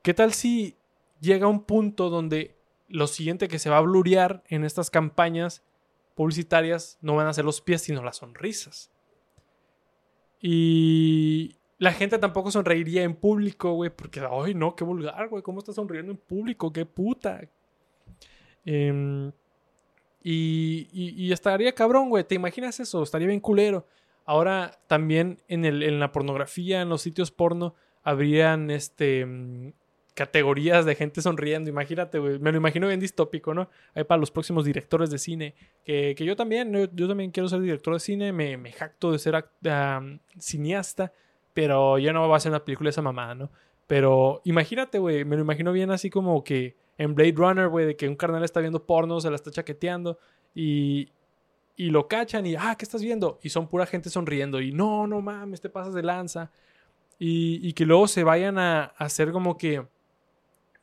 ¿Qué 0.01 0.13
tal 0.13 0.33
si 0.33 0.75
llega 1.21 1.47
un 1.47 1.63
punto 1.63 2.09
donde 2.09 2.55
lo 2.89 3.07
siguiente 3.07 3.47
que 3.47 3.59
se 3.59 3.69
va 3.69 3.77
a 3.77 3.81
blurear 3.81 4.43
en 4.49 4.65
estas 4.65 4.89
campañas 4.89 5.63
publicitarias 6.15 6.97
no 7.01 7.15
van 7.15 7.27
a 7.27 7.33
ser 7.33 7.45
los 7.45 7.61
pies, 7.61 7.81
sino 7.81 8.03
las 8.03 8.17
sonrisas? 8.17 8.91
Y 10.41 11.55
la 11.77 11.93
gente 11.93 12.19
tampoco 12.19 12.51
sonreiría 12.51 13.03
en 13.03 13.15
público, 13.15 13.71
güey, 13.71 13.89
porque, 13.89 14.21
ay, 14.29 14.53
no, 14.53 14.75
qué 14.75 14.83
vulgar, 14.83 15.29
güey, 15.29 15.41
¿cómo 15.41 15.59
estás 15.59 15.75
sonriendo 15.75 16.11
en 16.11 16.17
público? 16.17 16.73
Qué 16.73 16.85
puta. 16.85 17.41
Eh, 18.65 19.31
y, 20.27 21.31
estaría 21.31 21.73
cabrón, 21.73 22.09
güey. 22.09 22.23
¿Te 22.23 22.33
imaginas 22.33 22.79
eso? 22.79 23.03
Estaría 23.03 23.27
bien 23.27 23.39
culero. 23.39 23.85
Ahora 24.25 24.79
también 24.87 25.37
en, 25.47 25.65
el, 25.65 25.83
en 25.83 25.99
la 25.99 26.11
pornografía, 26.11 26.81
en 26.81 26.89
los 26.89 27.03
sitios 27.03 27.29
porno, 27.29 27.75
habrían 28.01 28.71
este, 28.71 29.23
mm, 29.23 29.73
categorías 30.15 30.83
de 30.83 30.95
gente 30.95 31.21
sonriendo. 31.21 31.69
Imagínate, 31.69 32.17
güey. 32.17 32.39
Me 32.39 32.51
lo 32.51 32.57
imagino 32.57 32.87
bien 32.87 32.99
distópico, 32.99 33.53
¿no? 33.53 33.69
Ahí 33.93 34.03
para 34.03 34.19
los 34.19 34.31
próximos 34.31 34.65
directores 34.65 35.11
de 35.11 35.19
cine. 35.19 35.53
Que, 35.83 36.15
yo 36.17 36.35
también, 36.35 36.73
yo, 36.73 37.07
también 37.07 37.29
quiero 37.29 37.47
ser 37.47 37.61
director 37.61 37.93
de 37.93 37.99
cine. 37.99 38.33
Me, 38.33 38.57
me 38.57 38.71
jacto 38.71 39.11
de 39.11 39.19
ser 39.19 39.45
cineasta. 40.39 41.13
Pero 41.53 41.99
ya 41.99 42.13
no 42.13 42.27
va 42.27 42.37
a 42.37 42.39
ser 42.39 42.51
una 42.51 42.65
película 42.65 42.89
esa 42.89 43.03
mamada, 43.03 43.35
¿no? 43.35 43.51
Pero 43.85 44.41
imagínate, 44.43 44.97
güey. 44.97 45.23
Me 45.23 45.35
lo 45.35 45.43
imagino 45.43 45.71
bien 45.71 45.91
así 45.91 46.09
como 46.09 46.43
que 46.43 46.75
en 46.97 47.15
Blade 47.15 47.33
Runner, 47.35 47.67
güey, 47.67 47.85
de 47.85 47.95
que 47.95 48.07
un 48.07 48.15
carnal 48.15 48.43
está 48.43 48.59
viendo 48.59 48.85
porno, 48.85 49.19
se 49.19 49.29
la 49.29 49.35
está 49.35 49.51
chaqueteando 49.51 50.17
y, 50.53 51.09
y 51.75 51.89
lo 51.89 52.07
cachan 52.07 52.45
y, 52.45 52.55
ah, 52.55 52.75
¿qué 52.77 52.85
estás 52.85 53.01
viendo? 53.01 53.39
Y 53.43 53.49
son 53.49 53.67
pura 53.67 53.85
gente 53.85 54.09
sonriendo 54.09 54.61
y, 54.61 54.71
no, 54.71 55.07
no 55.07 55.21
mames, 55.21 55.61
te 55.61 55.69
pasas 55.69 55.93
de 55.93 56.03
lanza. 56.03 56.51
Y, 57.19 57.59
y 57.67 57.73
que 57.73 57.85
luego 57.85 58.07
se 58.07 58.23
vayan 58.23 58.57
a, 58.57 58.85
hacer 58.97 59.31
como 59.31 59.57
que 59.57 59.85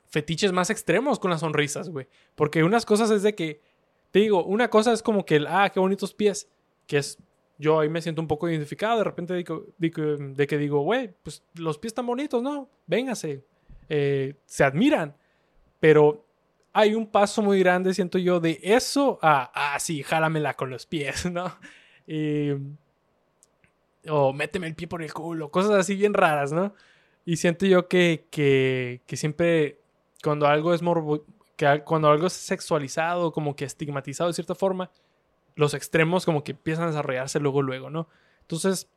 fetiches 0.08 0.52
más 0.52 0.70
extremos 0.70 1.18
con 1.18 1.30
las 1.30 1.40
sonrisas, 1.40 1.88
güey. 1.88 2.06
Porque 2.34 2.62
unas 2.62 2.84
cosas 2.84 3.10
es 3.10 3.22
de 3.22 3.34
que, 3.34 3.62
te 4.10 4.18
digo, 4.18 4.44
una 4.44 4.68
cosa 4.68 4.92
es 4.92 5.02
como 5.02 5.24
que, 5.24 5.36
el, 5.36 5.46
ah, 5.46 5.70
qué 5.72 5.80
bonitos 5.80 6.12
pies, 6.12 6.50
que 6.86 6.98
es, 6.98 7.18
yo 7.58 7.80
ahí 7.80 7.88
me 7.88 8.02
siento 8.02 8.20
un 8.20 8.28
poco 8.28 8.48
identificado, 8.48 8.98
de 8.98 9.04
repente 9.04 9.32
de, 9.32 10.46
que 10.46 10.58
digo, 10.58 10.80
güey, 10.80 11.14
pues 11.22 11.42
los 11.54 11.78
pies 11.78 11.92
están 11.92 12.06
bonitos, 12.06 12.42
¿no? 12.42 12.68
Véngase, 12.86 13.44
eh, 13.88 14.34
se 14.44 14.64
admiran. 14.64 15.16
Pero 15.82 16.24
hay 16.72 16.94
un 16.94 17.08
paso 17.08 17.42
muy 17.42 17.58
grande, 17.58 17.92
siento 17.92 18.16
yo, 18.16 18.38
de 18.38 18.60
eso 18.62 19.18
a, 19.20 19.50
ah, 19.52 19.80
sí, 19.80 20.04
jálamela 20.04 20.54
con 20.54 20.70
los 20.70 20.86
pies, 20.86 21.26
¿no? 21.32 21.52
o 24.08 24.32
méteme 24.32 24.68
el 24.68 24.76
pie 24.76 24.86
por 24.86 25.02
el 25.02 25.12
culo, 25.12 25.50
cosas 25.50 25.72
así 25.72 25.96
bien 25.96 26.14
raras, 26.14 26.52
¿no? 26.52 26.72
Y 27.24 27.38
siento 27.38 27.66
yo 27.66 27.88
que, 27.88 28.28
que, 28.30 29.00
que 29.08 29.16
siempre, 29.16 29.80
cuando 30.22 30.46
algo 30.46 30.72
es 30.72 30.82
morbo, 30.82 31.24
cuando 31.84 32.10
algo 32.10 32.28
es 32.28 32.32
sexualizado, 32.32 33.32
como 33.32 33.56
que 33.56 33.64
estigmatizado 33.64 34.28
de 34.28 34.34
cierta 34.34 34.54
forma, 34.54 34.92
los 35.56 35.74
extremos 35.74 36.24
como 36.24 36.44
que 36.44 36.52
empiezan 36.52 36.84
a 36.84 36.88
desarrollarse 36.88 37.40
luego, 37.40 37.60
luego, 37.60 37.90
¿no? 37.90 38.06
Entonces, 38.42 38.88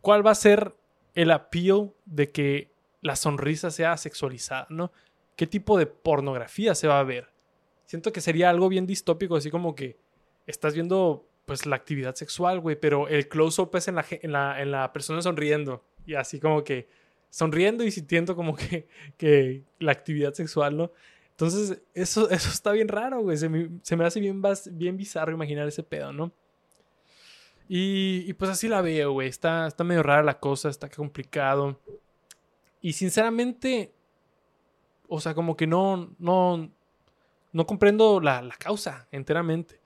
¿cuál 0.00 0.26
va 0.26 0.32
a 0.32 0.34
ser 0.34 0.74
el 1.14 1.30
appeal 1.30 1.92
de 2.06 2.32
que 2.32 2.72
la 3.02 3.14
sonrisa 3.14 3.70
sea 3.70 3.96
sexualizada, 3.96 4.66
¿no? 4.68 4.90
Qué 5.36 5.46
tipo 5.46 5.78
de 5.78 5.86
pornografía 5.86 6.74
se 6.74 6.88
va 6.88 7.00
a 7.00 7.04
ver. 7.04 7.28
Siento 7.86 8.12
que 8.12 8.20
sería 8.20 8.50
algo 8.50 8.68
bien 8.68 8.86
distópico, 8.86 9.36
así 9.36 9.50
como 9.50 9.74
que 9.74 9.96
estás 10.46 10.74
viendo 10.74 11.28
pues 11.44 11.66
la 11.66 11.76
actividad 11.76 12.14
sexual, 12.14 12.60
güey, 12.60 12.76
pero 12.76 13.08
el 13.08 13.28
close-up 13.28 13.70
es 13.76 13.88
en 13.88 13.96
la, 13.96 14.06
en, 14.10 14.32
la, 14.32 14.62
en 14.62 14.70
la, 14.70 14.92
persona 14.92 15.20
sonriendo. 15.20 15.84
Y 16.06 16.14
así 16.14 16.40
como 16.40 16.64
que 16.64 16.88
sonriendo 17.28 17.84
y 17.84 17.90
sintiendo 17.90 18.34
como 18.34 18.56
que, 18.56 18.88
que 19.18 19.62
la 19.78 19.92
actividad 19.92 20.32
sexual, 20.32 20.76
¿no? 20.76 20.92
Entonces, 21.30 21.82
eso, 21.94 22.30
eso 22.30 22.48
está 22.48 22.72
bien 22.72 22.88
raro, 22.88 23.20
güey. 23.20 23.36
Se 23.36 23.48
me, 23.48 23.68
se 23.82 23.96
me 23.96 24.04
hace 24.04 24.20
bien, 24.20 24.40
bien 24.70 24.96
bizarro 24.96 25.32
imaginar 25.32 25.66
ese 25.66 25.82
pedo, 25.82 26.12
¿no? 26.12 26.32
Y, 27.68 28.24
y 28.26 28.32
pues 28.34 28.50
así 28.50 28.68
la 28.68 28.80
veo, 28.82 29.12
güey. 29.12 29.28
Está, 29.28 29.66
está 29.66 29.84
medio 29.84 30.02
rara 30.02 30.22
la 30.22 30.38
cosa, 30.38 30.68
está 30.68 30.88
complicado. 30.88 31.80
Y 32.80 32.92
sinceramente, 32.92 33.93
o 35.08 35.20
sea, 35.20 35.34
como 35.34 35.56
que 35.56 35.66
no, 35.66 36.14
no, 36.18 36.70
no 37.52 37.66
comprendo 37.66 38.20
la, 38.20 38.48
causa 38.58 39.08
enteramente. 39.10 39.80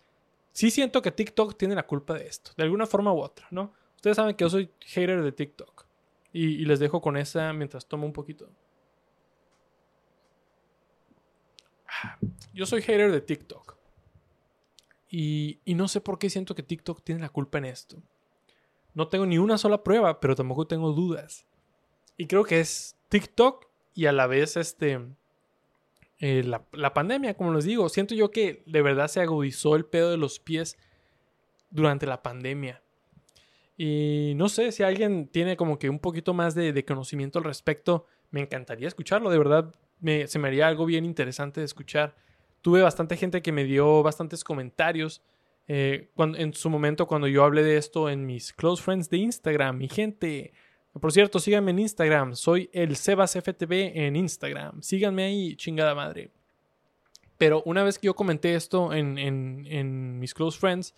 Sí 0.53 0.71
siento 0.71 1.03
que 1.03 1.13
TikTok 1.13 1.57
tiene 1.57 1.75
la 1.75 1.87
culpa 1.87 2.15
de 2.15 2.27
esto, 2.27 2.53
de 2.57 2.65
alguna 2.65 2.87
forma 2.87 3.13
u 3.13 3.21
otra, 3.21 3.47
¿no? 3.51 3.73
Ustedes 3.97 4.17
saben 4.17 4.35
que 4.35 4.45
yo 4.45 4.51
soy 4.51 4.71
hater 4.81 5.23
de 5.23 5.33
TikTok. 5.33 5.87
Y, 6.33 6.65
les 6.67 6.79
dejo 6.79 7.01
con 7.01 7.17
esa 7.17 7.53
mientras 7.53 7.87
tomo 7.87 8.07
un 8.07 8.13
poquito. 8.13 8.49
Yo 12.53 12.67
soy 12.67 12.83
hater 12.83 13.11
de 13.11 13.21
TikTok. 13.21 13.77
Y, 15.11 15.59
y, 15.65 15.75
no 15.75 15.89
sé 15.89 16.01
por 16.01 16.19
qué 16.19 16.31
siento 16.31 16.55
que 16.55 16.63
TikTok 16.63 17.03
tiene 17.03 17.23
la 17.23 17.31
culpa 17.31 17.59
en 17.59 17.65
esto. 17.65 17.97
No 18.95 19.09
tengo 19.09 19.27
ni 19.27 19.39
una 19.39 19.59
sola 19.59 19.83
prueba, 19.83 20.21
pero 20.21 20.37
tampoco 20.37 20.67
tengo 20.67 20.93
dudas. 20.93 21.47
Y 22.17 22.27
creo 22.27 22.45
que 22.45 22.61
es 22.61 22.97
TikTok 23.09 23.68
y 23.99 24.07
a 24.07 24.13
la 24.13 24.29
vez 24.29 24.57
este, 24.57 25.01
eh, 26.21 26.45
la, 26.45 26.95
pandemia, 26.95 27.35
como 27.35 27.53
les 27.53 27.65
digo. 27.65 27.89
Siento 27.89 28.15
yo 28.15 28.31
que 28.31 28.63
de 28.65 28.81
verdad 28.81 29.09
se 29.09 29.21
agudizó 29.21 29.75
el 29.75 29.87
pedo 29.87 30.13
de 30.13 30.17
los 30.17 30.39
pies 30.39 30.79
durante 31.73 32.07
la 32.07 32.23
pandemia. 32.23 32.81
Y 33.77 34.35
no 34.37 34.49
sé 34.49 34.71
si 34.71 34.85
alguien 34.85 35.27
tiene 35.27 35.57
como 35.57 35.81
que 35.81 35.91
un 35.91 35.99
poquito 35.99 36.33
más 36.33 36.55
de, 36.55 36.85
conocimiento 36.85 37.41
al 37.41 37.45
respecto, 37.45 38.07
me 38.31 38.41
encantaría 38.41 38.87
escucharlo. 38.87 39.31
De 39.31 39.39
verdad, 39.39 39.75
me, 39.99 40.29
se 40.29 40.39
me 40.39 40.47
haría 40.47 40.69
algo 40.69 40.87
bien 40.87 41.05
interesante 41.05 41.61
de 41.61 41.67
escuchar. 41.67 42.15
Tuve 42.63 42.83
bastante 42.83 43.17
gente 43.17 43.43
que 43.43 43.51
me 43.51 43.65
dio 43.65 44.05
bastantes 44.05 44.45
comentarios. 44.45 45.23
Eh, 45.67 46.09
cuando, 46.15 46.39
en 46.39 46.55
su 46.55 46.71
momento, 46.71 47.09
cuando 47.09 47.27
yo 47.27 47.43
hablé 47.43 47.65
de 47.65 47.77
esto 47.77 48.09
en 48.09 48.27
mis 48.27 48.53
close 48.53 48.81
friends 48.81 49.11
de 49.11 49.17
Instagram, 49.17 49.77
mi 49.77 49.89
gente, 49.89 50.53
por 50.93 51.13
cierto, 51.13 51.39
síganme 51.39 51.71
en 51.71 51.79
Instagram. 51.81 52.35
Soy 52.35 52.71
el 52.73 52.97
SebasFTV 52.97 53.93
en 53.95 54.17
Instagram. 54.17 54.83
Síganme 54.83 55.25
ahí, 55.25 55.57
chingada 55.57 55.95
madre. 55.95 56.31
Pero 57.37 57.63
una 57.65 57.85
vez 57.85 57.99
que 57.99 58.07
yo 58.07 58.15
comenté 58.15 58.55
esto 58.55 58.93
en, 58.93 60.19
mis 60.19 60.35
close 60.35 60.59
friends, 60.59 60.95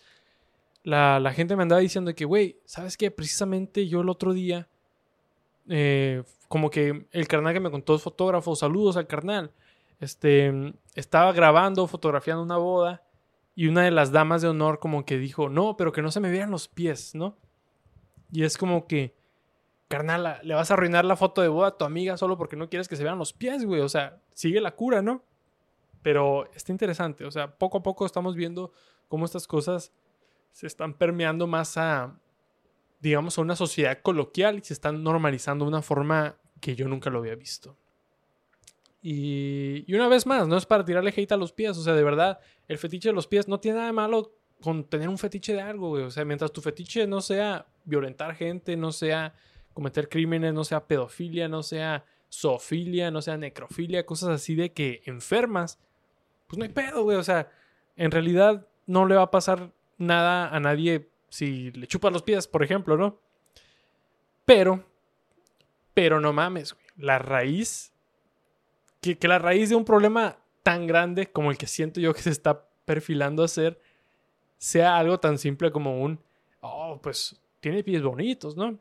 la, 0.83 1.31
gente 1.35 1.55
me 1.55 1.63
andaba 1.63 1.81
diciendo 1.81 2.13
que, 2.15 2.25
güey, 2.25 2.57
¿sabes 2.65 2.97
qué? 2.97 3.11
Precisamente 3.11 3.87
yo 3.87 4.01
el 4.01 4.09
otro 4.09 4.33
día 4.33 4.67
eh, 5.69 6.23
como 6.47 6.69
que 6.69 7.07
el 7.11 7.27
carnal 7.27 7.53
que 7.53 7.59
me 7.59 7.71
contó 7.71 7.95
es 7.95 8.01
fotógrafo, 8.01 8.55
saludos 8.55 8.97
al 8.97 9.07
carnal. 9.07 9.51
Este, 9.99 10.73
estaba 10.95 11.31
grabando, 11.31 11.85
fotografiando 11.85 12.41
una 12.41 12.57
boda 12.57 13.03
y 13.55 13.67
una 13.67 13.83
de 13.83 13.91
las 13.91 14.11
damas 14.11 14.41
de 14.41 14.47
honor 14.47 14.79
como 14.79 15.05
que 15.05 15.17
dijo, 15.17 15.47
no, 15.47 15.77
pero 15.77 15.91
que 15.91 16.01
no 16.01 16.11
se 16.11 16.19
me 16.19 16.31
vean 16.31 16.49
los 16.49 16.67
pies, 16.67 17.13
¿no? 17.13 17.37
Y 18.31 18.43
es 18.43 18.57
como 18.57 18.87
que, 18.87 19.15
carnal, 19.91 20.39
le 20.41 20.55
vas 20.55 20.71
a 20.71 20.73
arruinar 20.73 21.05
la 21.05 21.15
foto 21.15 21.41
de 21.41 21.49
boda 21.49 21.67
a 21.67 21.77
tu 21.77 21.85
amiga 21.85 22.17
solo 22.17 22.37
porque 22.37 22.55
no 22.55 22.69
quieres 22.69 22.87
que 22.87 22.95
se 22.95 23.03
vean 23.03 23.19
los 23.19 23.33
pies, 23.33 23.65
güey. 23.65 23.81
O 23.81 23.89
sea, 23.89 24.19
sigue 24.33 24.61
la 24.61 24.71
cura, 24.71 25.01
¿no? 25.01 25.23
Pero 26.01 26.49
está 26.55 26.71
interesante, 26.71 27.25
o 27.25 27.31
sea, 27.31 27.55
poco 27.57 27.77
a 27.79 27.83
poco 27.83 28.05
estamos 28.05 28.35
viendo 28.35 28.71
cómo 29.07 29.25
estas 29.25 29.45
cosas 29.45 29.91
se 30.51 30.65
están 30.65 30.95
permeando 30.95 31.45
más 31.45 31.77
a, 31.77 32.17
digamos, 33.01 33.37
a 33.37 33.41
una 33.41 33.55
sociedad 33.55 33.99
coloquial 34.01 34.57
y 34.57 34.61
se 34.63 34.73
están 34.73 35.03
normalizando 35.03 35.65
de 35.65 35.69
una 35.69 35.81
forma 35.81 36.37
que 36.59 36.75
yo 36.75 36.87
nunca 36.87 37.09
lo 37.09 37.19
había 37.19 37.35
visto. 37.35 37.77
Y, 39.03 39.83
y, 39.85 39.93
una 39.93 40.07
vez 40.07 40.25
más, 40.25 40.47
no 40.47 40.57
es 40.57 40.65
para 40.65 40.85
tirarle 40.85 41.13
hate 41.15 41.31
a 41.31 41.37
los 41.37 41.51
pies, 41.51 41.77
o 41.77 41.83
sea, 41.83 41.93
de 41.93 42.03
verdad, 42.03 42.39
el 42.67 42.77
fetiche 42.77 43.09
de 43.09 43.13
los 43.13 43.27
pies 43.27 43.47
no 43.47 43.59
tiene 43.59 43.77
nada 43.77 43.87
de 43.87 43.93
malo 43.93 44.31
con 44.61 44.83
tener 44.85 45.09
un 45.09 45.17
fetiche 45.17 45.53
de 45.53 45.61
algo, 45.61 45.89
güey. 45.89 46.03
O 46.03 46.11
sea, 46.11 46.23
mientras 46.23 46.51
tu 46.51 46.61
fetiche 46.61 47.05
no 47.07 47.19
sea 47.21 47.65
violentar 47.83 48.35
gente, 48.35 48.77
no 48.77 48.91
sea 48.91 49.33
cometer 49.73 50.09
crímenes, 50.09 50.53
no 50.53 50.63
sea 50.63 50.85
pedofilia, 50.85 51.47
no 51.47 51.63
sea 51.63 52.05
zoofilia, 52.31 53.11
no 53.11 53.21
sea 53.21 53.37
necrofilia, 53.37 54.05
cosas 54.05 54.29
así 54.29 54.55
de 54.55 54.71
que 54.71 55.01
enfermas, 55.05 55.79
pues 56.47 56.57
no 56.57 56.63
hay 56.63 56.71
pedo, 56.71 57.03
güey. 57.03 57.17
O 57.17 57.23
sea, 57.23 57.51
en 57.95 58.11
realidad 58.11 58.67
no 58.85 59.05
le 59.05 59.15
va 59.15 59.23
a 59.23 59.31
pasar 59.31 59.71
nada 59.97 60.49
a 60.49 60.59
nadie 60.59 61.09
si 61.29 61.71
le 61.71 61.87
chupas 61.87 62.11
los 62.11 62.23
pies, 62.23 62.47
por 62.47 62.63
ejemplo, 62.63 62.97
¿no? 62.97 63.19
Pero, 64.45 64.83
pero 65.93 66.19
no 66.19 66.33
mames, 66.33 66.73
güey. 66.73 66.85
La 66.97 67.19
raíz, 67.19 67.93
que, 68.99 69.17
que 69.17 69.27
la 69.27 69.39
raíz 69.39 69.69
de 69.69 69.75
un 69.75 69.85
problema 69.85 70.37
tan 70.63 70.87
grande 70.87 71.31
como 71.31 71.51
el 71.51 71.57
que 71.57 71.67
siento 71.67 71.99
yo 71.99 72.13
que 72.13 72.21
se 72.21 72.29
está 72.29 72.67
perfilando 72.85 73.43
a 73.43 73.47
sea 74.57 74.97
algo 74.97 75.19
tan 75.19 75.37
simple 75.37 75.71
como 75.71 76.01
un, 76.01 76.19
oh, 76.59 76.99
pues 77.01 77.39
tiene 77.59 77.83
pies 77.83 78.03
bonitos, 78.03 78.55
¿no? 78.55 78.77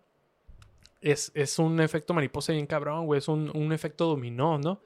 Es, 1.00 1.32
es 1.34 1.58
un 1.58 1.80
efecto 1.80 2.12
mariposa 2.14 2.52
bien 2.52 2.66
cabrón, 2.66 3.06
güey. 3.06 3.18
Es 3.18 3.28
un, 3.28 3.50
un 3.54 3.72
efecto 3.72 4.06
dominó, 4.06 4.58
¿no? 4.58 4.80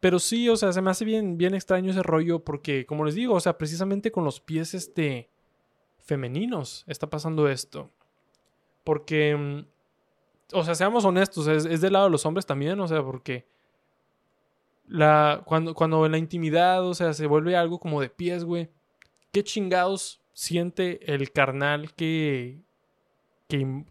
pero 0.00 0.18
sí, 0.18 0.46
o 0.50 0.56
sea, 0.56 0.70
se 0.70 0.82
me 0.82 0.90
hace 0.90 1.06
bien, 1.06 1.38
bien 1.38 1.54
extraño 1.54 1.90
ese 1.90 2.02
rollo 2.02 2.44
porque, 2.44 2.84
como 2.84 3.06
les 3.06 3.14
digo, 3.14 3.34
o 3.34 3.40
sea, 3.40 3.56
precisamente 3.56 4.12
con 4.12 4.24
los 4.24 4.40
pies 4.40 4.74
este, 4.74 5.30
femeninos 6.00 6.84
está 6.86 7.08
pasando 7.08 7.48
esto. 7.48 7.90
Porque, 8.84 9.34
mm, 9.34 9.64
o 10.52 10.64
sea, 10.64 10.74
seamos 10.74 11.06
honestos, 11.06 11.46
es, 11.46 11.64
es, 11.64 11.80
del 11.80 11.94
lado 11.94 12.06
de 12.06 12.10
los 12.10 12.26
hombres 12.26 12.44
también, 12.44 12.78
o 12.78 12.86
sea, 12.86 13.02
porque 13.02 13.46
la, 14.86 15.42
cuando, 15.46 15.74
cuando 15.74 16.04
en 16.04 16.12
la 16.12 16.18
intimidad, 16.18 16.86
o 16.86 16.92
sea, 16.92 17.14
se 17.14 17.26
vuelve 17.26 17.56
algo 17.56 17.78
como 17.80 18.02
de 18.02 18.10
pies, 18.10 18.44
güey, 18.44 18.68
¿qué 19.32 19.42
chingados 19.42 20.20
siente 20.34 21.14
el 21.14 21.32
carnal 21.32 21.94
que, 21.94 22.60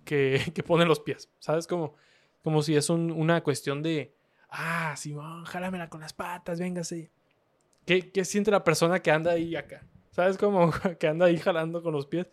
que, 0.06 0.42
que, 0.54 0.64
pone 0.64 0.86
los 0.86 1.00
pies? 1.00 1.30
¿Sabes? 1.40 1.68
Como, 1.68 1.96
como 2.44 2.62
si 2.62 2.76
es 2.76 2.90
una 2.90 3.42
cuestión 3.44 3.84
de 3.84 4.14
Ah, 4.56 4.94
Simón, 4.96 5.46
jálamela 5.46 5.90
con 5.90 6.02
las 6.02 6.14
patas, 6.14 6.60
véngase. 6.60 7.10
¿Qué, 7.88 8.12
¿Qué 8.12 8.24
siente 8.24 8.52
la 8.52 8.64
persona 8.64 9.02
que 9.02 9.10
anda 9.10 9.32
ahí 9.32 9.56
acá? 9.56 9.84
¿Sabes 10.12 10.38
cómo 10.38 10.72
que 11.00 11.08
anda 11.08 11.26
ahí 11.26 11.38
jalando 11.38 11.82
con 11.82 11.92
los 11.92 12.06
pies? 12.06 12.28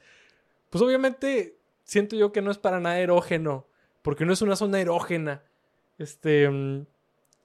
Pues 0.69 0.83
obviamente 0.83 1.57
siento 1.83 2.17
yo 2.17 2.31
que 2.31 2.43
no 2.43 2.51
es 2.51 2.59
para 2.59 2.79
nada 2.79 2.99
erógeno, 2.99 3.67
porque 4.03 4.27
no 4.27 4.35
es 4.35 4.43
una 4.43 4.55
zona 4.55 4.81
erógena. 4.81 5.43
Este, 5.97 6.49
mm, 6.49 6.85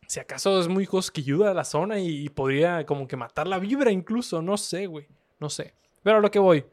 si 0.07 0.19
acaso 0.19 0.59
es 0.59 0.67
muy 0.67 0.85
cosquilluda 0.85 1.53
la 1.53 1.63
zona 1.63 1.99
y, 1.99 2.27
podría 2.27 2.85
como 2.85 3.07
que 3.07 3.15
matar 3.15 3.47
la 3.47 3.59
vibra 3.59 3.91
incluso, 3.91 4.41
no 4.41 4.57
sé, 4.57 4.87
güey, 4.87 5.07
no 5.39 5.49
sé. 5.49 5.73
Pero 6.03 6.17
a 6.17 6.21
lo 6.21 6.31
que 6.31 6.39
voy, 6.39 6.65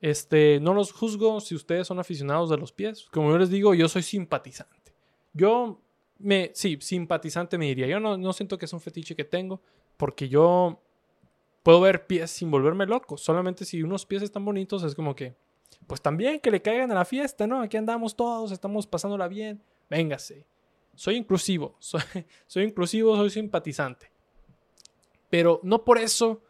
este, 0.00 0.60
no 0.60 0.74
los 0.74 0.92
juzgo 0.92 1.40
si 1.40 1.54
ustedes 1.54 1.86
son 1.86 1.98
aficionados 1.98 2.50
de 2.50 2.56
los 2.56 2.72
pies. 2.72 3.06
Como 3.12 3.30
yo 3.30 3.38
les 3.38 3.50
digo, 3.50 3.74
yo 3.74 3.88
soy 3.88 4.02
simpatizante. 4.02 4.94
Yo 5.32 5.80
me, 6.18 6.50
sí, 6.54 6.78
simpatizante 6.80 7.58
me 7.58 7.66
diría. 7.66 7.86
Yo 7.86 8.00
no, 8.00 8.16
no 8.16 8.32
siento 8.32 8.58
que 8.58 8.64
es 8.64 8.72
un 8.72 8.80
fetiche 8.80 9.14
que 9.14 9.24
tengo, 9.24 9.60
porque 9.96 10.28
yo 10.28 10.80
puedo 11.62 11.80
ver 11.80 12.06
pies 12.06 12.30
sin 12.30 12.50
volverme 12.50 12.86
loco. 12.86 13.16
Solamente 13.16 13.64
si 13.64 13.82
unos 13.82 14.06
pies 14.06 14.22
están 14.22 14.44
bonitos, 14.44 14.82
es 14.82 14.94
como 14.94 15.14
que, 15.14 15.34
pues 15.86 16.00
también 16.00 16.40
que 16.40 16.50
le 16.50 16.62
caigan 16.62 16.90
a 16.92 16.94
la 16.94 17.04
fiesta, 17.04 17.46
¿no? 17.46 17.60
Aquí 17.60 17.76
andamos 17.76 18.16
todos, 18.16 18.52
estamos 18.52 18.86
pasándola 18.86 19.28
bien. 19.28 19.62
Véngase. 19.88 20.46
Soy 20.94 21.16
inclusivo, 21.16 21.76
soy, 21.78 22.02
soy 22.46 22.64
inclusivo, 22.64 23.16
soy 23.16 23.30
simpatizante. 23.30 24.10
Pero 25.28 25.60
no 25.62 25.84
por 25.84 25.98
eso 25.98 26.42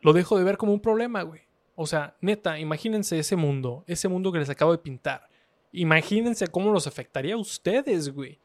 lo 0.00 0.12
dejo 0.12 0.36
de 0.36 0.44
ver 0.44 0.56
como 0.56 0.72
un 0.72 0.80
problema, 0.80 1.22
güey. 1.22 1.43
O 1.76 1.86
sea, 1.86 2.16
neta, 2.20 2.58
imagínense 2.58 3.18
ese 3.18 3.36
mundo, 3.36 3.84
ese 3.86 4.08
mundo 4.08 4.30
que 4.30 4.38
les 4.38 4.50
acabo 4.50 4.72
de 4.72 4.78
pintar. 4.78 5.28
Imagínense 5.72 6.46
cómo 6.46 6.72
los 6.72 6.86
afectaría 6.86 7.34
a 7.34 7.38
ustedes, 7.38 8.10
güey. 8.10 8.38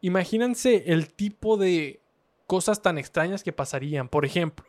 Imagínense 0.00 0.84
el 0.92 1.12
tipo 1.12 1.56
de 1.56 2.00
cosas 2.46 2.80
tan 2.80 2.96
extrañas 2.96 3.42
que 3.42 3.52
pasarían. 3.52 4.08
Por 4.08 4.24
ejemplo, 4.24 4.66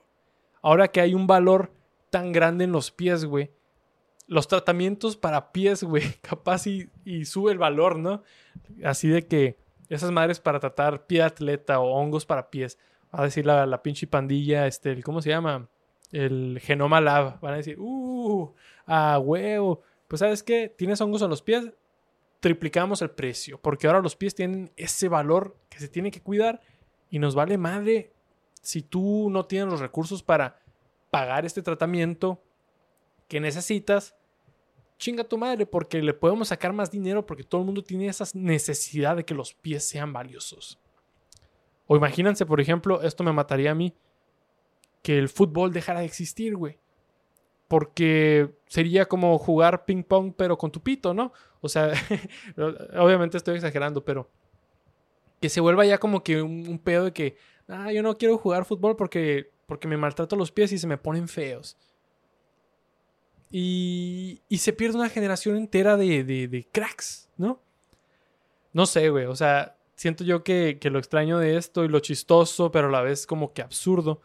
ahora 0.63 0.87
que 0.87 0.99
hay 0.99 1.13
un 1.13 1.27
valor 1.27 1.71
tan 2.09 2.31
grande 2.31 2.63
en 2.63 2.71
los 2.71 2.89
pies, 2.89 3.25
güey. 3.25 3.51
Los 4.25 4.47
tratamientos 4.47 5.15
para 5.15 5.51
pies, 5.51 5.83
güey, 5.83 6.03
capaz 6.21 6.65
y, 6.65 6.89
sube 7.25 7.51
el 7.51 7.59
valor, 7.59 7.99
¿no? 7.99 8.23
Así 8.83 9.07
de 9.07 9.27
que 9.27 9.57
esas 9.89 10.11
madres 10.11 10.39
para 10.39 10.59
tratar 10.59 11.05
pie 11.05 11.21
atleta 11.21 11.79
o 11.79 11.91
hongos 11.93 12.25
para 12.25 12.49
pies. 12.49 12.79
A 13.11 13.23
decir 13.23 13.45
la, 13.45 13.65
la 13.65 13.81
pinche 13.81 14.07
pandilla, 14.07 14.67
este, 14.67 15.01
¿cómo 15.03 15.21
se 15.21 15.29
llama? 15.29 15.67
El 16.11 16.59
Genoma 16.61 17.01
Lab. 17.01 17.39
Van 17.39 17.53
a 17.53 17.57
decir, 17.57 17.79
uh, 17.79 18.53
a 18.85 19.19
huevo. 19.19 19.81
Pues, 20.07 20.19
¿sabes 20.19 20.43
qué? 20.43 20.73
Tienes 20.75 20.99
hongos 21.01 21.21
en 21.21 21.29
los 21.29 21.41
pies, 21.41 21.71
triplicamos 22.39 23.01
el 23.01 23.11
precio, 23.11 23.59
porque 23.61 23.87
ahora 23.87 24.01
los 24.01 24.15
pies 24.15 24.33
tienen 24.33 24.71
ese 24.75 25.07
valor 25.07 25.55
que 25.69 25.79
se 25.79 25.87
tiene 25.87 26.11
que 26.11 26.21
cuidar 26.21 26.61
y 27.09 27.19
nos 27.19 27.35
vale 27.35 27.57
madre 27.57 28.13
si 28.61 28.81
tú 28.81 29.29
no 29.29 29.45
tienes 29.45 29.69
los 29.69 29.79
recursos 29.79 30.23
para 30.23 30.61
pagar 31.11 31.45
este 31.45 31.61
tratamiento 31.61 32.41
que 33.27 33.39
necesitas. 33.39 34.15
Chinga 34.97 35.23
tu 35.23 35.37
madre, 35.37 35.65
porque 35.65 36.01
le 36.01 36.13
podemos 36.13 36.49
sacar 36.49 36.73
más 36.73 36.91
dinero 36.91 37.25
porque 37.25 37.43
todo 37.43 37.61
el 37.61 37.65
mundo 37.65 37.83
tiene 37.83 38.07
esa 38.07 38.25
necesidad 38.33 39.15
de 39.15 39.23
que 39.23 39.33
los 39.33 39.53
pies 39.53 39.87
sean 39.87 40.11
valiosos. 40.11 40.77
O 41.87 41.95
imagínense, 41.95 42.45
por 42.45 42.59
ejemplo, 42.59 43.01
esto 43.01 43.23
me 43.23 43.31
mataría 43.31 43.71
a 43.71 43.75
mí, 43.75 43.93
que 45.01 45.17
el 45.17 45.29
fútbol 45.29 45.71
dejara 45.73 45.99
de 45.99 46.05
existir, 46.05 46.55
güey 46.55 46.79
porque 47.69 48.49
sería 48.65 49.05
como 49.07 49.37
jugar 49.37 49.85
ping 49.85 50.03
pong 50.03 50.33
pero 50.35 50.57
con 50.57 50.71
tu 50.71 50.81
pito, 50.81 51.13
¿no? 51.13 51.31
O 51.61 51.69
sea, 51.69 51.93
obviamente 52.97 53.37
estoy 53.37 53.55
exagerando, 53.55 54.03
pero 54.03 54.27
que 55.39 55.49
se 55.49 55.61
vuelva 55.61 55.85
ya 55.85 55.99
como 55.99 56.23
que 56.23 56.41
un, 56.41 56.79
pedo 56.79 57.05
de 57.05 57.13
que, 57.13 57.37
ah, 57.67 57.93
yo 57.93 58.01
no 58.01 58.17
quiero 58.17 58.39
jugar 58.39 58.65
fútbol 58.65 58.95
porque, 58.95 59.51
porque 59.67 59.87
me 59.87 59.97
maltrato 59.97 60.35
los 60.35 60.51
pies 60.51 60.71
y 60.71 60.79
se 60.79 60.87
me 60.87 60.97
ponen 60.97 61.27
feos. 61.27 61.77
Y, 63.51 64.41
y 64.49 64.57
se 64.57 64.73
pierde 64.73 64.97
una 64.97 65.09
generación 65.09 65.55
entera 65.55 65.95
de, 65.95 66.23
de, 66.23 66.67
cracks, 66.71 67.29
¿no? 67.37 67.61
No 68.73 68.87
sé, 68.87 69.09
güey, 69.09 69.25
o 69.25 69.35
sea, 69.35 69.77
siento 69.95 70.23
yo 70.23 70.43
que, 70.43 70.79
que 70.81 70.89
lo 70.89 70.97
extraño 70.97 71.37
de 71.37 71.55
esto 71.55 71.83
y 71.83 71.87
lo 71.87 71.99
chistoso, 71.99 72.71
pero 72.71 72.87
a 72.87 72.91
la 72.91 73.01
vez 73.01 73.27
como 73.27 73.53
que 73.53 73.61
absurdo 73.61 74.21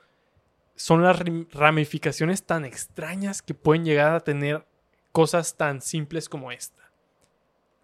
son 0.76 1.02
las 1.02 1.20
ramificaciones 1.52 2.44
tan 2.44 2.64
extrañas 2.64 3.42
que 3.42 3.54
pueden 3.54 3.84
llegar 3.84 4.14
a 4.14 4.20
tener 4.20 4.66
cosas 5.12 5.56
tan 5.56 5.80
simples 5.80 6.28
como 6.28 6.50
esta. 6.50 6.90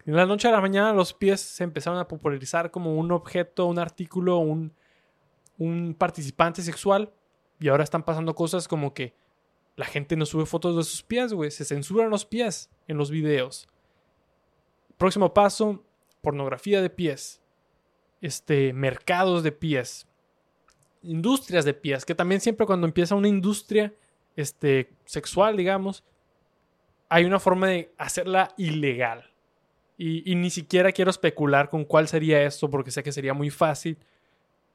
En 0.05 0.15
la 0.15 0.25
noche 0.25 0.47
a 0.47 0.51
la 0.51 0.61
mañana 0.61 0.93
los 0.93 1.13
pies 1.13 1.39
se 1.39 1.63
empezaron 1.63 1.99
a 1.99 2.07
popularizar 2.07 2.71
como 2.71 2.95
un 2.95 3.11
objeto, 3.11 3.67
un 3.67 3.79
artículo, 3.79 4.37
un, 4.37 4.73
participante 5.97 6.61
sexual. 6.61 7.13
Y 7.59 7.69
ahora 7.69 7.83
están 7.83 8.03
pasando 8.03 8.33
cosas 8.33 8.67
como 8.67 8.93
que 8.93 9.13
la 9.75 9.85
gente 9.85 10.15
no 10.15 10.25
sube 10.25 10.47
fotos 10.47 10.75
de 10.75 10.83
sus 10.83 11.03
pies, 11.03 11.33
güey. 11.33 11.51
Se 11.51 11.63
censuran 11.63 12.09
los 12.09 12.25
pies 12.25 12.71
en 12.87 12.97
los 12.97 13.11
videos. 13.11 13.69
Próximo 14.97 15.33
paso, 15.33 15.85
pornografía 16.21 16.81
de 16.81 16.89
pies. 16.89 17.41
Este, 18.21 18.73
mercados 18.73 19.43
de 19.43 19.51
pies 19.51 20.07
industrias 21.03 21.65
de 21.65 21.73
pies, 21.73 22.05
que 22.05 22.15
también 22.15 22.41
siempre 22.41 22.65
cuando 22.65 22.87
empieza 22.87 23.15
una 23.15 23.27
industria 23.27 23.93
este, 24.35 24.89
sexual, 25.05 25.57
digamos, 25.57 26.03
hay 27.09 27.25
una 27.25 27.39
forma 27.39 27.67
de 27.67 27.93
hacerla 27.97 28.53
ilegal. 28.57 29.29
Y, 29.97 30.33
ni 30.33 30.49
siquiera 30.49 30.91
quiero 30.91 31.11
especular 31.11 31.69
con 31.69 31.85
cuál 31.85 32.07
sería 32.07 32.43
esto, 32.43 32.71
porque 32.71 32.89
sé 32.89 33.03
que 33.03 33.11
sería 33.11 33.35
muy 33.35 33.51
fácil. 33.51 33.99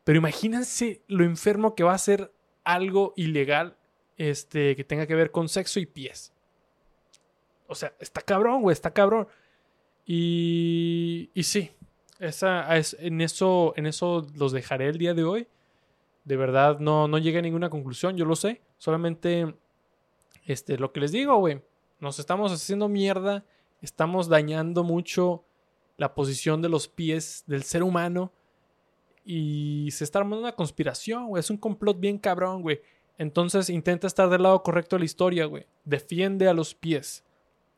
Pero 0.04 0.18
imagínense 0.18 1.02
lo 1.08 1.24
enfermo 1.24 1.74
que 1.74 1.82
va 1.82 1.94
a 1.94 1.98
ser 1.98 2.32
algo 2.62 3.12
ilegal 3.16 3.76
este, 4.18 4.76
que 4.76 4.84
tenga 4.84 5.04
que 5.08 5.16
ver 5.16 5.32
con 5.32 5.48
sexo 5.48 5.80
y 5.80 5.86
pies. 5.86 6.32
O 7.66 7.74
sea, 7.74 7.92
está 7.98 8.20
cabrón, 8.20 8.62
güey, 8.62 8.72
está 8.72 8.92
cabrón. 8.92 9.26
Y, 10.04 11.30
y 11.34 11.42
sí, 11.42 11.72
esa, 12.20 12.76
es, 12.76 12.96
en, 13.00 13.20
eso, 13.20 13.74
en 13.76 13.86
eso 13.86 14.28
los 14.36 14.52
dejaré 14.52 14.90
el 14.90 14.98
día 14.98 15.12
de 15.12 15.24
hoy. 15.24 15.48
De 16.26 16.36
verdad, 16.36 16.80
no, 16.80 17.06
no 17.06 17.18
llegué 17.18 17.38
a 17.38 17.42
ninguna 17.42 17.70
conclusión, 17.70 18.16
yo 18.16 18.24
lo 18.24 18.34
sé. 18.34 18.60
Solamente, 18.78 19.54
este, 20.44 20.76
lo 20.76 20.92
que 20.92 20.98
les 20.98 21.12
digo, 21.12 21.36
güey. 21.36 21.62
Nos 22.00 22.18
estamos 22.18 22.52
haciendo 22.52 22.88
mierda. 22.88 23.44
Estamos 23.80 24.28
dañando 24.28 24.82
mucho 24.82 25.44
la 25.96 26.16
posición 26.16 26.60
de 26.62 26.68
los 26.68 26.88
pies 26.88 27.44
del 27.46 27.62
ser 27.62 27.84
humano. 27.84 28.32
Y 29.24 29.88
se 29.92 30.02
está 30.02 30.18
armando 30.18 30.42
una 30.42 30.56
conspiración, 30.56 31.28
güey. 31.28 31.38
Es 31.38 31.48
un 31.48 31.58
complot 31.58 32.00
bien 32.00 32.18
cabrón, 32.18 32.60
güey. 32.60 32.80
Entonces 33.18 33.70
intenta 33.70 34.08
estar 34.08 34.28
del 34.28 34.42
lado 34.42 34.64
correcto 34.64 34.96
de 34.96 35.00
la 35.00 35.06
historia, 35.06 35.46
güey. 35.46 35.64
Defiende 35.84 36.48
a 36.48 36.54
los 36.54 36.74
pies. 36.74 37.22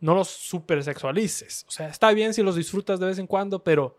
No 0.00 0.14
los 0.14 0.28
supersexualices. 0.28 1.66
O 1.68 1.70
sea, 1.70 1.88
está 1.88 2.12
bien 2.12 2.32
si 2.32 2.42
los 2.42 2.56
disfrutas 2.56 2.98
de 2.98 3.06
vez 3.06 3.18
en 3.18 3.26
cuando, 3.26 3.62
pero. 3.62 3.98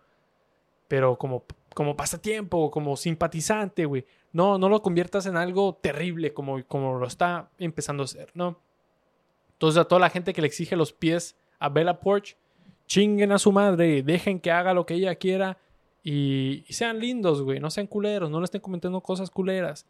Pero 0.89 1.17
como, 1.17 1.45
como 1.73 1.95
pasatiempo, 1.95 2.69
como 2.69 2.97
simpatizante, 2.97 3.85
güey. 3.85 4.05
No, 4.33 4.57
no 4.57 4.67
lo 4.67 4.81
conviertas 4.81 5.25
en 5.27 5.37
algo 5.37 5.75
terrible 5.75 6.33
como, 6.33 6.61
como 6.65 6.99
lo 6.99 7.07
está 7.07 7.49
empezando 7.57 8.03
a 8.03 8.05
hacer, 8.05 8.29
¿no? 8.33 8.59
Entonces, 9.53 9.79
a 9.79 9.85
toda 9.85 10.01
la 10.01 10.09
gente 10.09 10.33
que 10.33 10.41
le 10.41 10.47
exige 10.47 10.75
los 10.75 10.91
pies 10.91 11.37
a 11.59 11.69
Bella 11.69 12.01
Porch, 12.01 12.35
chinguen 12.85 13.31
a 13.31 13.39
su 13.39 13.53
madre, 13.53 14.03
dejen 14.03 14.41
que 14.41 14.51
haga 14.51 14.73
lo 14.73 14.85
que 14.85 14.95
ella 14.95 15.15
quiera 15.15 15.57
y, 16.03 16.65
y 16.67 16.73
sean 16.73 16.99
lindos, 16.99 17.41
güey. 17.41 17.59
No 17.59 17.69
sean 17.69 17.87
culeros, 17.87 18.29
no 18.29 18.39
le 18.39 18.45
estén 18.45 18.61
comentando 18.61 18.99
cosas 19.01 19.29
culeras. 19.29 19.87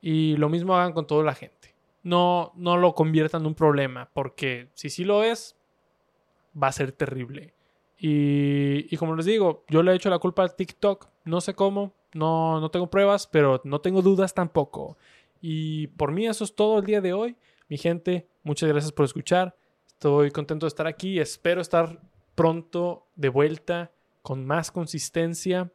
Y 0.00 0.36
lo 0.36 0.48
mismo 0.48 0.76
hagan 0.76 0.92
con 0.92 1.06
toda 1.06 1.24
la 1.24 1.34
gente. 1.34 1.74
No, 2.02 2.52
no 2.54 2.76
lo 2.76 2.94
conviertan 2.94 3.42
en 3.42 3.48
un 3.48 3.54
problema, 3.54 4.08
porque 4.14 4.68
si 4.74 4.88
sí 4.88 5.04
lo 5.04 5.24
es, 5.24 5.56
va 6.60 6.68
a 6.68 6.72
ser 6.72 6.92
terrible. 6.92 7.54
Y, 8.00 8.96
como 8.96 9.16
les 9.16 9.26
digo, 9.26 9.64
yo 9.68 9.82
le 9.82 9.92
he 9.92 9.96
hecho 9.96 10.08
la 10.08 10.20
culpa 10.20 10.42
al 10.42 10.54
TikTok. 10.54 11.08
No 11.24 11.40
sé 11.40 11.54
cómo, 11.54 11.92
no, 12.14 12.60
no 12.60 12.70
tengo 12.70 12.88
pruebas, 12.88 13.26
pero 13.26 13.60
no 13.64 13.80
tengo 13.80 14.02
dudas 14.02 14.34
tampoco. 14.34 14.96
Y 15.40 15.88
por 15.88 16.12
mí 16.12 16.26
eso 16.26 16.44
es 16.44 16.54
todo 16.54 16.78
el 16.78 16.84
día 16.84 17.00
de 17.00 17.12
hoy. 17.12 17.36
Mi 17.68 17.76
gente, 17.76 18.28
muchas 18.44 18.68
gracias 18.68 18.92
por 18.92 19.04
escuchar. 19.04 19.56
Estoy 19.88 20.30
contento 20.30 20.66
de 20.66 20.68
estar 20.68 20.86
aquí. 20.86 21.18
Espero 21.18 21.60
estar 21.60 22.00
pronto 22.34 23.08
de 23.16 23.28
vuelta 23.28 23.90
con 24.22 24.46
más 24.46 24.70
consistencia. 24.70 25.72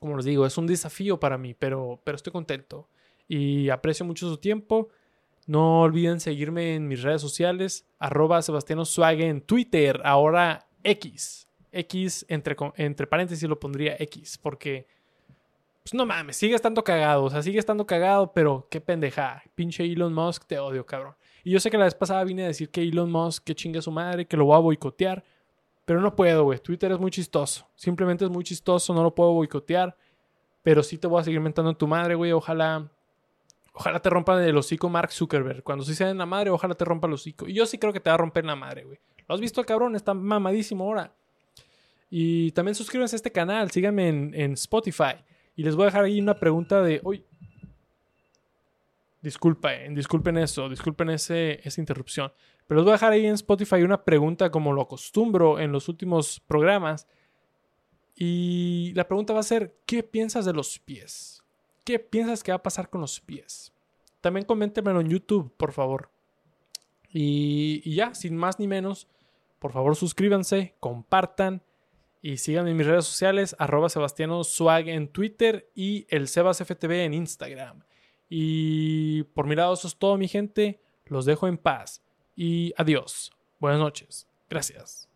Como 0.00 0.16
les 0.16 0.24
digo, 0.24 0.44
es 0.44 0.58
un 0.58 0.66
desafío 0.66 1.20
para 1.20 1.38
mí, 1.38 1.54
pero, 1.54 2.00
pero 2.04 2.16
estoy 2.16 2.32
contento 2.32 2.88
y 3.28 3.68
aprecio 3.68 4.04
mucho 4.04 4.28
su 4.28 4.38
tiempo. 4.38 4.88
No 5.46 5.82
olviden 5.82 6.20
seguirme 6.20 6.74
en 6.74 6.88
mis 6.88 7.02
redes 7.02 7.22
sociales, 7.22 7.86
arroba 7.98 8.42
Sebastiano 8.42 8.82
en 8.96 9.40
Twitter, 9.40 10.00
ahora 10.04 10.67
X. 10.90 11.48
X, 11.70 12.24
entre, 12.28 12.56
entre 12.76 13.06
paréntesis 13.06 13.48
lo 13.48 13.60
pondría 13.60 13.96
X, 13.98 14.38
porque, 14.38 14.86
pues 15.82 15.94
no 15.94 16.06
mames, 16.06 16.36
sigue 16.36 16.54
estando 16.54 16.82
cagado, 16.82 17.24
o 17.24 17.30
sea, 17.30 17.42
sigue 17.42 17.58
estando 17.58 17.86
cagado, 17.86 18.32
pero 18.32 18.66
qué 18.70 18.80
pendeja. 18.80 19.42
Pinche 19.54 19.84
Elon 19.84 20.14
Musk, 20.14 20.46
te 20.46 20.58
odio, 20.58 20.86
cabrón. 20.86 21.14
Y 21.44 21.50
yo 21.50 21.60
sé 21.60 21.70
que 21.70 21.78
la 21.78 21.84
vez 21.84 21.94
pasada 21.94 22.24
vine 22.24 22.44
a 22.44 22.48
decir 22.48 22.70
que 22.70 22.82
Elon 22.82 23.10
Musk, 23.10 23.44
que 23.44 23.54
chingue 23.54 23.82
su 23.82 23.90
madre, 23.90 24.26
que 24.26 24.36
lo 24.36 24.46
voy 24.46 24.56
a 24.56 24.60
boicotear, 24.60 25.24
pero 25.84 26.00
no 26.00 26.16
puedo, 26.16 26.44
güey. 26.44 26.58
Twitter 26.58 26.92
es 26.92 26.98
muy 26.98 27.10
chistoso, 27.10 27.68
simplemente 27.74 28.24
es 28.24 28.30
muy 28.30 28.44
chistoso, 28.44 28.94
no 28.94 29.02
lo 29.02 29.14
puedo 29.14 29.32
boicotear, 29.32 29.96
pero 30.62 30.82
sí 30.82 30.98
te 30.98 31.06
voy 31.06 31.20
a 31.20 31.24
seguir 31.24 31.40
mentando 31.40 31.70
en 31.70 31.76
tu 31.76 31.86
madre, 31.86 32.14
güey. 32.14 32.32
Ojalá 32.32 32.90
Ojalá 33.78 34.00
te 34.00 34.10
rompa 34.10 34.44
el 34.44 34.56
hocico 34.56 34.88
Mark 34.88 35.12
Zuckerberg. 35.12 35.62
Cuando 35.62 35.84
sí 35.84 35.94
sea 35.94 36.10
en 36.10 36.18
la 36.18 36.26
madre, 36.26 36.50
ojalá 36.50 36.74
te 36.74 36.84
rompa 36.84 37.06
el 37.06 37.12
hocico. 37.12 37.46
Y 37.46 37.54
yo 37.54 37.64
sí 37.64 37.78
creo 37.78 37.92
que 37.92 38.00
te 38.00 38.10
va 38.10 38.14
a 38.14 38.16
romper 38.16 38.44
la 38.44 38.56
madre, 38.56 38.82
güey. 38.82 38.98
¿Lo 39.28 39.34
has 39.34 39.40
visto 39.40 39.60
el 39.60 39.66
cabrón? 39.66 39.94
Está 39.94 40.14
mamadísimo 40.14 40.84
ahora. 40.84 41.14
Y 42.10 42.52
también 42.52 42.74
suscríbanse 42.74 43.14
a 43.14 43.18
este 43.18 43.32
canal. 43.32 43.70
Síganme 43.70 44.08
en, 44.08 44.52
Spotify. 44.52 45.16
Y 45.54 45.62
les 45.62 45.76
voy 45.76 45.84
a 45.84 45.86
dejar 45.86 46.04
ahí 46.04 46.20
una 46.20 46.38
pregunta 46.38 46.82
de... 46.82 47.00
Uy. 47.04 47.24
Disculpen, 49.20 49.94
disculpen 49.94 50.38
eso. 50.38 50.68
Disculpen 50.68 51.10
ese, 51.10 51.60
esa 51.62 51.80
interrupción. 51.80 52.32
Pero 52.66 52.80
les 52.80 52.84
voy 52.84 52.92
a 52.92 52.94
dejar 52.94 53.12
ahí 53.12 53.26
en 53.26 53.34
Spotify 53.34 53.82
una 53.82 54.04
pregunta 54.04 54.50
como 54.50 54.72
lo 54.72 54.82
acostumbro 54.82 55.58
en 55.60 55.72
los 55.72 55.88
últimos 55.88 56.40
programas. 56.40 57.06
Y 58.14 58.92
la 58.94 59.06
pregunta 59.06 59.32
va 59.32 59.40
a 59.40 59.44
ser, 59.44 59.76
¿qué 59.86 60.02
piensas 60.02 60.44
de 60.44 60.52
los 60.52 60.78
pies? 60.78 61.44
¿Qué 61.84 61.98
piensas 61.98 62.42
que 62.42 62.52
va 62.52 62.56
a 62.56 62.62
pasar 62.62 62.90
con 62.90 63.00
los 63.00 63.20
pies? 63.20 63.72
También 64.20 64.44
coméntemelo 64.44 65.00
en 65.00 65.08
YouTube, 65.08 65.54
por 65.56 65.72
favor. 65.72 66.10
Y, 67.10 67.94
ya, 67.94 68.14
sin 68.14 68.36
más 68.36 68.58
ni 68.58 68.66
menos, 68.66 69.08
por 69.58 69.72
favor 69.72 69.96
suscríbanse, 69.96 70.74
compartan 70.80 71.62
y 72.20 72.38
síganme 72.38 72.70
en 72.70 72.76
mis 72.76 72.86
redes 72.86 73.04
sociales, 73.04 73.56
arroba 73.58 73.88
Sebastiano 73.88 74.42
Swag 74.44 74.88
en 74.88 75.08
Twitter 75.08 75.70
y 75.74 76.06
el 76.08 76.28
SebasFTV 76.28 77.04
en 77.04 77.14
Instagram. 77.14 77.82
Y 78.28 79.22
por 79.34 79.46
mi 79.46 79.54
lado 79.54 79.74
eso 79.74 79.88
es 79.88 79.96
todo 79.96 80.18
mi 80.18 80.28
gente, 80.28 80.80
los 81.06 81.24
dejo 81.24 81.46
en 81.48 81.58
paz 81.58 82.02
y 82.36 82.72
adiós. 82.76 83.32
Buenas 83.58 83.80
noches. 83.80 84.28
Gracias. 84.48 85.07